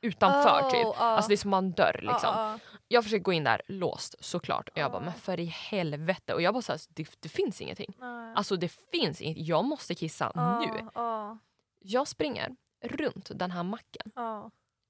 utanför. 0.02 0.70
typ. 0.70 0.86
Oh. 0.86 1.02
Alltså 1.02 1.28
det 1.30 1.34
är 1.34 1.38
som 1.38 1.54
en 1.54 1.72
dörr 1.72 2.00
liksom. 2.02 2.30
Ja, 2.34 2.60
Jag 2.88 3.04
försöker 3.04 3.24
gå 3.24 3.34
in 3.34 3.44
där, 3.44 3.62
låst 3.68 4.16
såklart. 4.20 4.70
Och 4.70 4.78
jag 4.78 4.92
bara 4.92 5.02
men 5.02 5.14
för 5.14 5.40
i 5.40 5.46
helvete. 5.46 6.34
Och 6.34 6.42
jag 6.42 6.54
bara 6.54 6.62
så 6.62 6.72
här, 6.72 6.82
det, 6.90 7.10
det 7.20 7.30
finns 7.30 7.62
ingenting. 7.62 7.94
Alltså 8.36 8.56
det 8.56 8.72
finns 8.92 9.22
inget, 9.22 9.48
jag 9.48 9.66
måste 9.66 9.96
kissa 9.96 10.32
nu. 10.36 10.90
ja, 10.96 11.38
Jag 11.80 12.08
springer 12.08 12.56
runt 12.84 13.32
den 13.36 13.52
här 13.52 13.64
macken. 13.64 14.12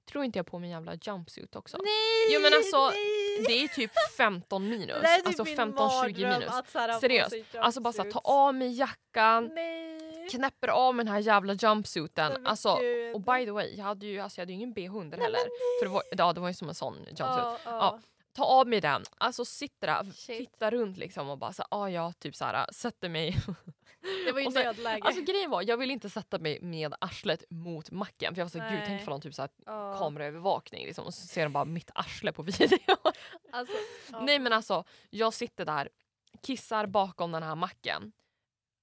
Tror 0.06 0.24
inte 0.24 0.40
jag 0.40 0.46
på 0.46 0.60
min 0.60 0.70
jävla 0.72 0.96
jumpsuit 1.02 1.56
också. 1.56 1.78
Nej! 1.78 2.34
Jo, 2.34 2.42
men 2.42 2.54
alltså, 2.54 2.90
nej. 2.90 3.44
Det 3.48 3.64
är 3.64 3.68
typ 3.68 3.92
15 4.18 4.70
minus. 4.70 4.96
Typ 5.18 5.28
alltså 5.28 5.44
min 5.44 5.58
15-20 5.58 5.74
mardröm, 5.76 6.40
minus. 6.40 7.00
Seriöst. 7.02 7.36
Alltså 7.60 7.82
bara 7.82 7.94
så 7.94 8.04
här, 8.04 8.12
ta 8.12 8.20
av 8.20 8.56
mig 8.56 8.72
jackan, 8.80 9.52
Nej. 9.56 10.28
knäpper 10.32 10.68
av 10.68 10.96
mig 10.96 11.06
den 11.06 11.14
här 11.14 11.22
jävla 11.22 11.54
jumpsuiten. 11.54 12.32
Nej, 12.32 12.42
Alltså, 12.46 12.78
gud. 12.82 13.16
och 13.16 13.22
by 13.22 13.46
the 13.46 13.52
way, 13.52 13.76
jag 13.78 13.84
hade 13.86 14.06
ju, 14.06 14.20
alltså, 14.20 14.40
jag 14.40 14.44
hade 14.44 14.52
ju 14.54 14.56
ingen 14.58 14.74
bh 14.74 14.96
under 14.96 15.18
Nej, 15.18 15.26
heller. 15.26 15.40
För 15.80 15.86
det 15.86 15.92
var, 15.94 16.04
ja, 16.12 16.34
det 16.34 16.40
var 16.40 16.48
ju 16.48 16.54
som 16.54 16.70
en 16.70 16.76
sån 16.76 16.96
jumpsuit. 16.96 17.20
Ja, 17.20 17.58
Ja. 17.66 17.72
ja. 17.72 18.00
Ta 18.34 18.44
av 18.46 18.68
mig 18.68 18.82
den, 18.82 19.04
alltså 19.18 19.46
sitter 19.46 19.88
där, 19.88 20.06
tittar 20.38 20.72
runt 20.72 20.98
liksom 20.98 21.30
och 21.30 21.38
bara 21.38 21.54
så 21.54 21.64
ah, 21.70 21.88
ja, 21.90 22.14
typ 22.20 22.36
så 22.36 22.46
här, 22.46 22.66
sätter 22.74 23.10
mig. 23.10 23.38
Det 24.26 24.32
var 24.32 24.40
ju 24.40 24.52
sen- 24.52 24.64
nödläge. 24.66 25.02
Alltså 25.06 25.22
grejen 25.22 25.50
var, 25.52 25.62
jag 25.68 25.78
ville 25.78 25.94
inte 25.94 26.10
sätta 26.10 26.40
mig 26.40 26.60
med 26.62 26.94
arslet 27.02 27.44
mot 27.50 27.92
macken. 27.92 28.36
För 28.36 28.40
jag 28.42 28.46
var 28.46 28.50
så 28.50 28.60
gud 28.76 28.82
tänk 28.86 29.04
för 29.04 29.12
någon 29.12 29.22
typ 29.22 29.34
så 29.34 29.42
här, 29.42 29.52
Ja. 29.66 29.98
kameraövervakning 30.00 30.86
liksom, 30.86 31.06
och 31.06 31.14
så 31.14 31.28
ser 31.28 31.44
de 31.44 31.54
bara 31.54 31.66
mitt 31.66 31.92
arsle 31.96 32.32
på 32.32 32.44
video. 32.44 32.78
Alltså, 33.52 33.76
ja. 34.12 34.22
Nej 34.22 34.40
men 34.40 34.54
alltså, 34.54 34.84
jag 35.10 35.34
sitter 35.34 35.66
där, 35.66 35.90
kissar 36.44 36.86
bakom 36.86 37.32
den 37.32 37.44
här 37.44 37.56
macken. 37.56 38.12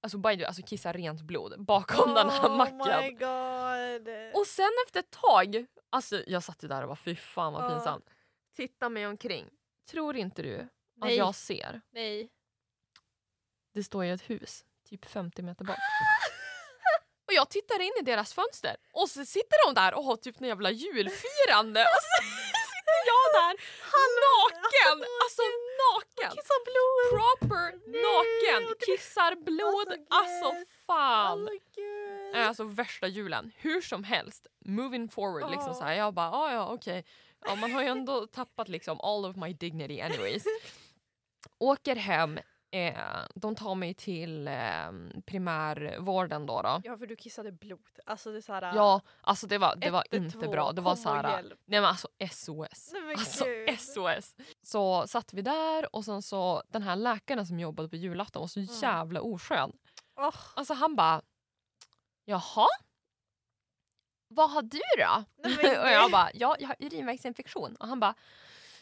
Alltså, 0.01 0.17
by 0.17 0.37
the 0.37 0.45
alltså 0.45 0.61
kissar 0.61 0.93
rent 0.93 1.21
blod 1.21 1.65
bakom 1.65 2.13
den 2.13 2.29
här 2.29 2.47
Oh 2.47 2.51
my 2.51 2.57
macken. 2.57 3.17
god. 3.17 4.39
Och 4.41 4.47
sen 4.47 4.69
efter 4.87 4.99
ett 4.99 5.11
tag, 5.11 5.65
alltså 5.89 6.23
jag 6.27 6.43
satt 6.43 6.63
ju 6.63 6.67
där 6.67 6.81
och 6.81 6.87
bara 6.87 6.95
fy 6.95 7.15
fan 7.15 7.53
vad 7.53 7.71
pinsamt. 7.73 8.09
Titta 8.55 8.89
mig 8.89 9.07
omkring. 9.07 9.45
Tror 9.91 10.15
inte 10.17 10.41
du 10.41 10.59
att 10.59 10.67
Nej. 10.95 11.15
jag 11.15 11.35
ser? 11.35 11.81
Nej. 11.91 12.29
Det 13.73 13.83
står 13.83 14.05
ju 14.05 14.13
ett 14.13 14.29
hus, 14.29 14.65
typ 14.89 15.05
50 15.05 15.41
meter 15.41 15.65
bort. 15.65 15.77
Och 17.27 17.33
jag 17.33 17.49
tittar 17.49 17.79
in 17.81 17.91
i 17.99 18.03
deras 18.03 18.33
fönster 18.33 18.75
och 18.93 19.09
så 19.09 19.25
sitter 19.25 19.65
de 19.67 19.73
där 19.81 19.93
och 19.93 20.03
har 20.03 20.15
typ 20.15 20.41
en 20.41 20.47
jävla 20.47 20.71
julfirande 20.71 21.81
och 21.81 22.01
så 22.07 22.23
sitter 22.23 22.99
jag 23.11 23.41
där 23.41 23.55
naken! 24.25 25.07
Alltså 25.23 25.41
naken! 25.83 26.31
Kissa 26.37 26.53
blod. 26.69 27.09
Proper 27.19 27.65
naken! 28.03 28.75
Kissar 28.85 29.35
blod, 29.35 30.05
Alltså, 30.09 30.45
alltså 30.45 30.65
fan! 30.87 31.49
Alltså 32.35 32.63
värsta 32.63 33.07
julen. 33.07 33.51
Hur 33.57 33.81
som 33.81 34.03
helst, 34.03 34.47
moving 34.65 35.09
forward. 35.09 35.51
Liksom 35.51 35.67
Ja. 35.67 35.73
så 35.73 35.83
här, 35.83 35.93
jag 35.93 36.13
bara, 36.13 36.31
ah, 36.31 36.53
ja 36.53 36.73
okej. 36.73 37.05
Ja, 37.45 37.55
man 37.55 37.71
har 37.71 37.81
ju 37.81 37.87
ändå 37.87 38.27
tappat 38.27 38.67
liksom 38.67 39.01
all 39.01 39.25
of 39.25 39.35
my 39.35 39.53
dignity 39.53 40.01
anyways. 40.01 40.43
Åker 41.57 41.95
hem, 41.95 42.39
eh, 42.71 42.97
de 43.35 43.55
tar 43.55 43.75
mig 43.75 43.93
till 43.93 44.47
eh, 44.47 44.91
primärvården 45.25 46.45
då. 46.45 46.61
då. 46.61 46.81
Ja 46.83 46.97
för 46.97 47.07
du 47.07 47.15
kissade 47.15 47.51
blod. 47.51 47.99
Alltså 48.05 48.31
det 48.31 48.37
är 48.37 48.41
såhär... 48.41 48.61
Ja, 48.75 49.01
alltså 49.21 49.47
det 49.47 49.57
var, 49.57 49.75
det 49.75 49.89
var 49.89 50.03
112, 50.11 50.35
inte 50.43 50.47
bra. 50.51 50.71
Det 50.71 50.81
var 50.81 50.95
så 50.95 51.09
här, 51.09 51.37
hjälp. 51.37 51.59
nej 51.65 51.81
men 51.81 51.89
alltså 51.89 52.07
SOS. 52.31 52.89
Nej, 52.93 53.01
men 53.01 53.11
Alltså 53.11 53.45
gud. 53.45 53.79
SOS. 53.79 54.35
Så 54.61 55.07
satt 55.07 55.33
vi 55.33 55.41
där 55.41 55.95
och 55.95 56.05
sen 56.05 56.21
så 56.21 56.63
den 56.67 56.81
här 56.83 56.95
läkaren 56.95 57.45
som 57.47 57.59
jobbade 57.59 57.89
på 57.89 57.95
julafton 57.95 58.39
var 58.41 58.47
så 58.47 58.59
Mm. 58.59 58.71
jävla 58.81 59.21
oskön. 59.21 59.71
Åh, 60.17 60.35
Alltså 60.55 60.73
han 60.73 60.95
bara, 60.95 61.21
jaha? 62.25 62.67
Vad 64.27 64.51
har 64.51 64.61
du 64.61 64.79
då? 64.97 65.23
Nej, 65.43 65.79
och 65.79 65.89
jag 65.89 66.11
bara, 66.11 66.29
ja 66.33 66.55
jag 66.59 66.67
har 66.67 66.75
urinvägsinfektion. 66.79 67.75
Och 67.75 67.87
han 67.87 67.99
bara, 67.99 68.15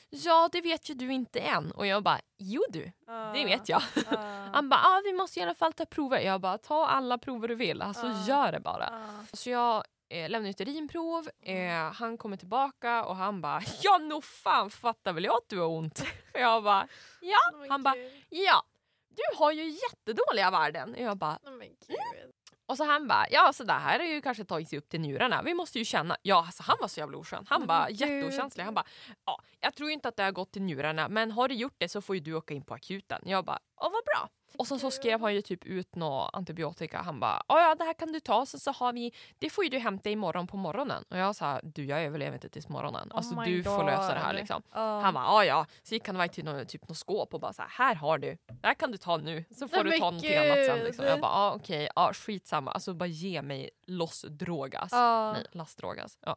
ja 0.10 0.50
det 0.52 0.62
vet 0.62 0.89
ju 0.89 0.93
du 0.93 1.12
inte 1.13 1.39
än. 1.39 1.72
Och 1.72 1.88
jag 1.88 2.04
bara, 2.04 2.20
jo 2.38 2.62
du, 2.70 2.91
det 3.34 3.46
vet 3.46 3.70
jag. 3.70 3.82
Ah. 4.12 4.15
Han 4.54 4.70
bara, 4.70 4.80
ah, 4.80 5.02
vi 5.06 5.13
måste 5.13 5.39
i 5.39 5.43
alla 5.43 5.56
fall 5.56 5.74
ta 5.74 5.86
prover. 5.86 6.20
Jag 6.20 6.41
bara, 6.41 6.58
ta 6.58 6.88
alla 6.88 7.17
prover 7.17 7.48
du 7.48 7.56
vill, 7.56 7.82
alltså 7.82 8.08
Ja. 8.08 8.26
gör 8.28 8.52
det 8.52 8.60
bara. 8.60 8.86
Ah. 8.88 9.26
Så 9.34 9.50
jag 9.50 9.84
eh, 10.10 10.30
lämnade 10.30 10.50
ut 10.50 10.62
urinprov, 10.62 11.30
eh, 11.41 11.91
han 11.93 12.17
kommer 12.17 12.38
tillbaka 12.38 13.04
och 13.06 13.15
han 13.15 13.41
bara, 13.41 13.62
ja 13.84 13.98
nog 13.98 14.24
fan 14.24 14.70
fattar 14.70 15.13
väl 15.13 15.24
jag 15.24 15.38
att 15.38 15.50
du 15.50 15.60
har 15.60 15.67
ont. 15.67 16.04
Jag 16.34 16.63
bara, 16.63 16.88
ja. 17.22 17.38
Oh 17.54 17.65
Han 17.70 17.84
bara, 17.84 17.96
ja, 18.30 18.63
du 19.10 19.38
har 19.38 19.52
ju 19.52 19.70
jättedåliga 19.70 20.52
värden. 20.52 20.96
Jag 20.98 21.17
bara, 21.17 21.39
Oh 21.43 21.60
Gud. 21.60 22.34
Och 22.68 22.78
så 22.78 22.84
han 22.84 23.08
bara, 23.08 23.26
ja 23.30 23.54
så 23.54 23.64
det 23.64 23.74
här 23.74 24.00
har 24.00 24.06
ju 24.06 24.22
kanske 24.22 24.46
tagit 24.46 24.70
sig 24.70 24.80
upp 24.80 24.90
till 24.90 25.02
njurarna. 25.02 25.42
Vi 25.44 25.54
måste 25.54 25.80
ju 25.80 25.86
känna. 25.86 26.18
Ja, 26.22 26.38
alltså 26.46 26.64
han 26.64 26.78
var 26.82 26.88
så 26.88 27.00
jävla 27.00 27.18
oskön. 27.18 27.46
Han 27.50 27.68
bara 27.68 27.90
jätteokänslig. 27.90 28.64
Han 28.64 28.74
bara, 28.74 28.86
ja, 29.26 29.42
jag 29.60 29.76
tror 29.76 29.90
ju 29.90 29.94
inte 29.94 30.08
att 30.08 30.16
det 30.16 30.24
har 30.24 30.32
gått 30.32 30.52
till 30.52 30.62
njurarna, 30.62 31.10
men 31.10 31.32
har 31.32 31.48
du 31.48 31.56
gjort 31.56 31.76
det 31.78 31.90
så 31.90 32.02
får 32.02 32.16
ju 32.16 32.22
du 32.22 32.34
åka 32.34 32.54
in 32.54 32.64
på 32.64 32.74
akuten. 32.74 33.22
Jag 33.26 33.46
bara, 33.46 33.60
ja 33.80 33.90
vad 33.94 34.04
bra. 34.06 34.30
Och 34.58 34.67
sen 34.67 34.80
så 34.80 34.91
skrev 34.91 35.22
han 35.22 35.36
ju 35.36 35.41
typ 35.41 35.65
ut 35.65 35.96
något 35.96 36.30
antibiotika. 36.34 37.02
Han 37.02 37.20
bara, 37.20 37.43
ja 37.48 37.76
det 37.76 37.84
här 37.84 37.93
kan 37.93 38.12
du 38.12 38.20
ta 38.20 38.46
så, 38.46 38.60
så 38.60 38.72
har 38.72 38.93
vi, 38.93 39.13
det 39.39 39.50
får 39.50 39.63
ju 39.63 39.70
du 39.70 39.80
hämta 39.80 40.10
imorgon 40.10 40.48
på 40.48 40.58
morgonen. 40.58 41.04
Och 41.10 41.17
jag 41.17 41.36
sa, 41.36 41.60
du 41.63 41.86
jag 41.86 42.04
överlever 42.04 42.34
inte 42.34 42.50
tills 42.50 42.70
morgonen. 42.70 43.12
Alltså 43.12 43.36
Oh 43.36 43.43
du 43.43 43.63
får 43.63 43.84
lösa 43.84 44.13
det 44.13 44.20
här 44.20 44.32
God. 44.32 44.39
liksom. 44.39 44.62
Ah. 44.72 45.00
Han 45.00 45.13
bara, 45.13 45.46
ja. 45.46 45.65
Så 45.84 45.93
gick 45.93 46.08
han 46.08 46.15
iväg 46.15 46.32
till 46.32 46.46
något, 46.46 46.70
typ 46.70 46.88
något 46.89 46.98
skåp 46.98 47.34
och 47.34 47.39
bara 47.39 47.54
så 47.54 47.62
här, 47.62 47.70
här 47.70 47.96
har 47.96 48.17
du. 48.17 48.38
Det 48.62 48.67
här 48.67 48.74
kan 48.74 48.91
du 48.91 48.98
ta 48.98 49.17
nu. 49.17 49.46
Så 49.60 49.67
får 49.67 49.84
Nej, 49.84 49.93
du 49.93 50.00
ta 50.00 50.06
någonting 50.06 50.38
annat 50.38 50.65
sen. 50.65 50.80
Liksom. 50.80 51.04
gud. 51.06 51.12
Jag 51.12 51.22
bara, 51.22 51.54
okej, 51.54 51.89
ja 51.96 52.13
skitsamma. 52.13 52.72
Alltså 52.72 52.93
bara 52.93 53.08
ge 53.08 53.41
mig 53.41 53.70
loss 53.88 54.26
drogas. 54.30 54.93
Ah. 54.93 55.34
Nej, 55.34 55.46
lastdrogas. 55.52 56.17
Ja. 56.22 56.36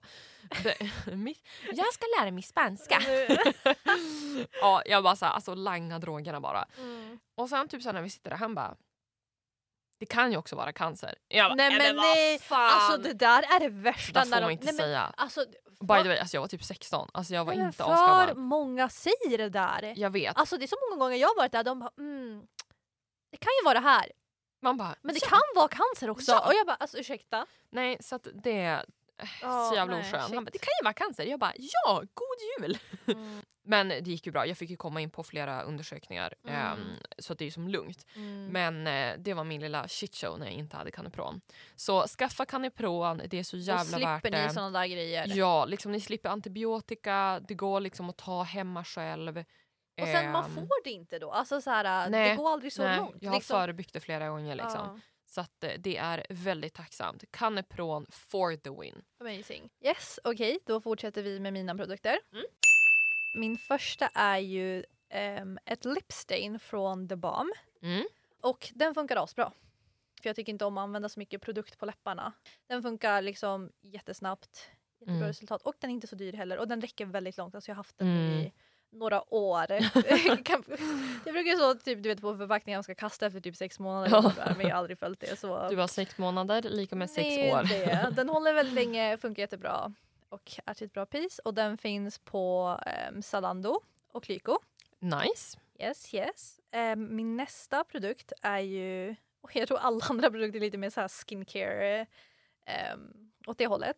Jag 1.72 1.92
ska 1.92 2.06
lära 2.20 2.30
mig 2.30 2.42
spanska. 2.42 3.00
ja, 4.61 4.83
jag 4.87 5.02
bara 5.02 5.16
så 5.16 5.24
här, 5.24 5.33
alltså 5.33 5.54
langa 5.54 5.98
drogerna 5.98 6.40
bara. 6.40 6.64
Mm. 6.78 7.18
Och 7.40 7.48
sen 7.48 7.68
typ 7.68 7.83
så 7.83 7.92
när 7.92 8.03
vi 8.03 8.11
sitter 8.11 8.31
där, 8.31 8.37
han 8.37 8.55
bara, 8.55 8.76
det 10.00 10.07
kan 10.07 10.31
ju 10.33 10.37
också 10.37 10.57
vara 10.57 10.72
cancer. 10.72 11.14
Jag 11.29 11.50
bara, 11.50 11.55
Nej 11.55 11.79
men 11.79 11.96
nej, 11.96 12.38
fan. 12.38 12.70
alltså 12.72 12.96
det 13.09 13.12
där 13.12 13.42
är 13.42 13.61
det 13.61 13.68
värsta. 13.68 14.20
det 14.24 14.31
när 14.31 14.37
får 14.37 14.40
de- 14.40 14.42
man 14.42 14.50
inte 14.53 14.64
nej, 14.64 14.74
men, 14.74 14.83
säga. 14.85 15.14
Alltså, 15.16 15.44
By 15.81 16.03
the 16.03 16.09
way, 16.09 16.18
alltså 16.18 16.37
jag 16.37 16.40
var 16.40 16.48
typ 16.48 16.64
16. 16.64 17.11
Alltså 17.14 17.35
jag 17.35 17.44
var 17.44 17.53
nej, 17.53 17.59
men 17.59 17.66
inte 17.66 17.85
för 17.85 17.92
asgammal. 17.92 18.37
många 18.37 18.88
säger 18.88 19.38
det 19.38 19.48
där. 19.48 19.94
Jag 19.96 20.11
vet. 20.11 20.37
Alltså 20.37 20.59
det 20.59 20.64
är 20.64 20.66
så 20.66 20.76
många 20.90 21.00
gånger 21.05 21.16
jag 21.16 21.29
har 21.29 21.37
varit 21.37 21.53
där, 21.53 21.64
de 21.64 21.79
bara 21.79 21.90
mm, 21.98 22.46
det 23.31 23.37
kan 23.37 23.50
ju 23.61 23.64
vara 23.64 23.74
det 23.74 23.85
här. 23.88 24.12
Man 24.62 24.76
bara, 24.76 24.94
Men 25.03 25.14
det 25.14 25.20
ja. 25.22 25.29
kan 25.29 25.40
vara 25.55 25.68
cancer 25.68 26.11
också. 26.11 26.33
Ja. 26.33 26.46
Och 26.46 26.55
jag 26.55 26.66
bara 26.66 26.76
alltså 26.76 26.98
ursäkta. 26.98 27.46
Nej, 27.70 27.96
så 28.00 28.14
att 28.16 28.29
det 28.35 28.85
så 29.40 29.74
jävla 29.74 29.98
oskön. 29.98 30.20
Han 30.20 30.44
bara, 30.44 30.50
det 30.50 30.59
kan 30.59 30.70
ju 30.80 30.85
vara 30.85 30.94
cancer. 30.94 31.24
Jag 31.24 31.40
bara, 31.40 31.52
ja, 31.56 32.02
god 32.14 32.66
jul! 32.66 32.78
Mm. 33.06 33.40
Men 33.62 33.88
det 33.88 34.06
gick 34.06 34.26
ju 34.26 34.33
bra. 34.33 34.46
Jag 34.46 34.56
fick 34.56 34.70
ju 34.70 34.76
komma 34.76 35.00
in 35.00 35.11
på 35.11 35.24
flera 35.24 35.62
undersökningar. 35.62 36.35
Mm. 36.44 36.56
ehm, 36.56 36.78
så 37.18 37.35
det 37.35 37.44
är 37.44 37.46
ju 37.46 37.50
som 37.52 37.68
lugnt. 37.68 38.06
Mm. 38.16 38.46
Men 38.46 38.87
eh, 38.87 39.18
det 39.18 39.35
var 39.35 39.44
min 39.44 39.61
lilla 39.61 39.88
shitshow 39.88 40.38
när 40.38 40.46
jag 40.46 40.54
inte 40.54 40.76
hade 40.76 40.90
Canipron. 40.90 41.40
Så 41.76 42.06
skaffa 42.06 42.44
Canipron, 42.44 43.22
det 43.30 43.38
är 43.38 43.42
så 43.42 43.56
jävla 43.56 43.98
värt 43.98 44.20
slipper 44.22 44.38
ni 44.38 44.44
det. 44.44 44.50
såna 44.50 44.70
där 44.70 44.87
grejer. 44.87 45.26
Ja, 45.37 45.64
liksom 45.64 45.92
ni 45.92 46.00
slipper 46.00 46.28
antibiotika, 46.28 47.40
det 47.48 47.54
går 47.54 47.80
liksom 47.80 48.11
att 48.11 48.16
ta 48.16 48.42
hemma 48.42 48.85
själv. 48.85 49.44
Och 50.00 50.06
sen 50.06 50.33
man 50.33 50.44
Ehm, 50.44 50.54
får 50.54 50.85
det 50.85 50.90
inte 50.90 51.18
då. 51.18 51.30
Alltså 51.30 51.61
så 51.61 51.70
här, 51.70 52.11
nej, 52.11 52.30
det 52.30 52.37
går 52.37 52.50
aldrig 52.50 52.72
så 52.72 52.83
nej, 52.83 52.96
långt. 52.96 53.16
Jag 53.20 53.30
har 53.30 53.37
liksom. 53.37 53.56
förebyggt 53.56 53.92
det 53.92 54.00
flera 54.00 54.28
gånger. 54.28 54.54
Liksom. 54.54 54.80
Ja, 54.80 55.00
Så 55.31 55.40
att, 55.40 55.64
eh, 55.64 55.71
det 55.79 55.97
är 55.97 56.27
väldigt 56.31 56.75
tacksamt. 56.75 57.25
Canipron 57.31 58.07
for 58.11 58.57
the 58.57 58.71
win. 58.71 59.03
amazing. 59.21 59.71
Yes, 59.81 60.19
okej, 60.25 60.59
då 60.66 60.81
fortsätter 60.81 61.23
vi 61.23 61.40
med 61.40 61.53
mina 61.53 61.75
produkter. 61.75 62.19
Mm. 62.33 62.45
Min 63.35 63.57
första 63.57 64.07
är 64.14 64.38
ju 64.38 64.85
ehm, 65.09 65.59
ett 65.64 65.85
lipstain 65.85 66.59
från 66.59 67.09
The 67.09 67.16
Balm. 67.16 67.53
Mm. 67.83 68.05
Och 68.40 68.69
den 68.75 68.95
funkar 68.95 69.16
asbra. 69.25 69.53
För 70.23 70.29
jag 70.29 70.37
tycker 70.37 70.53
inte 70.53 70.64
om 70.64 70.79
att 70.79 70.83
använda 70.83 71.09
så 71.09 71.21
mycket 71.21 71.43
produkt 71.43 71.79
på 71.79 71.87
läpparna. 71.87 72.33
Den 72.66 72.83
funkar 72.83 73.23
liksom 73.23 73.71
jättesnabbt. 73.81 74.71
Jättebra 75.01 75.16
Mm. 75.16 75.29
resultat. 75.29 75.62
Och 75.62 75.75
den 75.79 75.90
är 75.90 75.95
inte 75.95 76.07
så 76.07 76.16
dyr 76.16 76.33
heller. 76.33 76.59
Och 76.59 76.69
den 76.69 76.81
räcker 76.81 77.07
väldigt 77.07 77.37
långt. 77.37 77.55
Alltså 77.55 77.71
jag 77.71 77.75
har 77.75 77.81
haft 77.81 77.99
den 77.99 78.09
Mm. 78.09 78.31
i 78.38 78.53
några 78.92 79.35
år. 79.35 79.66
Jag 81.24 81.35
brukar 81.35 81.59
så 81.59 81.74
typ 81.74 82.03
du 82.03 82.09
vet 82.09 82.20
på 82.20 82.37
förpackningen 82.37 82.76
jag 82.76 82.85
ska 82.85 82.94
kasta 82.94 83.26
efter 83.26 83.40
typ 83.40 83.57
sex 83.57 83.79
månader. 83.79 84.11
Ja. 84.12 84.55
Men 84.57 84.66
jag 84.66 84.74
har 84.74 84.79
aldrig 84.79 84.98
följt 84.98 85.20
det. 85.20 85.38
Så. 85.38 85.68
Du 85.68 85.76
har 85.76 85.87
sex 85.87 86.18
månader, 86.18 86.62
lika 86.62 86.96
med 86.96 87.11
sex 87.11 87.29
Nej, 87.29 87.53
år. 87.53 87.62
Det. 87.62 88.11
Den 88.16 88.29
håller 88.29 88.53
väldigt 88.53 88.74
länge, 88.74 89.18
funkar 89.18 89.42
jättebra. 89.42 89.92
Och 90.29 90.53
är 90.66 90.74
till 90.74 90.87
ett 90.87 90.92
bra 90.92 91.07
pris. 91.07 91.38
Och 91.38 91.55
den 91.55 91.79
finns 91.79 92.18
på 92.18 92.79
um, 93.12 93.22
Zalando 93.22 93.81
och 94.12 94.29
Lyko. 94.29 94.59
Nice. 94.98 95.59
Yes, 95.79 96.14
yes. 96.14 96.61
Ehm, 96.70 97.16
min 97.16 97.37
nästa 97.37 97.85
produkt 97.85 98.33
är 98.42 98.59
ju, 98.59 99.16
och 99.40 99.57
jag 99.57 99.68
tror 99.68 99.79
alla 99.79 100.05
andra 100.11 100.31
produkter 100.31 100.59
är 100.59 100.61
lite 100.61 100.79
mer 100.79 100.90
så 100.90 101.00
här 101.00 101.09
skincare 101.09 102.07
um, 102.94 103.31
åt 103.46 103.59
det 103.59 103.66
hållet. 103.66 103.96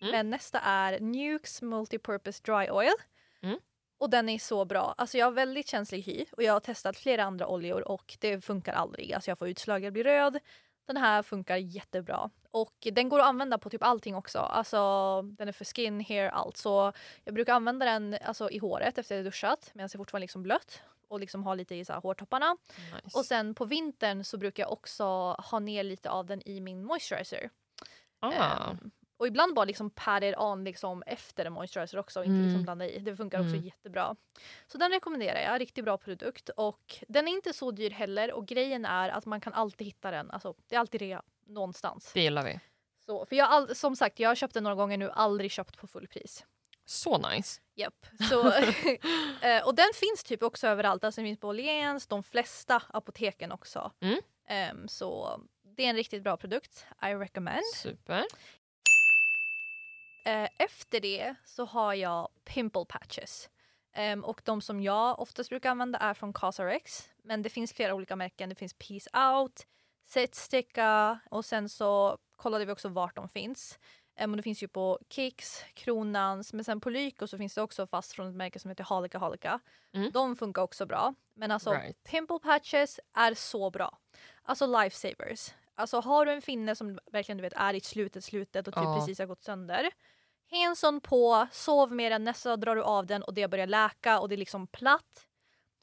Mm. 0.00 0.12
Men 0.12 0.30
nästa 0.30 0.60
är 0.60 1.00
Nukes 1.00 1.62
Multipurpose 1.62 2.42
Dry 2.44 2.70
Oil. 2.70 2.94
Mm. 3.42 3.58
Och 3.98 4.10
den 4.10 4.28
är 4.28 4.38
så 4.38 4.64
bra. 4.64 4.94
Alltså 4.98 5.18
jag 5.18 5.26
har 5.26 5.32
väldigt 5.32 5.68
känslig 5.68 6.02
hy 6.02 6.24
och 6.32 6.42
jag 6.42 6.52
har 6.52 6.60
testat 6.60 6.96
flera 6.96 7.24
andra 7.24 7.46
oljor 7.46 7.88
och 7.88 8.16
det 8.20 8.44
funkar 8.44 8.72
aldrig. 8.72 9.12
Alltså 9.12 9.30
jag 9.30 9.38
får 9.38 9.48
utslag, 9.48 9.84
jag 9.84 9.92
blir 9.92 10.04
röd. 10.04 10.38
Den 10.86 10.96
här 10.96 11.22
funkar 11.22 11.56
jättebra. 11.56 12.30
Och 12.50 12.88
den 12.92 13.08
går 13.08 13.20
att 13.20 13.26
använda 13.26 13.58
på 13.58 13.70
typ 13.70 13.82
allting 13.82 14.14
också. 14.14 14.38
Alltså 14.38 15.22
den 15.22 15.48
är 15.48 15.52
för 15.52 15.64
skin, 15.64 16.04
hair, 16.08 16.28
allt. 16.28 16.56
Så 16.56 16.92
jag 17.24 17.34
brukar 17.34 17.54
använda 17.54 17.86
den 17.86 18.18
alltså, 18.24 18.50
i 18.50 18.58
håret 18.58 18.98
efter 18.98 19.16
jag 19.16 19.24
duschat 19.24 19.70
medan 19.74 19.88
jag 19.92 19.98
fortfarande 19.98 20.24
liksom 20.24 20.42
blött 20.42 20.82
och 21.08 21.20
liksom 21.20 21.44
ha 21.44 21.54
lite 21.54 21.74
i 21.74 21.84
så 21.84 21.92
här, 21.92 22.00
hårtopparna. 22.00 22.56
nice. 23.04 23.18
Och 23.18 23.24
sen 23.24 23.54
på 23.54 23.64
vintern 23.64 24.24
så 24.24 24.38
brukar 24.38 24.62
jag 24.62 24.72
också 24.72 25.04
ha 25.38 25.58
ner 25.58 25.82
lite 25.82 26.10
av 26.10 26.26
den 26.26 26.48
i 26.48 26.60
min 26.60 26.84
moisturizer. 26.84 27.50
ah. 28.20 28.32
Ehm, 28.32 28.90
och 29.16 29.26
ibland 29.26 29.54
bara 29.54 29.64
liksom 29.64 29.90
pat 29.90 30.22
it 30.22 30.36
on 30.36 30.64
liksom 30.64 31.02
efter 31.06 31.44
en 31.44 31.52
moisturizer 31.52 31.98
också 31.98 32.18
och 32.20 32.24
inte 32.24 32.34
Mm. 32.34 32.44
liksom 32.46 32.62
blanda 32.62 32.86
i. 32.88 32.98
Det 32.98 33.16
funkar 33.16 33.38
också 33.40 33.52
Mm. 33.54 33.64
jättebra. 33.66 34.16
Så 34.66 34.78
den 34.78 34.90
rekommenderar 34.90 35.40
jag. 35.40 35.60
Riktigt 35.60 35.84
bra 35.84 35.98
produkt. 35.98 36.48
Och 36.56 36.96
den 37.08 37.28
är 37.28 37.32
inte 37.32 37.52
så 37.52 37.70
dyr 37.70 37.90
heller 37.90 38.32
och 38.32 38.46
grejen 38.46 38.84
är 38.84 39.08
att 39.08 39.26
man 39.26 39.40
kan 39.40 39.52
alltid 39.52 39.86
hitta 39.86 40.10
den. 40.10 40.30
Alltså, 40.30 40.54
det 40.68 40.74
är 40.74 40.80
alltid 40.80 41.00
rea 41.00 41.22
någonstans. 41.46 42.10
Det 42.14 42.20
gillar 42.20 42.44
vi. 42.44 42.60
Så, 43.06 43.26
för 43.26 43.36
jag 43.36 43.48
all, 43.50 43.74
som 43.74 43.96
sagt, 43.96 44.18
jag 44.18 44.30
har 44.30 44.34
köpt 44.34 44.54
den 44.54 44.62
några 44.62 44.76
gånger 44.76 44.96
nu, 44.98 45.10
aldrig 45.10 45.50
köpt 45.50 45.76
på 45.78 45.86
fullpris. 45.86 46.44
Så 46.84 47.18
nice. 47.18 47.60
Japp. 47.74 48.06
Så, 48.30 48.48
eh, 49.42 49.66
och 49.66 49.74
den 49.74 49.88
finns 49.94 50.24
typ 50.24 50.42
också 50.42 50.66
överallt. 50.68 51.04
Alltså 51.04 51.20
den 51.20 51.28
finns 51.28 51.40
på 51.40 51.48
Åhléns, 51.48 52.06
de 52.06 52.22
flesta 52.22 52.82
apoteken 52.88 53.52
också. 53.52 53.92
Mm. 54.00 54.18
Ehm, 54.48 54.88
så 54.88 55.40
det 55.76 55.84
är 55.84 55.90
en 55.90 55.96
riktigt 55.96 56.22
bra 56.22 56.36
produkt. 56.36 56.86
I 57.02 57.06
recommend. 57.06 57.64
Super. 57.74 58.24
Eh, 60.26 60.48
efter 60.58 61.00
det 61.00 61.34
så 61.44 61.64
har 61.64 61.94
jag 61.94 62.28
pimple 62.44 62.84
patches. 62.88 63.50
Ehm, 63.92 64.24
och 64.24 64.40
de 64.44 64.60
som 64.60 64.80
jag 64.80 65.20
oftast 65.20 65.50
brukar 65.50 65.70
använda 65.70 65.98
är 65.98 66.14
från 66.14 66.32
Casarex. 66.32 67.08
Men 67.22 67.42
det 67.42 67.50
finns 67.50 67.72
flera 67.72 67.94
olika 67.94 68.16
märken. 68.16 68.48
Det 68.48 68.54
finns 68.54 68.74
Peace 68.74 69.10
Out, 69.30 69.66
Setsticka 70.04 71.18
och 71.30 71.44
sen 71.44 71.68
så 71.68 72.18
kollade 72.36 72.64
vi 72.64 72.72
också 72.72 72.88
vart 72.88 73.16
de 73.16 73.28
finns. 73.28 73.78
Um, 74.20 74.30
och 74.30 74.36
det 74.36 74.42
finns 74.42 74.62
ju 74.62 74.68
på 74.68 74.98
Kicks, 75.10 75.64
Kronans, 75.74 76.52
men 76.52 76.64
sen 76.64 76.80
på 76.80 76.90
Lyko 76.90 77.26
så 77.26 77.38
finns 77.38 77.54
det 77.54 77.62
också 77.62 77.86
fast 77.86 78.12
från 78.12 78.28
ett 78.28 78.34
märke 78.34 78.58
som 78.58 78.68
heter 78.68 78.84
Halika 78.84 79.18
Halika. 79.18 79.60
Mm. 79.92 80.10
De 80.12 80.36
funkar 80.36 80.62
också 80.62 80.86
bra. 80.86 81.14
Men 81.34 81.50
alltså 81.50 81.72
Right. 81.72 82.04
pimple 82.04 82.38
patches 82.38 83.00
är 83.14 83.34
så 83.34 83.70
bra. 83.70 83.98
Alltså 84.42 84.66
lifesavers. 84.82 85.50
Alltså 85.74 86.00
har 86.00 86.26
du 86.26 86.32
en 86.32 86.42
finne 86.42 86.76
som 86.76 86.98
verkligen 87.12 87.36
du 87.38 87.42
vet 87.42 87.52
är 87.56 87.74
i 87.74 87.80
slutet 87.80 88.24
slutet 88.24 88.68
och 88.68 88.74
typ 88.74 88.82
Ja. 88.84 88.96
precis 88.98 89.18
har 89.18 89.26
gått 89.26 89.42
sönder. 89.42 89.90
Ha 90.50 90.56
en 90.66 90.76
sån 90.76 91.00
på, 91.00 91.46
sov 91.52 91.92
med 91.92 92.12
den, 92.12 92.24
nästa 92.24 92.48
dag 92.48 92.60
drar 92.60 92.76
du 92.76 92.82
av 92.82 93.06
den 93.06 93.22
och 93.22 93.34
det 93.34 93.48
börjar 93.48 93.66
läka 93.66 94.20
och 94.20 94.28
det 94.28 94.34
är 94.34 94.36
liksom 94.36 94.66
platt. 94.66 95.26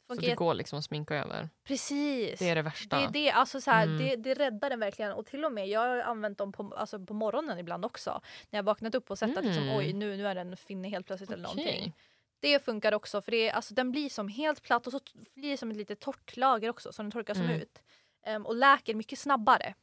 Så 0.08 0.15
Funkar 0.15 0.28
det 0.30 0.36
går 0.36 0.54
liksom 0.54 0.80
att 0.80 0.86
sminka 0.86 1.15
över. 1.15 1.49
Precis. 1.63 2.39
Det 2.39 2.49
är 2.49 2.56
det 2.56 2.62
värsta. 2.62 2.99
Det 2.99 3.08
det, 3.13 3.32
alltså 3.32 3.62
så 3.62 3.71
här, 3.71 3.84
Mm. 3.86 3.97
det, 3.97 4.15
det 4.15 4.34
räddar 4.34 4.69
den 4.69 4.80
verkligen. 4.80 5.12
Och 5.13 5.26
till 5.26 5.45
och 5.45 5.52
med, 5.52 5.67
jag 5.67 5.80
har 5.80 5.97
använt 5.99 6.38
dem 6.38 6.52
på, 6.52 6.73
alltså 6.78 6.99
på 7.06 7.13
morgonen 7.13 7.60
ibland 7.60 7.86
också. 7.86 8.21
När 8.49 8.58
jag 8.58 8.63
vaknat 8.63 8.95
upp 8.95 9.12
och 9.12 9.19
sett 9.19 9.38
att 9.38 9.45
liksom, 9.45 9.63
Mm. 9.63 9.78
oj 9.78 9.93
nu, 9.93 10.17
nu 10.17 10.28
är 10.28 10.36
den 10.36 10.58
finne 10.58 10.89
helt 10.89 11.06
plötsligt 11.08 11.32
eller 11.32 11.47
Okej. 11.49 11.65
någonting. 11.65 11.93
Det 12.39 12.65
funkar 12.65 12.91
också 12.93 13.21
för 13.21 13.32
det, 13.32 13.52
alltså, 13.52 13.73
den 13.73 13.91
blir 13.91 14.10
som 14.10 14.28
helt 14.28 14.62
platt 14.62 14.88
och 14.88 14.93
så 14.93 14.99
blir 15.36 15.49
det 15.51 15.57
som 15.57 15.72
ett 15.72 15.78
litet 15.78 15.99
torrt 15.99 16.38
lager 16.38 16.70
också 16.70 16.93
så 16.93 17.01
den 17.01 17.11
torkar 17.11 17.34
som 17.34 17.43
Mm. 17.43 17.61
ut. 17.61 17.82
Ehm, 18.26 18.45
och 18.45 18.55
läker 18.55 18.93
mycket 18.95 19.20
snabbare. 19.20 19.74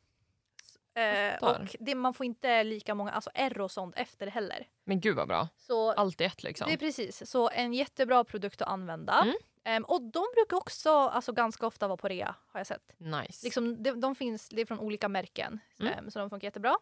Eh, 0.95 1.49
och 1.49 1.77
det, 1.81 1.95
man 1.95 2.15
får 2.15 2.27
inte 2.27 2.65
lika 2.65 2.95
många 2.95 3.11
alltså 3.11 3.31
ärr 3.35 3.61
och 3.61 3.71
sånt 3.71 3.97
efter 3.97 4.27
heller. 4.27 4.67
Men 4.85 5.01
gud 5.01 5.17
vad 5.17 5.29
bra. 5.29 5.49
Så 5.57 5.93
Allt 5.93 6.21
i 6.21 6.25
ett 6.25 6.43
liksom. 6.43 6.69
det 6.69 6.73
är 6.73 6.79
precis, 6.79 7.31
så 7.31 7.51
en 7.51 7.73
jättebra 7.75 8.25
produkt 8.25 8.63
att 8.63 8.69
använda. 8.69 9.21
Mm. 9.23 9.35
Ehm, 9.65 9.85
och 9.85 10.03
de 10.03 10.27
brukar 10.35 10.57
också 10.57 10.91
alltså, 10.91 11.33
ganska 11.33 11.67
ofta 11.67 11.89
vara 11.89 11.97
på 11.97 12.09
rea 12.09 12.35
har 12.47 12.61
jag 12.61 12.67
sett. 12.67 12.95
Nice. 12.99 13.47
Liksom, 13.47 13.83
de, 13.83 14.01
de 14.01 14.15
finns, 14.15 14.49
det 14.49 14.61
är 14.61 14.67
från 14.67 14.79
olika 14.81 15.09
märken, 15.09 15.61
Mm. 15.81 15.93
ehm, 15.93 16.11
så 16.11 16.19
de 16.19 16.31
funkar 16.31 16.47
jättebra. 16.47 16.77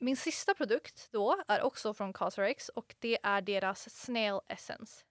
Min 0.00 0.16
sista 0.16 0.54
produkt 0.54 1.08
då 1.12 1.42
är 1.48 1.62
också 1.62 1.94
från 1.94 2.12
Cosrx 2.12 2.68
och 2.68 2.94
det 2.98 3.18
är 3.22 3.40
deras 3.40 3.90
Snail 4.02 4.40
Essence. 4.48 5.04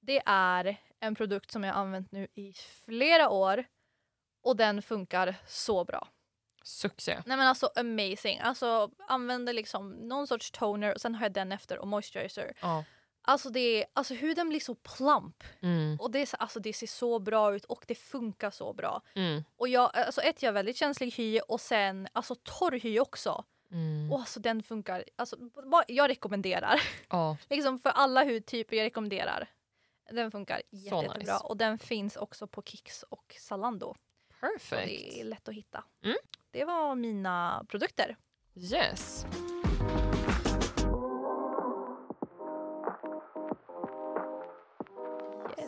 Det 0.00 0.22
är 0.26 0.76
en 1.00 1.14
produkt 1.14 1.50
som 1.50 1.64
jag 1.64 1.74
har 1.74 1.80
använt 1.80 2.12
nu 2.12 2.28
i 2.34 2.52
flera 2.84 3.30
år 3.30 3.64
och 4.46 4.56
den 4.56 4.82
funkar 4.82 5.34
så 5.46 5.84
bra. 5.84 6.08
Succé. 6.62 7.22
Nej 7.26 7.36
men 7.36 7.46
alltså 7.48 7.70
amazing. 7.76 8.38
Alltså 8.38 8.90
använder 9.08 9.52
liksom 9.52 9.90
någon 9.90 10.26
sorts 10.26 10.50
toner 10.50 10.94
och 10.94 11.00
sen 11.00 11.14
har 11.14 11.22
jag 11.24 11.32
den 11.32 11.52
efter 11.52 11.78
och 11.78 11.88
moisturizer. 11.88 12.52
Ja. 12.60 12.84
Alltså, 13.28 13.50
det 13.50 13.60
är, 13.60 13.84
alltså 13.92 14.14
huden 14.14 14.48
blir 14.48 14.60
så 14.60 14.74
plump 14.74 15.44
Mm. 15.62 15.96
och 16.00 16.10
det, 16.10 16.18
är, 16.18 16.28
alltså, 16.42 16.60
det 16.60 16.72
ser 16.72 16.86
så 16.86 17.18
bra 17.18 17.54
ut 17.56 17.64
och 17.64 17.84
det 17.88 17.94
funkar 17.94 18.50
så 18.50 18.72
bra. 18.72 19.02
Mm. 19.14 19.44
Och 19.56 19.68
jag, 19.68 19.96
alltså 19.96 20.20
ett, 20.20 20.42
jag 20.42 20.48
är 20.48 20.52
väldigt 20.52 20.76
känslig 20.76 21.10
hy 21.12 21.40
och 21.40 21.60
sen 21.60 22.08
alltså 22.12 22.34
torr 22.34 22.72
hy 22.80 23.00
också. 23.00 23.44
Mm. 23.70 24.12
Och 24.12 24.18
alltså 24.20 24.40
den 24.40 24.62
funkar, 24.62 25.04
alltså 25.16 25.36
jag 25.88 26.10
rekommenderar. 26.10 26.80
Ja. 27.10 27.36
liksom 27.50 27.78
för 27.78 27.90
alla 27.90 28.24
hudtyper 28.24 28.76
jag 28.76 28.84
rekommenderar. 28.84 29.48
Den 30.10 30.30
funkar 30.30 30.62
jätte, 30.70 30.96
Så 30.96 31.02
jättebra 31.02 31.18
nice. 31.34 31.44
och 31.44 31.56
den 31.56 31.78
finns 31.78 32.16
också 32.16 32.46
på 32.46 32.62
Kicks 32.62 33.02
och 33.02 33.36
Zalando. 33.40 33.94
Så 34.40 34.46
det 34.46 34.52
är 34.52 34.58
Perfect. 34.58 35.24
lätt 35.24 35.48
att 35.48 35.54
hitta. 35.54 35.84
Mm. 36.04 36.16
Det 36.50 36.64
var 36.64 36.94
mina 36.94 37.64
produkter. 37.68 38.16
Yes. 38.72 39.26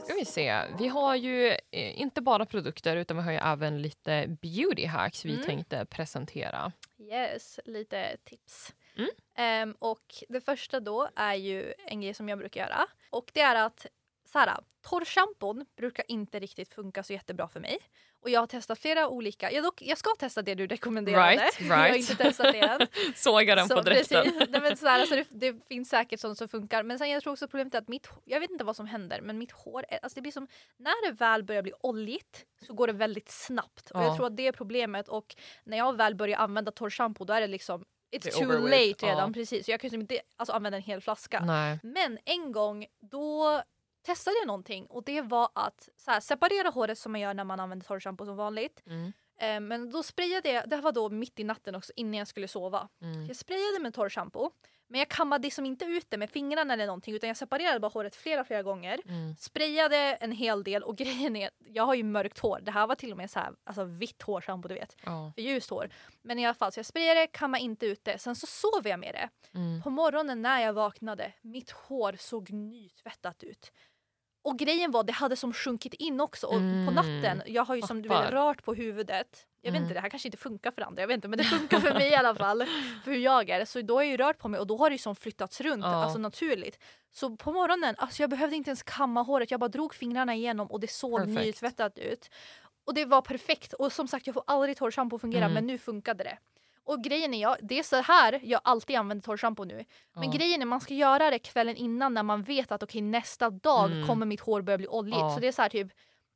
Ska 0.05 0.15
vi 0.15 0.25
se. 0.25 0.63
Vi 0.79 0.89
har 0.89 1.15
ju 1.17 1.49
eh, 1.71 2.01
inte 2.01 2.21
bara 2.21 2.47
produkter 2.47 2.97
utan 2.97 3.17
vi 3.17 3.23
har 3.23 3.33
ju 3.33 3.39
även 3.39 3.83
lite 3.83 4.27
beauty 4.43 4.87
hacks 4.87 5.25
vi 5.25 5.33
Mm. 5.33 5.45
tänkte 5.47 5.87
presentera. 5.87 6.73
Yes, 6.99 7.61
lite 7.65 8.17
tips. 8.25 8.75
Mm. 8.97 9.11
Ehm, 9.35 9.73
och 9.79 10.05
det 10.29 10.41
första 10.41 10.81
då 10.81 11.09
är 11.17 11.35
ju 11.35 11.75
en 11.87 12.01
grej 12.01 12.15
som 12.15 12.29
jag 12.29 12.39
brukar 12.39 12.61
göra. 12.61 12.87
Och 13.11 13.31
det 13.35 13.41
är 13.41 13.55
att 13.67 13.87
så 14.33 14.39
här, 14.39 14.57
torrschampon 14.89 15.65
brukar 15.77 16.05
inte 16.09 16.39
riktigt 16.39 16.75
funka 16.75 17.03
så 17.03 17.13
jättebra 17.13 17.49
för 17.49 17.61
mig. 17.61 17.79
Och 18.21 18.31
jag 18.31 18.41
har 18.41 18.47
testat 18.47 18.79
flera 18.79 19.09
olika. 19.09 19.53
Jag, 19.53 19.65
dock, 19.65 19.83
jag 19.83 19.99
ska 19.99 20.11
testa 20.19 20.43
det 20.43 20.55
du 20.55 20.67
rekommenderade. 20.67 21.31
Right, 21.37 21.61
Jag 21.61 21.77
har 21.77 21.85
right. 21.85 22.11
inte 22.11 22.25
testat 22.25 22.53
det 22.53 22.59
än. 22.61 22.81
Såga 23.15 23.55
den 23.55 23.69
Så 23.69 23.77
på 23.77 23.83
direkten. 23.83 24.23
precis. 24.23 24.49
Nej, 24.49 24.61
men 24.61 24.77
så 24.77 24.87
här, 24.87 25.01
alltså 25.01 25.15
det, 25.17 25.27
det 25.31 25.67
finns 25.69 25.89
säkert 25.89 26.21
sånt 26.21 26.39
som 26.39 26.49
funkar. 26.49 26.83
Men 26.83 26.99
sen 26.99 27.11
jag 27.11 27.23
tror 27.23 27.33
också 27.33 27.49
problemet 27.49 27.75
är 27.75 27.79
att 27.79 27.89
mitt 27.89 28.09
jag 28.25 28.41
vet 28.41 28.51
inte 28.51 28.65
vad 28.65 28.77
som 28.77 28.87
händer 28.87 29.21
men 29.21 29.39
mitt 29.39 29.53
hår, 29.53 29.85
alltså 30.03 30.15
det 30.15 30.21
blir 30.23 30.33
som, 30.33 30.49
när 30.77 31.07
det 31.11 31.13
väl 31.13 31.45
börjar 31.45 31.63
bli 31.63 31.73
oljigt 31.81 32.45
så 32.67 32.75
går 32.75 32.87
det 32.87 32.93
väldigt 32.93 33.31
snabbt. 33.31 33.91
Och 33.91 34.01
Ja. 34.01 34.05
jag 34.05 34.17
tror 34.17 34.27
att 34.27 34.37
det 34.37 34.47
är 34.47 34.53
problemet 34.53 35.09
och 35.09 35.37
när 35.65 35.77
jag 35.79 35.97
väl 35.97 36.15
börjar 36.15 36.39
använda 36.39 36.71
torrschampo 36.73 37.25
då 37.25 37.33
är 37.33 37.41
det 37.41 37.47
liksom 37.47 37.85
It's 38.17 38.25
Det 38.25 38.31
too 38.31 38.59
late 38.67 39.07
redan 39.07 39.29
Ja. 39.29 39.31
precis. 39.35 39.65
Så 39.65 39.71
jag 39.71 39.81
kan 39.81 39.95
inte 39.95 40.21
alltså, 40.37 40.53
använda 40.53 40.77
en 40.77 40.83
hel 40.83 41.01
flaska. 41.01 41.41
Nej. 41.41 41.79
Men 41.83 42.19
en 42.25 42.53
gång 42.53 42.87
då 43.01 43.63
testade 44.09 44.37
jag 44.39 44.47
någonting 44.47 44.87
och 44.87 45.05
det 45.05 45.23
var 45.23 45.49
att 45.55 45.89
här, 46.07 46.21
separera 46.21 46.69
håret 46.71 46.99
som 46.99 47.13
man 47.13 47.21
gör 47.21 47.35
när 47.35 47.45
man 47.45 47.61
använder 47.61 47.87
torrschampo 47.87 48.25
som 48.25 48.37
vanligt. 48.37 48.83
Mm. 48.87 49.13
Eh, 49.41 49.61
men 49.61 49.91
då 49.91 50.03
sprayade 50.03 50.53
jag, 50.53 50.69
det 50.69 50.77
här 50.77 50.83
var 50.83 50.93
då 50.93 51.09
mitt 51.09 51.41
i 51.41 51.45
natten 51.45 51.75
också 51.75 51.93
innan 51.97 52.15
jag 52.15 52.29
skulle 52.29 52.49
sova. 52.49 52.89
Mm. 53.03 53.27
Jag 53.27 53.37
sprayade 53.37 53.79
med 53.81 53.95
torrschampo 53.95 54.51
men 54.89 54.99
jag 54.99 55.09
kammade 55.09 55.43
liksom 55.43 55.67
inte 55.67 55.85
ut 55.85 56.07
det 56.11 56.17
med 56.17 56.31
fingrarna 56.31 56.75
eller 56.75 56.87
någonting 56.87 57.15
utan 57.15 57.29
jag 57.29 57.37
separerade 57.37 57.81
bara 57.81 57.89
håret 57.89 58.17
flera 58.17 58.45
flera 58.45 58.63
gånger. 58.63 59.01
Mm. 59.09 59.37
Sprayade 59.37 59.97
en 59.97 60.33
hel 60.33 60.63
del 60.65 60.83
och 60.83 60.97
grejen 61.03 61.37
är, 61.37 61.51
jag 61.59 61.87
har 61.87 61.95
ju 61.95 62.03
mörkt 62.03 62.39
hår. 62.39 62.61
Det 62.63 62.71
här 62.71 62.87
var 62.87 62.95
till 62.95 63.11
och 63.11 63.17
med 63.17 63.31
så 63.31 63.39
här, 63.39 63.53
alltså 63.65 63.85
vitt 63.85 64.23
hårschampo 64.23 64.69
du 64.69 64.75
vet. 64.75 64.97
För 65.35 65.43
ljust 65.43 65.71
hår. 65.71 65.89
Men 66.23 66.39
i 66.39 66.47
alla 66.47 66.55
fall 66.55 66.73
så 66.73 66.79
jag 66.79 66.87
sprayade, 66.87 67.27
kammade 67.27 67.63
inte 67.65 67.87
ut 67.87 68.05
det. 68.05 68.19
Sen 68.19 68.37
så 68.37 68.47
sov 68.47 68.89
jag 68.89 69.01
med 69.01 69.15
det. 69.15 69.59
Mm. 69.59 69.83
På 69.83 69.91
morgonen 69.91 70.43
när 70.43 70.61
jag 70.61 70.73
vaknade, 70.73 71.33
mitt 71.43 71.71
hår 71.71 72.17
såg 72.19 72.51
nytvättat 72.51 73.43
ut. 73.43 73.73
Och 74.49 74.59
grejen 74.59 74.91
var, 74.91 75.05
det 75.05 75.13
hade 75.13 75.37
som 75.37 75.53
sjunkit 75.53 75.95
in 75.95 76.21
också. 76.21 76.47
Och 76.47 76.53
på 76.53 76.59
Mm. 76.59 76.95
natten, 76.95 77.43
jag 77.47 77.65
har 77.65 77.75
ju 77.77 77.83
som 77.83 78.03
du 78.03 78.09
vet 78.09 78.31
rört 78.31 78.65
på 78.65 78.75
huvudet. 78.75 79.47
Jag 79.63 79.71
vet 79.73 79.77
Mm. 79.79 79.83
inte, 79.83 79.95
det 79.95 80.01
här 80.01 80.09
kanske 80.11 80.29
inte 80.29 80.39
funkar 80.39 80.71
för 80.71 80.83
andra, 80.83 81.03
jag 81.03 81.09
vet 81.09 81.15
inte, 81.15 81.29
men 81.29 81.39
det 81.39 81.45
funkar 81.45 81.81
för 81.81 81.95
mig 81.95 82.11
i 82.11 82.15
alla 82.15 82.35
fall. 82.35 82.65
För 83.05 83.11
hur 83.11 83.19
jag 83.19 83.51
är. 83.51 83.65
Så 83.65 83.83
då 83.83 83.95
har 83.95 84.03
jag 84.03 84.11
ju 84.11 84.17
rört 84.17 84.39
på 84.39 84.49
mig 84.49 84.61
och 84.61 84.67
då 84.67 84.77
har 84.77 84.91
det 84.91 84.95
ju 84.95 84.99
som 84.99 85.17
flyttats 85.17 85.61
runt, 85.61 85.85
Ja. 85.85 85.89
alltså 86.05 86.19
naturligt. 86.19 86.79
Så 87.11 87.37
på 87.37 87.53
morgonen, 87.53 87.95
alltså 87.99 88.23
jag 88.23 88.31
behövde 88.31 88.57
inte 88.57 88.71
ens 88.71 88.83
kamma 88.83 89.23
håret, 89.23 89.51
jag 89.51 89.61
bara 89.61 89.69
drog 89.69 89.95
fingrarna 89.95 90.35
igenom 90.35 90.71
och 90.71 90.81
det 90.81 90.91
såg 90.91 91.19
Perfect. 91.21 91.41
nytvättat 91.47 91.99
ut. 91.99 92.31
Och 92.87 92.95
det 92.95 93.05
var 93.05 93.23
perfekt. 93.23 93.73
Och 93.73 93.93
som 93.93 94.09
sagt, 94.09 94.27
jag 94.27 94.35
får 94.35 94.43
aldrig 94.47 94.77
torrschampo 94.77 95.17
att 95.17 95.21
fungera, 95.21 95.45
Mm. 95.45 95.55
men 95.55 95.67
nu 95.67 95.79
funkade 95.79 96.25
det. 96.25 96.39
Och 96.89 97.05
grejen 97.05 97.35
är, 97.35 97.43
jag, 97.43 97.57
det 97.63 97.79
är 97.79 97.83
så 97.83 97.97
här 97.97 98.41
jag 98.43 98.61
alltid 98.65 98.97
använder 98.97 99.23
torrschampo 99.23 99.65
nu. 99.65 99.85
Men 100.15 100.25
Ja. 100.25 100.31
grejen 100.31 100.63
är 100.63 100.67
man 100.67 100.81
ska 100.81 100.95
göra 100.95 101.31
det 101.31 101.39
kvällen 101.39 101.77
innan 101.77 102.15
när 102.15 102.23
man 102.23 102.43
vet 102.43 102.73
att 102.73 102.83
okej 102.83 103.01
nästa 103.01 103.51
dag 103.51 103.93
Mm. 103.93 104.07
kommer 104.07 104.27
mitt 104.27 104.41
hår 104.41 104.63
börja 104.63 104.79
bli 104.79 104.89
oljigt. 104.89 105.19
Ja. 105.19 105.31
Så 105.35 105.41
det 105.41 105.49
är 105.49 105.53
så 105.53 105.63
här 105.63 105.69
typ 105.69 105.89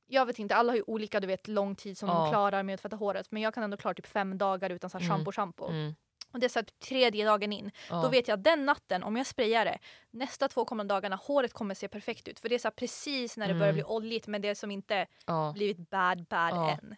jag 0.07 0.27
vet 0.27 0.39
inte, 0.39 0.57
alla 0.57 0.73
har 0.73 0.77
ju 0.77 0.83
olika 0.87 1.21
du 1.21 1.27
vet, 1.27 1.49
lång 1.49 1.75
tid 1.77 1.99
som 1.99 2.09
Ja. 2.09 2.15
de 2.15 2.31
klarar 2.31 2.63
med 2.63 2.75
att 2.75 2.81
tvätta 2.83 2.97
håret. 2.97 3.27
Men 3.31 3.43
jag 3.43 3.55
kan 3.55 3.63
ändå 3.63 3.77
klara 3.77 3.95
typ 3.95 4.07
fem 4.07 4.39
dagar 4.39 4.71
utan 4.71 4.91
så 4.91 4.99
här 4.99 5.05
Mm. 5.05 5.17
shampoo 5.17 5.33
shampoo. 5.33 5.69
Mm. 5.69 5.95
Och 6.33 6.41
det 6.41 6.47
är 6.47 6.49
så 6.49 6.59
här, 6.59 6.67
tredje 6.89 7.25
dagen 7.27 7.53
in. 7.53 7.71
Då 7.89 8.09
vet 8.09 8.29
jag 8.29 8.39
den 8.39 8.67
natten, 8.67 9.03
om 9.03 9.17
jag 9.17 9.27
sprayar 9.27 9.65
det, 9.65 9.79
nästa 10.11 10.49
två 10.49 10.65
kommande 10.65 10.95
dagarna, 10.95 11.17
håret 11.17 11.53
kommer 11.53 11.75
se 11.75 11.89
perfekt 11.89 12.29
ut. 12.29 12.41
För 12.41 12.49
det 12.49 12.55
är 12.55 12.59
så 12.59 12.69
här 12.69 12.73
precis 12.73 13.37
när 13.37 13.49
det 13.49 13.55
börjar 13.55 13.73
Mm. 13.73 13.75
bli 13.75 13.85
oljigt 13.85 14.27
men 14.27 14.43
det 14.43 14.49
är 14.49 14.55
som 14.55 14.71
inte 14.71 15.07
blivit 15.55 15.91
bad 15.91 16.25
bad 16.25 16.71
än. 16.71 16.97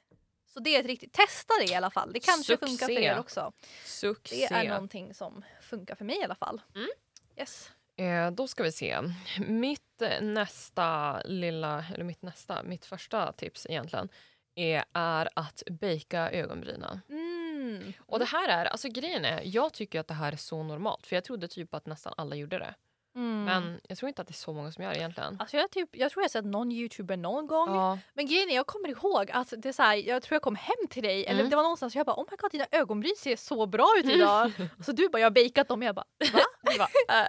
Så 0.54 0.60
det 0.60 0.76
är 0.76 0.80
ett 0.80 0.86
riktigt, 0.86 1.12
testa 1.12 1.54
det 1.60 1.72
i 1.72 1.74
alla 1.74 1.90
fall. 1.90 2.12
Det 2.12 2.20
kanske 2.20 2.56
funkar 2.56 2.86
för 2.86 2.94
Succé. 2.94 3.04
er 3.04 3.18
också. 3.18 3.52
Succé. 3.84 4.46
Det 4.50 4.54
är 4.54 4.68
någonting 4.68 5.14
som 5.14 5.44
funkar 5.60 5.94
för 5.94 6.04
mig 6.04 6.20
i 6.20 6.24
alla 6.24 6.34
fall. 6.34 6.60
Mm. 6.74 6.88
Yes. 7.36 7.70
Eh, 7.96 8.30
då 8.30 8.48
ska 8.48 8.62
vi 8.62 8.72
se. 8.72 9.00
Mitt 9.38 10.02
eh, 10.02 10.22
nästa 10.22 11.20
lilla, 11.22 11.84
eller 11.94 12.04
mitt 12.04 12.22
nästa, 12.22 12.62
mitt 12.62 12.84
första 12.84 13.32
tips 13.32 13.66
egentligen 13.66 14.08
är, 14.54 14.84
är 14.92 15.28
att 15.34 15.62
baka 15.70 16.30
ögonbrynen. 16.30 17.00
Mm. 17.08 17.92
Och 17.98 18.18
det 18.18 18.24
här 18.24 18.48
är, 18.48 18.64
alltså 18.64 18.88
grejen 18.88 19.24
är, 19.24 19.42
jag 19.44 19.72
tycker 19.72 20.00
att 20.00 20.08
det 20.08 20.14
här 20.14 20.32
är 20.32 20.36
så 20.36 20.62
normalt 20.62 21.06
för 21.06 21.16
jag 21.16 21.24
trodde 21.24 21.48
typ 21.48 21.74
att 21.74 21.86
nästan 21.86 22.14
alla 22.16 22.36
gjorde 22.36 22.58
det. 22.58 22.74
Mm. 23.16 23.44
Men 23.44 23.80
jag 23.88 23.98
tror 23.98 24.08
inte 24.08 24.22
att 24.22 24.28
det 24.28 24.32
är 24.32 24.34
så 24.34 24.52
många 24.52 24.72
som 24.72 24.84
gör 24.84 24.90
det 24.90 24.96
egentligen. 24.98 25.36
Alltså 25.40 25.56
jag, 25.56 25.70
typ, 25.70 25.96
jag 25.96 26.10
tror 26.12 26.22
jag 26.22 26.24
har 26.24 26.28
sett 26.28 26.44
någon 26.44 26.72
youtuber 26.72 27.16
någon 27.16 27.46
gång. 27.46 27.68
Ja, 27.68 27.98
Men 28.14 28.26
grejen 28.26 28.50
är, 28.50 28.54
jag 28.54 28.66
kommer 28.66 28.88
ihåg 28.88 29.30
att 29.30 29.52
det 29.58 29.68
är 29.68 29.72
så 29.72 29.82
här, 29.82 29.94
jag 29.94 30.22
tror 30.22 30.34
jag 30.34 30.42
kom 30.42 30.56
hem 30.56 30.88
till 30.90 31.02
dig, 31.02 31.26
eller 31.26 31.40
Mm. 31.40 31.50
det 31.50 31.56
var 31.56 31.62
någonstans 31.62 31.94
jag 31.96 32.06
bara 32.06 32.16
oh 32.16 32.26
my 32.30 32.36
god 32.36 32.50
dina 32.50 32.66
ögonbryn 32.70 33.14
ser 33.18 33.36
så 33.36 33.66
bra 33.66 33.86
ut 33.98 34.04
idag. 34.06 34.52
Så 34.84 34.92
du 34.92 35.08
bara 35.08 35.18
jag 35.18 35.26
har 35.26 35.44
bakat 35.44 35.68
dem 35.68 35.80
och 35.80 35.84
jag 35.86 35.94
bara 35.94 36.06
va? 36.32 36.40
Va? 36.78 36.88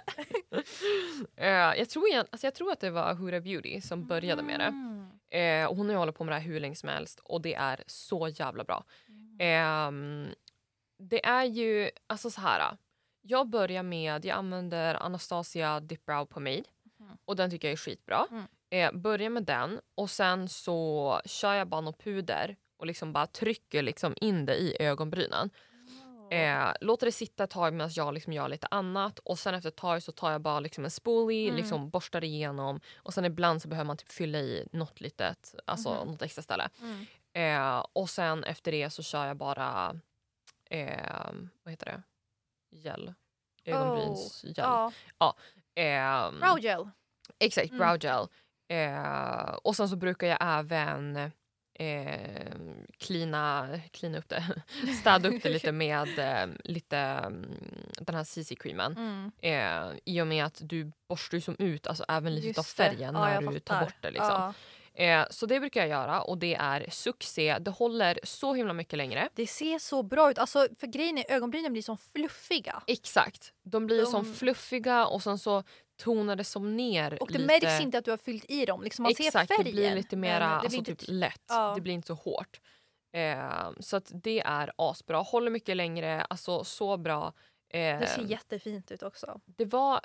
Eh, 1.36 1.48
jag, 1.78 1.88
tror 1.88 2.08
igen, 2.08 2.26
alltså 2.30 2.46
jag 2.46 2.54
tror 2.54 2.72
att 2.72 2.80
det 2.80 2.90
var 2.90 3.14
Hura 3.14 3.40
Beauty 3.40 3.80
som 3.80 4.06
började 4.06 4.42
med 4.42 4.60
det. 4.60 4.64
Mm. 4.64 5.10
Eh, 5.30 5.70
och 5.70 5.76
hon 5.76 5.86
har 5.86 5.92
ju 5.92 5.98
hållit 5.98 6.14
på 6.16 6.24
med 6.24 6.32
det 6.34 6.38
här 6.38 6.46
hur 6.46 6.60
länge 6.60 6.74
som 6.76 6.88
helst 6.88 7.20
och 7.24 7.40
det 7.42 7.54
är 7.54 7.84
så 7.86 8.28
jävla 8.28 8.64
bra. 8.64 8.84
Ehm, 9.40 10.26
det 10.98 11.26
är 11.26 11.44
ju, 11.44 11.90
alltså 12.06 12.30
så 12.30 12.40
här. 12.40 12.76
Jag 13.28 13.48
börjar 13.48 13.82
med, 13.82 14.24
jag 14.24 14.36
använder 14.38 14.94
Anastasia 14.94 15.80
Dip 15.80 16.06
Brow 16.06 16.24
Pomade 16.24 16.62
Mhm. 16.98 17.16
och 17.24 17.36
den 17.36 17.50
tycker 17.50 17.68
jag 17.68 17.72
är 17.72 17.76
skitbra. 17.76 18.26
Mm. 18.30 18.44
Eh, 18.70 19.00
börjar 19.00 19.30
med 19.30 19.44
den 19.44 19.80
och 19.94 20.10
sen 20.10 20.48
så 20.48 21.20
kör 21.24 21.54
jag 21.54 21.68
bara 21.68 21.80
något 21.80 21.98
puder 22.04 22.56
och 22.76 22.86
liksom 22.86 23.12
bara 23.12 23.26
trycker 23.26 23.82
liksom 23.82 24.14
in 24.20 24.46
det 24.46 24.56
i 24.56 24.76
ögonbrynen. 24.82 25.50
Eh, 26.30 26.72
låter 26.80 27.06
det 27.06 27.12
sitta 27.12 27.44
ett 27.44 27.50
tag 27.50 27.72
medan 27.74 27.90
jag 27.94 28.14
liksom 28.14 28.32
gör 28.32 28.48
lite 28.48 28.66
annat 28.70 29.18
och 29.18 29.38
sen 29.38 29.54
efter 29.54 29.68
ett 29.68 29.76
tag 29.76 30.02
så 30.02 30.12
tar 30.12 30.32
jag 30.32 30.40
bara 30.40 30.60
liksom 30.60 30.84
en 30.84 30.90
spoolie, 30.90 31.44
Mm. 31.48 31.56
liksom 31.56 31.90
borstar 31.90 32.24
igenom 32.24 32.80
och 32.96 33.14
sen 33.14 33.24
ibland 33.24 33.62
så 33.62 33.68
behöver 33.68 33.86
man 33.86 33.96
typ 33.96 34.08
fylla 34.12 34.38
i 34.38 34.68
något 34.72 35.00
litet, 35.00 35.54
alltså 35.66 35.94
Mhm. 35.94 36.06
något 36.12 36.22
extra 36.22 36.42
ställe. 36.42 36.68
Mm. 36.80 37.06
Eh, 37.32 37.86
och 37.92 38.10
sen 38.10 38.44
efter 38.44 38.72
det 38.72 38.90
så 38.90 39.02
kör 39.02 39.26
jag 39.26 39.36
bara, 39.36 40.00
eh, 40.70 41.32
vad 41.62 41.70
heter 41.72 41.86
det? 41.86 42.02
Gel. 42.76 43.14
Ögonbrynsgel. 43.64 44.54
Ja, 44.56 44.92
Ehm, 45.74 46.40
brow 46.40 46.58
gel. 46.60 46.88
Exakt, 47.38 47.68
Mm. 47.70 47.78
brow 47.78 47.98
gel. 47.98 48.26
Eh, 48.68 49.54
och 49.64 49.76
sen 49.76 49.88
så 49.88 49.96
brukar 49.96 50.26
jag 50.26 50.38
även 50.40 51.16
eh, 51.78 52.54
cleana 52.98 53.68
upp 54.18 54.28
det, 54.28 54.44
städa 55.00 55.28
upp 55.28 55.42
det 55.42 55.48
lite 55.48 55.72
med 55.72 56.18
eh, 56.18 56.54
lite, 56.64 56.98
mm, 56.98 57.56
den 58.00 58.14
här 58.14 58.24
CC-creamen. 58.24 58.96
Mm. 58.96 59.32
Eh, 59.42 59.98
I 60.04 60.20
och 60.20 60.26
med 60.26 60.44
att 60.44 60.58
du 60.62 60.92
borstar 61.08 61.36
ju 61.38 61.40
som 61.42 61.56
ut 61.58 61.86
alltså 61.86 62.04
även 62.08 62.34
lite 62.34 62.46
Just 62.46 62.58
av 62.58 62.62
färgen 62.62 63.14
Ja, 63.14 63.40
när 63.40 63.40
du 63.52 63.58
tar 63.60 63.74
fattar. 63.74 63.84
bort 63.84 63.94
det. 64.02 64.10
Liksom. 64.10 64.28
Ja. 64.28 64.54
Eh, 64.98 65.26
så 65.30 65.46
det 65.46 65.60
brukar 65.60 65.80
jag 65.80 65.88
göra 65.88 66.22
och 66.22 66.38
det 66.38 66.54
är 66.54 66.86
succé. 66.90 67.58
Det 67.60 67.70
håller 67.70 68.20
så 68.22 68.54
himla 68.54 68.72
mycket 68.72 68.96
längre. 68.96 69.28
Det 69.34 69.46
ser 69.46 69.78
så 69.78 70.02
bra 70.02 70.30
ut. 70.30 70.38
Alltså, 70.38 70.68
för 70.80 70.86
grejen 70.86 71.18
är 71.18 71.24
ögonbrynen 71.30 71.72
blir 71.72 71.82
som 71.82 71.98
fluffiga. 71.98 72.82
Exakt. 72.86 73.52
De 73.62 73.86
blir 73.86 74.00
De- 74.00 74.06
som 74.06 74.34
fluffiga 74.34 75.06
och 75.06 75.22
sen 75.22 75.38
så 75.38 75.62
tonar 76.02 76.36
det 76.36 76.44
som 76.44 76.76
ner 76.76 77.22
Och 77.22 77.26
det 77.32 77.38
lite. 77.38 77.46
märks 77.46 77.80
inte 77.80 77.98
att 77.98 78.04
du 78.04 78.10
har 78.10 78.18
fyllt 78.18 78.44
i 78.50 78.64
dem. 78.66 78.82
Liksom 78.82 79.02
man 79.02 79.10
Exakt, 79.12 79.32
ser 79.32 79.56
färgen. 79.56 79.64
det 79.64 79.72
blir 79.72 79.94
lite 79.94 80.16
det 80.16 80.44
alltså, 80.44 80.84
typ 80.84 81.00
lätt. 81.08 81.42
Ja. 81.48 81.72
Det 81.74 81.80
blir 81.80 81.94
inte 81.94 82.06
så 82.06 82.14
hårt. 82.14 82.60
Eh, 83.12 83.70
så 83.80 83.96
att 83.96 84.10
det 84.14 84.40
är 84.40 84.72
asbra. 84.76 85.18
Håller 85.22 85.50
mycket 85.50 85.76
längre. 85.76 86.22
Alltså 86.22 86.64
så 86.64 86.96
bra. 86.96 87.32
Eh, 87.68 87.98
Det 88.00 88.06
ser 88.06 88.22
jättefint 88.22 88.90
ut 88.90 89.02
också. 89.02 89.40
det 89.46 89.64
var, 89.64 90.00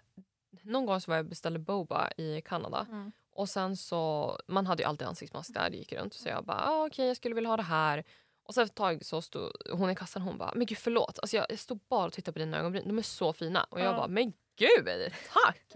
någon 0.62 0.86
gång 0.86 1.02
så 1.02 1.12
var 1.12 1.16
jag 1.16 1.26
beställde 1.30 1.60
boba 1.60 2.12
i 2.18 2.42
Kanada. 2.46 2.86
Mm. 2.90 3.12
Och 3.34 3.50
sen 3.50 3.78
så, 3.78 4.38
man 4.48 4.66
hade 4.68 4.84
ju 4.84 4.90
alltid 4.90 5.08
ansiktsmask 5.08 5.54
där, 5.54 5.70
det 5.70 5.78
gick 5.78 5.94
runt. 5.94 6.14
Så 6.14 6.30
jag 6.30 6.46
bara, 6.46 6.58
ah, 6.70 6.86
okej 6.86 7.08
jag 7.08 7.18
skulle 7.18 7.36
vilja 7.36 7.50
ha 7.50 7.58
det 7.58 7.64
här. 7.64 8.04
Och 8.48 8.54
sen 8.54 8.64
ett 8.66 8.76
tag 8.76 9.06
så 9.06 9.22
stod 9.22 9.52
hon 9.72 9.90
i 9.90 9.96
kassan 9.96 10.22
hon 10.22 10.38
bara, 10.38 10.52
men 10.56 10.66
gud 10.66 10.78
förlåt. 10.78 11.20
Alltså 11.20 11.38
jag, 11.38 11.46
jag 11.50 11.60
stod 11.60 11.80
bara 11.90 12.06
och 12.06 12.14
tittade 12.14 12.34
på 12.34 12.40
dina 12.40 12.60
ögonbryn, 12.60 12.88
de 12.88 12.98
är 12.98 13.02
så 13.02 13.34
fina. 13.34 13.64
Och 13.64 13.80
jag 13.80 13.86
Ja. 13.94 13.98
bara, 13.98 14.08
men 14.08 14.34
gud, 14.58 15.12
tack! 15.34 15.76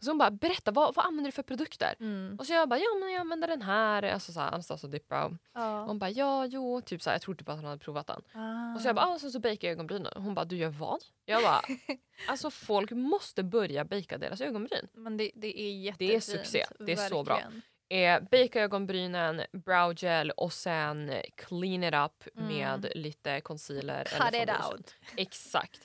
Så 0.00 0.10
hon 0.10 0.18
bara, 0.18 0.30
berätta 0.30 0.70
vad, 0.70 0.94
vad 0.94 1.06
använder 1.06 1.28
du 1.28 1.32
för 1.32 1.42
produkter? 1.42 1.94
Mm. 2.00 2.36
Och 2.38 2.46
så 2.46 2.52
jag 2.52 2.68
bara, 2.68 2.78
ja 2.78 2.94
men 3.00 3.12
jag 3.12 3.20
använder 3.20 3.48
den 3.48 3.62
här, 3.62 4.02
alltså 4.02 4.32
såhär 4.32 4.48
Anastasia 4.52 4.90
Dip 4.90 5.08
Brow. 5.08 5.26
Och 5.32 5.38
Ja. 5.54 5.84
hon 5.84 5.98
bara, 5.98 6.10
ja 6.10 6.46
jo, 6.46 6.80
typ 6.80 7.02
såhär, 7.02 7.14
jag 7.14 7.22
tror 7.22 7.34
typ 7.34 7.48
att 7.48 7.56
hon 7.56 7.64
hade 7.64 7.78
provat 7.78 8.06
den. 8.06 8.22
Ah. 8.32 8.74
Och 8.74 8.80
så 8.80 8.88
jag 8.88 8.96
bara, 8.96 9.06
ah, 9.06 9.18
så, 9.18 9.40
bakar 9.40 9.58
jag 9.60 9.72
ögonbrynen. 9.72 10.12
Hon 10.16 10.34
bara, 10.34 10.44
du 10.44 10.56
gör 10.56 10.68
vad? 10.70 11.00
Jag 11.24 11.42
bara, 11.42 11.60
alltså 12.28 12.50
folk 12.50 12.90
måste 12.90 13.42
börja 13.42 13.84
baka 13.84 14.18
deras 14.18 14.40
ögonbryn. 14.40 14.88
Men 14.92 15.16
det, 15.16 15.30
det 15.34 15.60
är 15.60 15.72
jättefint. 15.72 16.10
Det 16.10 16.16
är 16.16 16.20
succé. 16.20 16.64
Det 16.78 16.92
är 16.92 16.96
så 17.08 17.22
bra. 17.24 17.34
verkligen. 17.34 17.62
Eh, 17.90 18.20
baka 18.42 18.60
ögonbrynen, 18.60 19.42
brow 19.52 19.94
gel 19.96 20.30
och 20.30 20.52
sen 20.52 21.12
clean 21.36 21.84
it 21.84 21.94
up 21.94 22.36
Mm. 22.36 22.48
med 22.48 22.92
lite 22.94 23.40
concealer 23.40 24.04
Cut 24.04 24.34
it 24.42 24.50
out. 24.72 24.94
Exakt. 25.16 25.80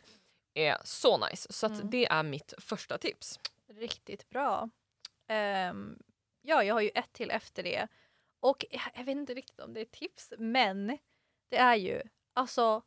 Eh, 0.56 0.76
så 0.84 1.18
nice. 1.30 1.54
Så 1.54 1.66
Mm. 1.66 1.90
det 1.90 2.06
är 2.06 2.24
mitt 2.24 2.54
första 2.58 2.98
tips. 2.98 3.40
Riktigt 3.78 4.30
bra. 4.30 4.70
Ehm, 5.28 6.00
ja, 6.42 6.64
jag 6.64 6.74
har 6.76 6.82
ju 6.82 6.90
ett 6.96 7.14
till 7.14 7.32
efter 7.32 7.64
det. 7.64 7.88
Och 8.40 8.66
jag, 8.72 8.82
jag 8.96 9.04
vet 9.04 9.16
inte 9.16 9.34
riktigt 9.34 9.60
om 9.60 9.74
det 9.74 9.82
är 9.82 9.86
tips, 9.86 10.34
men 10.38 10.98
det 11.50 11.58
är 11.58 11.76
ju 11.76 12.02
alltså 12.34 12.82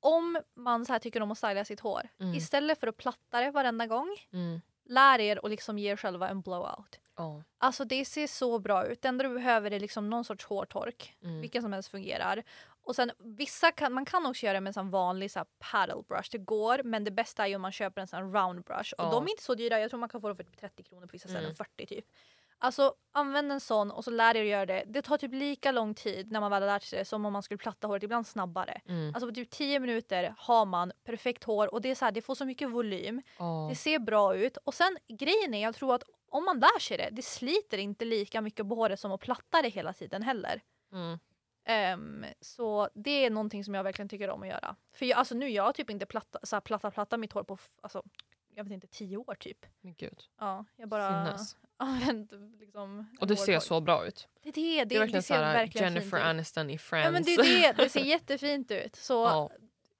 om 0.00 0.38
man 0.54 0.86
så 0.86 0.92
här 0.92 0.98
tycker 1.00 1.22
om 1.22 1.30
att 1.30 1.38
styla 1.38 1.64
sitt 1.64 1.80
hår, 1.80 2.08
Mm. 2.20 2.34
istället 2.34 2.80
för 2.80 2.86
att 2.86 2.96
platta 2.96 3.40
det 3.40 3.50
varenda 3.50 3.86
gång, 3.86 4.16
Mm. 4.32 4.60
lär 4.84 5.18
er 5.18 5.40
att 5.44 5.50
liksom 5.50 5.78
ge 5.78 5.90
er 5.92 5.96
själva 5.96 6.28
en 6.28 6.40
blowout. 6.40 7.00
Ja. 7.16 7.42
Alltså 7.58 7.84
det 7.84 8.04
ser 8.04 8.26
så 8.26 8.58
bra 8.58 8.86
ut. 8.86 9.02
Det 9.02 9.08
enda 9.08 9.24
du 9.28 9.34
behöver 9.34 9.70
är 9.70 9.80
liksom 9.80 10.10
någon 10.10 10.24
sorts 10.24 10.44
hårtork. 10.44 11.16
Mm. 11.22 11.40
Vilken 11.40 11.62
som 11.62 11.72
helst 11.72 11.88
fungerar. 11.90 12.42
Och 12.88 12.96
sen 12.96 13.10
vissa 13.18 13.72
kan, 13.72 13.92
man 13.92 14.04
kan 14.04 14.26
också 14.26 14.46
göra 14.46 14.54
det 14.54 14.60
med 14.60 14.70
en 14.70 14.74
sån 14.74 14.90
vanlig 14.90 15.30
så 15.30 15.44
paddle 15.58 16.02
brush. 16.08 16.28
Det 16.32 16.38
går 16.38 16.80
men 16.84 17.04
det 17.04 17.10
bästa 17.10 17.42
är 17.44 17.46
ju 17.48 17.56
om 17.56 17.62
man 17.62 17.72
köper 17.72 18.00
en 18.00 18.06
sån 18.06 18.32
round 18.32 18.64
brush. 18.64 18.92
Och 18.98 19.04
Ja. 19.04 19.10
de 19.10 19.24
är 19.24 19.30
inte 19.30 19.42
så 19.42 19.54
dyra. 19.54 19.80
Jag 19.80 19.90
tror 19.90 20.00
man 20.00 20.08
kan 20.08 20.20
få 20.20 20.28
dem 20.28 20.36
för 20.36 20.44
typ 20.44 20.56
30 20.60 20.82
kronor 20.82 21.06
på 21.06 21.12
vissa 21.12 21.28
ställen. 21.28 21.44
Mm. 21.44 21.56
40 21.56 21.86
typ. 21.86 22.04
Alltså 22.58 22.94
använd 23.12 23.52
en 23.52 23.60
sån 23.60 23.90
och 23.90 24.04
så 24.04 24.10
lär 24.10 24.36
er 24.36 24.40
att 24.42 24.48
göra 24.48 24.66
det. 24.66 24.84
Det 24.86 25.02
tar 25.02 25.18
typ 25.18 25.34
lika 25.34 25.72
lång 25.72 25.94
tid 25.94 26.32
när 26.32 26.40
man 26.40 26.50
väl 26.50 26.62
har 26.62 26.66
lärt 26.68 26.82
sig 26.82 26.98
det 26.98 27.04
som 27.04 27.26
om 27.26 27.32
man 27.32 27.42
skulle 27.42 27.58
platta 27.58 27.86
håret. 27.86 28.02
Ibland 28.02 28.26
snabbare. 28.26 28.80
Mm. 28.88 29.14
Alltså 29.14 29.28
på 29.28 29.34
typ 29.34 29.50
10 29.50 29.80
minuter 29.80 30.34
har 30.38 30.66
man 30.66 30.92
perfekt 31.04 31.44
hår 31.44 31.74
och 31.74 31.80
det 31.82 31.90
är 31.90 31.94
så 31.94 32.04
här, 32.04 32.12
det 32.12 32.22
får 32.22 32.34
så 32.34 32.44
mycket 32.44 32.70
volym. 32.70 33.22
Ja. 33.38 33.66
Det 33.70 33.76
ser 33.76 33.98
bra 33.98 34.34
ut. 34.36 34.56
Och 34.56 34.74
sen 34.74 34.96
grejen 35.08 35.54
är, 35.54 35.62
jag 35.62 35.74
tror 35.74 35.94
att 35.94 36.02
om 36.30 36.44
man 36.44 36.60
lär 36.60 36.78
sig 36.80 36.96
det, 36.96 37.08
det 37.12 37.22
sliter 37.22 37.78
inte 37.78 38.04
lika 38.04 38.40
mycket 38.40 38.68
på 38.68 38.74
håret 38.74 39.00
som 39.00 39.12
att 39.12 39.20
platta 39.20 39.62
det 39.62 39.68
hela 39.68 39.92
tiden 39.92 40.22
heller. 40.22 40.60
Mm. 40.92 41.18
Ehm, 41.70 42.24
så 42.40 42.88
det 42.94 43.24
är 43.24 43.30
någonting 43.30 43.64
som 43.64 43.74
jag 43.74 43.82
verkligen 43.84 44.08
tycker 44.08 44.30
om 44.30 44.42
att 44.42 44.48
göra. 44.48 44.76
För 44.92 45.06
jag, 45.06 45.18
alltså 45.18 45.34
nu 45.34 45.48
jag 45.48 45.62
har 45.62 45.72
typ 45.72 45.90
inte 45.90 46.06
platta, 46.06 46.38
så 46.42 46.56
här, 46.56 46.60
platta, 46.60 46.90
platta 46.90 47.16
mitt 47.16 47.32
hår 47.32 47.42
på 47.42 47.58
alltså, 47.80 48.02
jag 48.54 48.64
vet 48.64 48.72
inte, 48.72 48.86
tio 48.86 49.16
år 49.16 49.34
typ. 49.34 49.66
Men 49.80 49.94
gud. 49.94 50.22
Ja, 50.40 50.64
jag 50.76 50.88
bara 50.88 51.24
Sinnes. 51.26 51.56
använt 51.76 52.32
liksom 52.60 53.16
Och 53.20 53.26
det 53.26 53.36
ser 53.36 53.52
hårtork. 53.52 53.62
så 53.62 53.80
bra 53.80 54.06
ut. 54.06 54.28
Det 54.42 54.50
det, 54.50 54.78
det, 54.78 54.84
Det 54.84 54.94
är 54.94 54.98
verkligen 54.98 55.22
ser 55.22 55.34
såhär 55.36 55.52
verkligen 55.54 55.84
Jennifer 55.94 56.10
fint 56.10 56.20
ut. 56.22 56.26
Aniston 56.26 56.70
i 56.70 56.78
Friends. 56.78 57.04
Ja 57.04 57.10
men 57.10 57.22
det 57.22 57.36
det, 57.36 57.72
det 57.82 57.88
ser 57.88 58.00
jättefint 58.04 58.70
ut. 58.70 58.96
Så 58.96 59.14
Ja, 59.24 59.50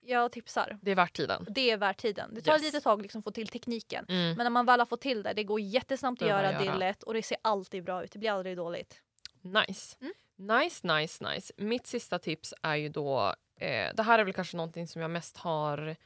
jag 0.00 0.32
tipsar. 0.32 0.78
det 0.82 0.90
är 0.90 0.94
värt 0.94 1.16
tiden. 1.16 1.46
Det 1.50 1.70
är 1.70 1.76
värt 1.76 1.96
tiden. 1.96 2.34
Det 2.34 2.40
tar 2.40 2.52
Yes. 2.52 2.60
ett 2.60 2.64
litet 2.66 2.84
tag 2.84 3.02
liksom 3.02 3.18
att 3.18 3.24
få 3.24 3.30
till 3.30 3.48
tekniken. 3.48 4.06
Mm. 4.08 4.26
Men 4.36 4.44
när 4.44 4.50
man 4.50 4.66
väl 4.66 4.80
har 4.80 4.86
fått 4.86 5.00
till 5.00 5.22
det, 5.22 5.32
det 5.32 5.44
går 5.44 5.60
jättesnabbt 5.60 6.22
att 6.22 6.28
Det 6.28 6.30
göra, 6.30 6.48
att 6.48 6.58
det 6.58 6.64
är 6.64 6.66
göra. 6.66 6.76
lätt 6.76 7.02
och 7.02 7.14
det 7.14 7.22
ser 7.22 7.38
alltid 7.42 7.84
bra 7.84 8.04
ut. 8.04 8.12
Det 8.12 8.18
blir 8.18 8.30
aldrig 8.30 8.56
dåligt. 8.56 9.02
Nice. 9.40 9.96
Mm. 10.00 10.12
Nice, 10.38 10.86
nice, 10.86 11.24
nice. 11.30 11.52
Mitt 11.56 11.86
sista 11.86 12.18
tips 12.18 12.54
är 12.62 12.76
ju 12.76 12.88
då... 12.88 13.34
Eh, 13.60 13.94
det 13.94 14.02
här 14.02 14.18
är 14.18 14.24
väl 14.24 14.34
kanske 14.34 14.56
någonting 14.56 14.86
som 14.86 15.02
jag 15.02 15.10
mest 15.10 15.36
har 15.36 15.96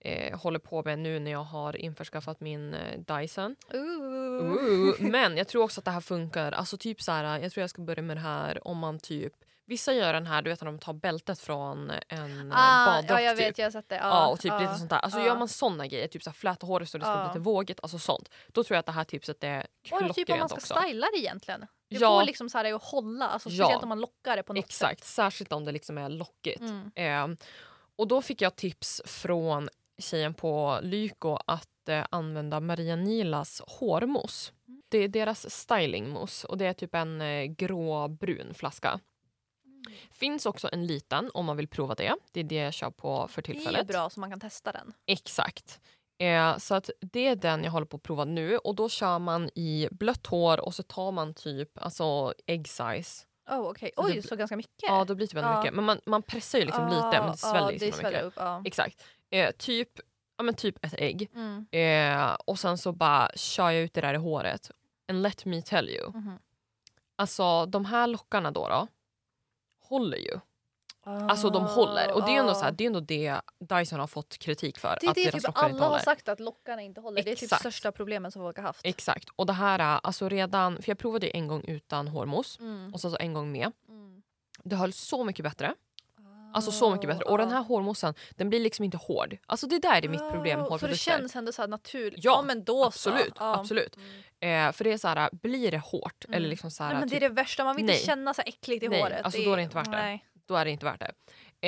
eh, 0.00 0.38
håller 0.38 0.58
på 0.58 0.82
med 0.84 0.98
nu 0.98 1.18
när 1.18 1.30
jag 1.30 1.44
har 1.44 1.76
införskaffat 1.76 2.40
min 2.40 2.74
eh, 2.74 2.98
Dyson. 2.98 3.56
Ooh. 3.74 4.52
Ooh, 4.52 4.94
men 5.10 5.36
jag 5.36 5.48
tror 5.48 5.62
också 5.62 5.80
att 5.80 5.84
det 5.84 5.90
här 5.90 6.00
funkar. 6.00 6.52
Alltså 6.52 6.76
typ 6.76 7.02
så 7.02 7.12
här, 7.12 7.38
jag 7.38 7.52
tror 7.52 7.62
jag 7.62 7.70
ska 7.70 7.82
börja 7.82 8.02
med 8.02 8.16
det 8.16 8.20
här 8.20 8.68
om 8.68 8.78
man 8.78 8.98
typ... 8.98 9.34
Vissa 9.68 9.92
gör 9.92 10.12
den 10.12 10.26
här, 10.26 10.42
du 10.42 10.50
vet 10.50 10.60
när 10.60 10.66
de 10.66 10.78
tar 10.78 10.92
bältet 10.92 11.38
från 11.40 11.90
en 12.08 12.52
Ah, 12.52 12.56
ah, 12.56 12.86
baddrock. 12.86 13.10
ja, 13.20 13.24
jag 13.24 13.36
typ. 13.36 13.46
vet, 13.46 13.58
jag 13.58 13.66
har 13.66 13.70
sett 13.70 13.88
det. 13.88 13.94
Ja, 13.96 14.02
Ja, 14.08 14.26
och 14.28 14.40
typ 14.40 14.52
ja, 14.52 14.60
lite 14.60 14.74
sånt 14.74 14.90
där. 14.90 14.96
Alltså 14.98 15.18
ja. 15.18 15.26
gör 15.26 15.36
man 15.38 15.48
såna 15.48 15.86
grejer, 15.86 16.08
typ 16.08 16.22
så 16.22 16.30
här 16.30 16.34
fläta 16.34 16.66
håret 16.66 16.88
så 16.88 16.98
det 16.98 17.04
ska 17.04 17.10
Ja. 17.12 17.18
bli 17.18 17.28
lite 17.28 17.38
vågigt, 17.38 17.80
alltså 17.82 17.98
sånt. 17.98 18.28
Då 18.48 18.64
tror 18.64 18.74
jag 18.74 18.80
att 18.80 18.86
det 18.86 18.92
här 18.92 19.04
tipset 19.04 19.44
är 19.44 19.60
Och 19.60 19.66
klockrent 19.82 20.14
typ 20.14 20.30
om 20.30 20.38
man 20.38 20.48
ska 20.48 20.56
också. 20.56 20.74
styla 20.74 21.06
det 21.14 21.18
egentligen. 21.18 21.60
Det 21.60 21.96
Ja. 21.96 22.08
får 22.20 22.24
liksom 22.26 22.48
så 22.50 22.58
här 22.58 22.74
att 22.74 22.82
hålla, 22.84 23.28
alltså, 23.28 23.48
Ja. 23.48 23.64
speciellt 23.64 23.82
om 23.82 23.88
man 23.88 24.00
lockar 24.00 24.36
det 24.36 24.42
på 24.42 24.52
något 24.52 24.64
Exakt, 24.64 25.04
särskilt 25.04 25.52
om 25.52 25.64
det 25.64 25.72
liksom 25.72 25.98
är 25.98 26.08
lockigt. 26.08 26.58
sätt. 26.60 26.70
Mm. 26.96 27.30
Eh, 27.32 27.36
och 27.96 28.08
då 28.08 28.22
fick 28.22 28.42
jag 28.42 28.56
tips 28.56 29.02
från 29.04 29.68
tjejen 29.98 30.34
på 30.34 30.78
Lyko 30.82 31.38
att 31.46 31.88
eh, 31.88 32.04
använda 32.10 32.60
Maria 32.60 32.96
Nilas 32.96 33.62
hårmousse. 33.66 34.52
Mm. 34.68 34.82
Det 34.88 34.98
är 34.98 35.08
deras 35.08 35.50
stylingmousse 35.50 36.46
och 36.48 36.58
det 36.58 36.66
är 36.66 36.72
typ 36.72 36.94
en 36.94 37.20
eh, 37.20 37.44
gråbrun 37.44 38.54
flaska. 38.54 39.00
Finns 40.10 40.46
också 40.46 40.68
en 40.72 40.86
liten 40.86 41.30
om 41.34 41.44
man 41.46 41.56
vill 41.56 41.68
prova 41.68 41.94
det. 41.94 42.14
Det 42.32 42.40
är 42.40 42.44
det 42.44 42.54
jag 42.54 42.74
kör 42.74 42.90
på 42.90 43.28
för 43.28 43.42
Det 43.42 43.50
är 43.50 43.54
tillfället. 43.54 43.86
bra 43.86 44.10
så 44.10 44.20
man 44.20 44.30
kan 44.30 44.40
testa 44.40 44.72
den. 44.72 44.92
Exakt. 45.06 45.80
Eh, 46.20 46.56
så 46.58 46.74
att 46.74 46.90
det 47.00 47.26
är 47.26 47.36
den 47.36 47.64
jag 47.64 47.70
håller 47.70 47.86
på 47.86 47.96
att 47.96 48.02
prova 48.02 48.24
nu 48.24 48.58
och 48.58 48.74
då 48.74 48.88
kör 48.88 49.18
man 49.18 49.50
i 49.54 49.88
blött 49.90 50.26
hår 50.26 50.60
och 50.60 50.74
så 50.74 50.82
tar 50.82 51.12
man 51.12 51.34
typ 51.34 51.78
alltså 51.82 52.34
egg 52.46 52.68
size. 52.68 53.24
Oh. 53.50 53.72
Så 53.80 53.86
Oj, 53.96 54.14
det- 54.14 54.22
så 54.28 54.36
ganska 54.36 54.56
mycket? 54.56 54.82
Ja, 54.82 55.04
då 55.04 55.14
blir 55.14 55.26
det 55.26 55.30
typ 55.30 55.38
ändå 55.38 55.50
Ja. 55.50 55.58
mycket. 55.60 55.74
Men 55.74 55.84
man, 55.84 56.00
man 56.06 56.22
pressar 56.22 56.58
ju 56.58 56.64
liksom 56.64 56.84
Ah, 56.84 56.88
lite 56.88 57.20
men 57.22 57.30
det 57.30 57.36
sväller 57.36 57.72
ja, 57.72 57.78
det 57.78 57.96
mycket. 58.04 58.22
upp. 58.24 58.34
Ja. 58.36 58.62
Exakt. 58.64 59.04
Eh, 59.30 59.50
typ, 59.50 59.88
ja, 60.36 60.42
men 60.42 60.54
typ 60.54 60.84
ett 60.84 60.94
ägg. 60.98 61.30
Mm. 61.34 61.66
Eh, 61.70 62.34
och 62.46 62.58
sen 62.58 62.78
så 62.78 62.92
bara 62.92 63.30
kör 63.34 63.70
jag 63.70 63.82
ut 63.82 63.94
det 63.94 64.00
där 64.00 64.14
i 64.14 64.16
håret. 64.16 64.70
And 65.10 65.22
let 65.22 65.44
me 65.44 65.62
tell 65.62 65.88
you. 65.88 66.10
Mhm. 66.12 66.38
Alltså 67.16 67.66
de 67.66 67.84
här 67.84 68.06
lockarna 68.06 68.50
då, 68.50 68.68
då 68.68 68.86
håller 69.88 70.16
ju. 70.16 70.40
Alltså 71.04 71.50
de 71.50 71.64
håller. 71.66 72.12
Och 72.12 72.24
det 72.24 72.30
är 72.30 72.38
ändå, 72.40 72.54
så 72.54 72.64
här, 72.64 72.72
det, 72.72 72.84
är 72.84 72.86
ändå 72.86 73.00
det 73.00 73.40
Dyson 73.60 74.00
har 74.00 74.06
fått 74.06 74.38
kritik 74.38 74.78
för. 74.78 74.98
Det 75.00 75.06
är 75.06 75.10
att 75.10 75.14
det 75.14 75.24
deras 75.24 75.42
typ 75.44 75.52
alla 75.58 75.88
har 75.88 75.98
sagt 75.98 76.28
att 76.28 76.40
lockarna 76.40 76.82
inte 76.82 77.00
håller. 77.00 77.22
Det 77.22 77.30
är 77.30 77.34
typ 77.34 77.42
Exakt. 77.42 77.60
största 77.60 77.92
problemet 77.92 78.32
som 78.32 78.42
folk 78.42 78.56
har 78.56 78.64
haft. 78.64 78.80
Exakt. 78.84 79.28
Och 79.36 79.46
det 79.46 79.52
här 79.52 79.78
är 79.78 80.00
alltså 80.02 80.28
redan, 80.28 80.82
för 80.82 80.90
jag 80.90 80.98
provade 80.98 81.26
ju 81.26 81.32
en 81.34 81.48
gång 81.48 81.64
utan 81.64 82.08
hårmousse 82.08 82.62
Mm. 82.62 82.94
och 82.94 83.00
sen 83.00 83.10
så 83.10 83.16
en 83.20 83.32
gång 83.34 83.52
med. 83.52 83.72
Mm. 83.88 84.22
Det 84.64 84.76
höll 84.76 84.92
så 84.92 85.24
mycket 85.24 85.42
bättre. 85.42 85.74
Alltså 86.54 86.70
så 86.72 86.90
mycket 86.90 87.08
bättre. 87.08 87.24
Och 87.24 87.38
den 87.38 87.50
här 87.50 87.62
hårmoussen 87.62 88.14
den 88.30 88.48
blir 88.48 88.60
liksom 88.60 88.84
inte 88.84 88.96
hård. 88.96 89.36
Alltså 89.46 89.66
det 89.66 89.78
där 89.78 90.04
är 90.04 90.08
mitt 90.08 90.30
problem 90.30 90.58
med 90.58 90.58
Oh, 90.58 90.64
Så 90.64 90.68
det 90.68 90.70
hårprodukter. 90.74 90.96
känns 91.18 91.36
ändå 91.36 91.52
så 91.52 91.62
här 91.62 91.68
naturligt. 91.68 92.24
Ja, 92.24 92.42
men 92.42 92.64
då 92.64 92.84
absolut, 92.84 93.26
så. 93.26 93.32
Ja. 93.44 93.54
absolut. 93.60 93.96
Mm. 94.40 94.66
Eh, 94.68 94.72
för 94.72 94.84
det 94.84 94.92
är 94.92 94.98
så 94.98 95.08
här, 95.08 95.30
blir 95.32 95.70
det 95.70 95.78
hårt 95.78 96.24
Mm. 96.24 96.36
eller 96.36 96.48
liksom 96.48 96.70
så 96.70 96.82
här, 96.82 96.90
Nej, 96.90 97.00
men 97.00 97.08
det 97.08 97.16
är 97.16 97.20
typ, 97.20 97.28
det 97.28 97.34
värsta, 97.34 97.64
man 97.64 97.76
vill 97.76 97.82
inte 97.84 97.92
nej. 97.94 98.02
känna 98.02 98.34
så 98.34 98.42
äckligt 98.46 98.84
i 98.84 98.88
Nej, 98.88 99.00
håret. 99.02 99.24
alltså 99.24 99.42
då 99.42 99.52
är 99.52 99.56
det 99.56 99.62
inte 99.62 99.74
värt 99.76 99.84
det. 99.84 99.90
Nej. 99.90 100.24
då 100.46 100.56
är 100.56 100.64
det 100.64 100.70
inte 100.70 100.84
värt 100.84 101.00
det. 101.00 101.12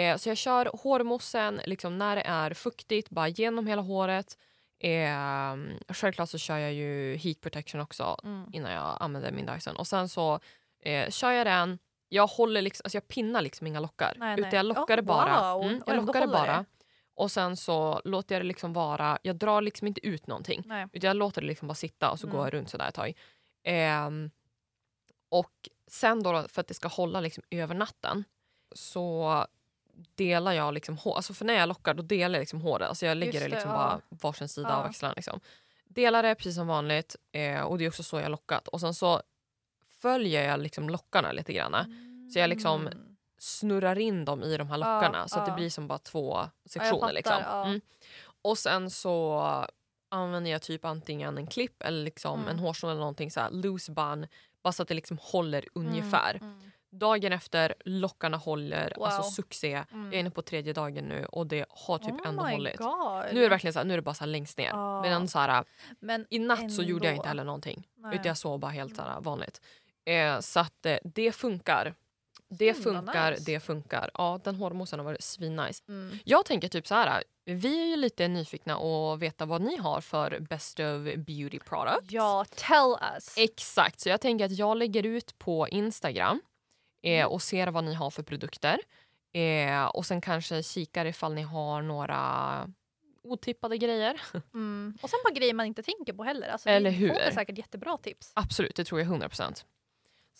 Eh, 0.00 0.16
så 0.16 0.28
jag 0.28 0.36
kör 0.36 0.70
hårmoussen 0.82 1.60
liksom 1.64 1.98
när 1.98 2.16
det 2.16 2.22
är 2.22 2.54
fuktigt, 2.54 3.10
bara 3.10 3.28
genom 3.28 3.66
hela 3.66 3.82
håret. 3.82 4.36
Eh, 4.78 5.56
självklart 5.94 6.28
så 6.30 6.38
kör 6.38 6.58
jag 6.58 6.72
ju 6.72 7.16
heat 7.16 7.40
protection 7.40 7.80
också 7.80 8.16
Mm. 8.24 8.46
innan 8.52 8.72
jag 8.72 8.96
använder 9.00 9.32
min 9.32 9.46
Dyson. 9.46 9.76
Och 9.76 9.86
sen 9.86 10.08
så 10.08 10.40
eh, 10.82 11.10
kör 11.10 11.30
jag 11.30 11.46
den, 11.46 11.78
jag 12.12 12.26
håller 12.26 12.62
liksom, 12.62 12.82
alltså 12.84 12.96
jag 12.96 13.08
pinnar 13.08 13.42
liksom 13.42 13.66
inga 13.66 13.80
lockar. 13.80 14.14
Nej, 14.16 14.32
utan 14.32 14.42
nej. 14.50 14.56
jag 14.56 14.66
lockar 14.66 14.96
det 14.96 15.02
Oh, 15.02 15.06
bara. 15.06 15.54
wow. 15.54 15.64
Mm, 15.64 15.82
jag 15.86 15.96
lockar 16.06 16.20
det 16.20 16.26
bara. 16.26 16.56
det. 16.56 16.64
Och 17.14 17.30
sen 17.30 17.56
så 17.56 18.00
låter 18.04 18.34
jag 18.34 18.42
det 18.42 18.46
liksom 18.48 18.72
vara, 18.72 19.18
jag 19.22 19.36
drar 19.36 19.60
liksom 19.62 19.86
inte 19.86 20.06
ut 20.06 20.26
någonting. 20.26 20.62
Nej. 20.66 20.86
Utan 20.92 21.08
jag 21.08 21.16
låter 21.16 21.40
det 21.40 21.46
liksom 21.46 21.68
bara 21.68 21.74
sitta 21.74 22.10
och 22.10 22.20
så 22.20 22.26
Mm. 22.26 22.36
går 22.36 22.46
jag 22.46 22.54
runt 22.54 22.70
sådär 22.70 22.88
ett 22.88 22.94
tag. 22.94 23.12
Ehm, 23.64 24.30
och 25.28 25.52
sen 25.86 26.22
då 26.22 26.44
för 26.48 26.60
att 26.60 26.66
det 26.66 26.74
ska 26.74 26.88
hålla 26.88 27.20
liksom 27.20 27.44
över 27.50 27.74
natten 27.74 28.24
så 28.74 29.46
delar 30.14 30.52
jag 30.52 30.74
liksom 30.74 30.96
hår. 30.98 31.16
Alltså 31.16 31.34
för 31.34 31.44
när 31.44 31.54
jag 31.54 31.68
lockar 31.68 31.94
då 31.94 32.02
delar 32.02 32.34
jag 32.38 32.40
liksom 32.42 32.60
håret. 32.60 32.88
Alltså 32.88 33.06
jag 33.06 33.16
lägger 33.16 33.32
Just 33.32 33.44
det 33.44 33.48
det, 33.48 33.54
liksom 33.54 33.70
ja. 33.70 33.76
bara 33.76 34.00
varsin 34.08 34.48
sida 34.48 34.68
Ja. 34.68 34.76
av 34.76 34.84
axlarna. 34.86 35.14
Liksom. 35.16 35.40
Delar 35.84 36.22
det 36.22 36.34
precis 36.34 36.54
som 36.54 36.66
vanligt 36.66 37.16
eh, 37.32 37.60
och 37.60 37.78
det 37.78 37.84
är 37.84 37.88
också 37.88 38.02
så 38.02 38.20
jag 38.20 38.30
lockat. 38.30 38.68
Och 38.68 38.80
sen 38.80 38.94
så 38.94 39.22
följer 40.02 40.48
jag 40.48 40.60
liksom 40.60 40.88
lockarna 40.90 41.32
lite 41.32 41.52
grann. 41.52 41.74
Så 42.32 42.38
jag 42.38 42.48
liksom 42.50 42.86
Mm. 42.86 42.98
snurrar 43.38 43.98
in 43.98 44.24
dem 44.24 44.42
i 44.42 44.56
de 44.56 44.68
här 44.68 44.78
lockarna 44.78 45.18
Ja, 45.18 45.28
så 45.28 45.38
att 45.38 45.46
det 45.46 45.50
ja. 45.52 45.56
blir 45.56 45.70
som 45.70 45.88
bara 45.88 45.98
två 45.98 46.38
sektioner. 46.68 47.12
liksom. 47.12 47.36
ja. 47.46 47.64
mm. 47.66 47.80
Och 48.42 48.58
sen 48.58 48.90
så 48.90 49.40
använder 50.08 50.50
jag 50.50 50.62
typ 50.62 50.84
antingen 50.84 51.38
en 51.38 51.46
klipp 51.46 51.82
eller 51.82 52.04
liksom 52.04 52.38
Mm. 52.40 52.50
en 52.50 52.58
hårsnodd 52.58 52.90
eller 52.90 53.00
någonting 53.00 53.30
så 53.30 53.40
här 53.40 53.50
loose 53.50 53.92
bun 53.92 54.26
bara 54.62 54.72
så 54.72 54.82
att 54.82 54.88
det 54.88 54.94
liksom 54.94 55.18
håller 55.22 55.64
ungefär. 55.74 56.34
Mm. 56.34 56.70
Dagen 56.92 57.32
efter, 57.32 57.74
lockarna 57.84 58.36
håller, 58.36 58.92
Wow. 58.96 59.06
alltså 59.06 59.22
succé. 59.22 59.84
Mm. 59.92 60.04
Jag 60.04 60.14
är 60.14 60.18
inne 60.20 60.30
på 60.30 60.42
tredje 60.42 60.72
dagen 60.72 61.04
nu 61.04 61.24
och 61.24 61.46
det 61.46 61.66
har 61.70 61.98
typ 61.98 62.12
oh 62.20 62.28
ändå 62.28 62.42
hållit. 62.42 62.76
God. 62.76 63.24
Nu 63.32 63.38
är 63.38 63.42
det 63.42 63.48
verkligen 63.48 63.72
så 63.72 63.78
här, 63.78 63.86
nu 63.86 63.92
är 63.94 63.98
det 63.98 64.02
bara 64.02 64.14
så 64.14 64.26
längst 64.26 64.58
ner. 64.58 64.68
Ja. 64.68 65.02
Men 65.02 65.12
ändå 65.12 65.26
så 65.28 65.38
här, 65.38 65.64
Men 66.00 66.26
I 66.30 66.38
natt 66.38 66.72
så 66.72 66.82
gjorde 66.82 67.04
jag 67.04 67.10
Ändå. 67.12 67.20
inte 67.20 67.28
heller 67.28 67.44
någonting. 67.44 67.88
Nej. 67.96 68.14
Utan 68.14 68.26
jag 68.26 68.36
sov 68.38 68.58
bara 68.58 68.70
helt 68.70 68.96
så 68.96 69.02
här, 69.02 69.20
vanligt. 69.20 69.60
Eh, 70.10 70.40
så 70.40 70.60
att 70.60 70.86
eh, 70.86 70.96
det 71.04 71.32
funkar. 71.32 71.94
Det 72.48 72.72
vad 72.72 72.82
funkar, 72.82 73.30
nice. 73.30 73.42
det 73.46 73.60
funkar. 73.60 74.10
Ja, 74.14 74.40
den 74.44 74.54
hårmosen 74.54 74.98
har 74.98 75.04
varit 75.04 75.22
svinnice. 75.22 75.82
mm. 75.88 76.18
Jag 76.24 76.46
tänker 76.46 76.68
typ 76.68 76.86
så 76.86 76.94
här. 76.94 77.24
Vi 77.44 77.82
är 77.82 77.86
ju 77.86 77.96
lite 77.96 78.28
nyfikna 78.28 78.76
och 78.78 79.22
veta 79.22 79.46
vad 79.46 79.60
ni 79.62 79.76
har 79.76 80.00
för 80.00 80.40
best 80.40 80.80
of 80.80 81.24
beauty 81.26 81.58
product. 81.58 82.10
Ja, 82.12 82.44
tell 82.54 82.96
us. 83.16 83.34
Exakt, 83.38 84.00
så 84.00 84.08
jag 84.08 84.20
tänker 84.20 84.44
att 84.44 84.58
jag 84.58 84.76
lägger 84.76 85.06
ut 85.06 85.38
på 85.38 85.68
Instagram 85.68 86.40
eh, 87.02 87.12
Mm. 87.20 87.32
och 87.32 87.42
ser 87.42 87.66
vad 87.68 87.84
ni 87.84 87.94
har 87.94 88.10
för 88.10 88.22
produkter. 88.22 88.78
Eh, 89.32 89.84
och 89.86 90.06
sen 90.06 90.20
kanske 90.20 90.62
kikar 90.62 91.06
ifall 91.06 91.34
ni 91.34 91.42
har 91.42 91.82
några 91.82 92.68
otippade 93.22 93.78
grejer. 93.78 94.20
Mm. 94.54 94.98
Och 95.02 95.10
sen 95.10 95.18
bara 95.24 95.34
grejer 95.34 95.54
man 95.54 95.66
inte 95.66 95.82
tänker 95.82 96.12
på 96.12 96.22
heller. 96.24 96.48
Alltså, 96.48 96.68
Eller 96.68 96.90
vi 96.90 96.96
hur? 96.96 97.08
får 97.08 97.30
säkert 97.30 97.58
jättebra 97.58 97.96
tips. 97.96 98.32
Absolut, 98.34 98.76
det 98.76 98.84
tror 98.84 99.00
jag 99.00 99.08
100%. 99.08 99.64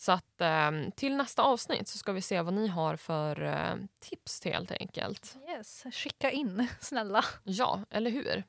Så 0.00 0.12
att 0.12 0.40
ehm, 0.40 0.92
till 0.92 1.16
nästa 1.16 1.42
avsnitt 1.42 1.88
så 1.88 1.98
ska 1.98 2.12
vi 2.12 2.22
se 2.22 2.42
vad 2.42 2.54
ni 2.54 2.66
har 2.68 2.96
för 2.96 3.42
eh, 3.42 3.74
tips 3.98 4.40
till 4.40 4.52
helt 4.52 4.72
enkelt. 4.72 5.36
Yes, 5.48 5.84
skicka 5.92 6.30
in 6.30 6.68
snälla. 6.80 7.24
Ja, 7.44 7.80
eller 7.90 8.10
hur? 8.10 8.44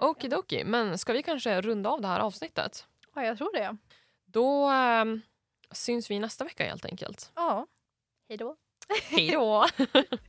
Okidoki, 0.00 0.64
men 0.64 0.98
ska 0.98 1.12
vi 1.12 1.22
kanske 1.22 1.60
runda 1.60 1.90
av 1.90 2.00
det 2.00 2.08
här 2.08 2.20
avsnittet? 2.20 2.86
Ja, 3.14 3.24
jag 3.24 3.38
tror 3.38 3.52
det. 3.52 3.76
Då 4.24 4.68
ehm, 4.68 5.20
syns 5.70 6.10
vi 6.10 6.18
nästa 6.18 6.44
vecka 6.44 6.64
helt 6.64 6.84
enkelt. 6.84 7.32
Ja. 7.34 7.66
Hej 8.28 8.38
då. 8.38 8.56
Hej 9.10 9.30
då! 9.30 9.66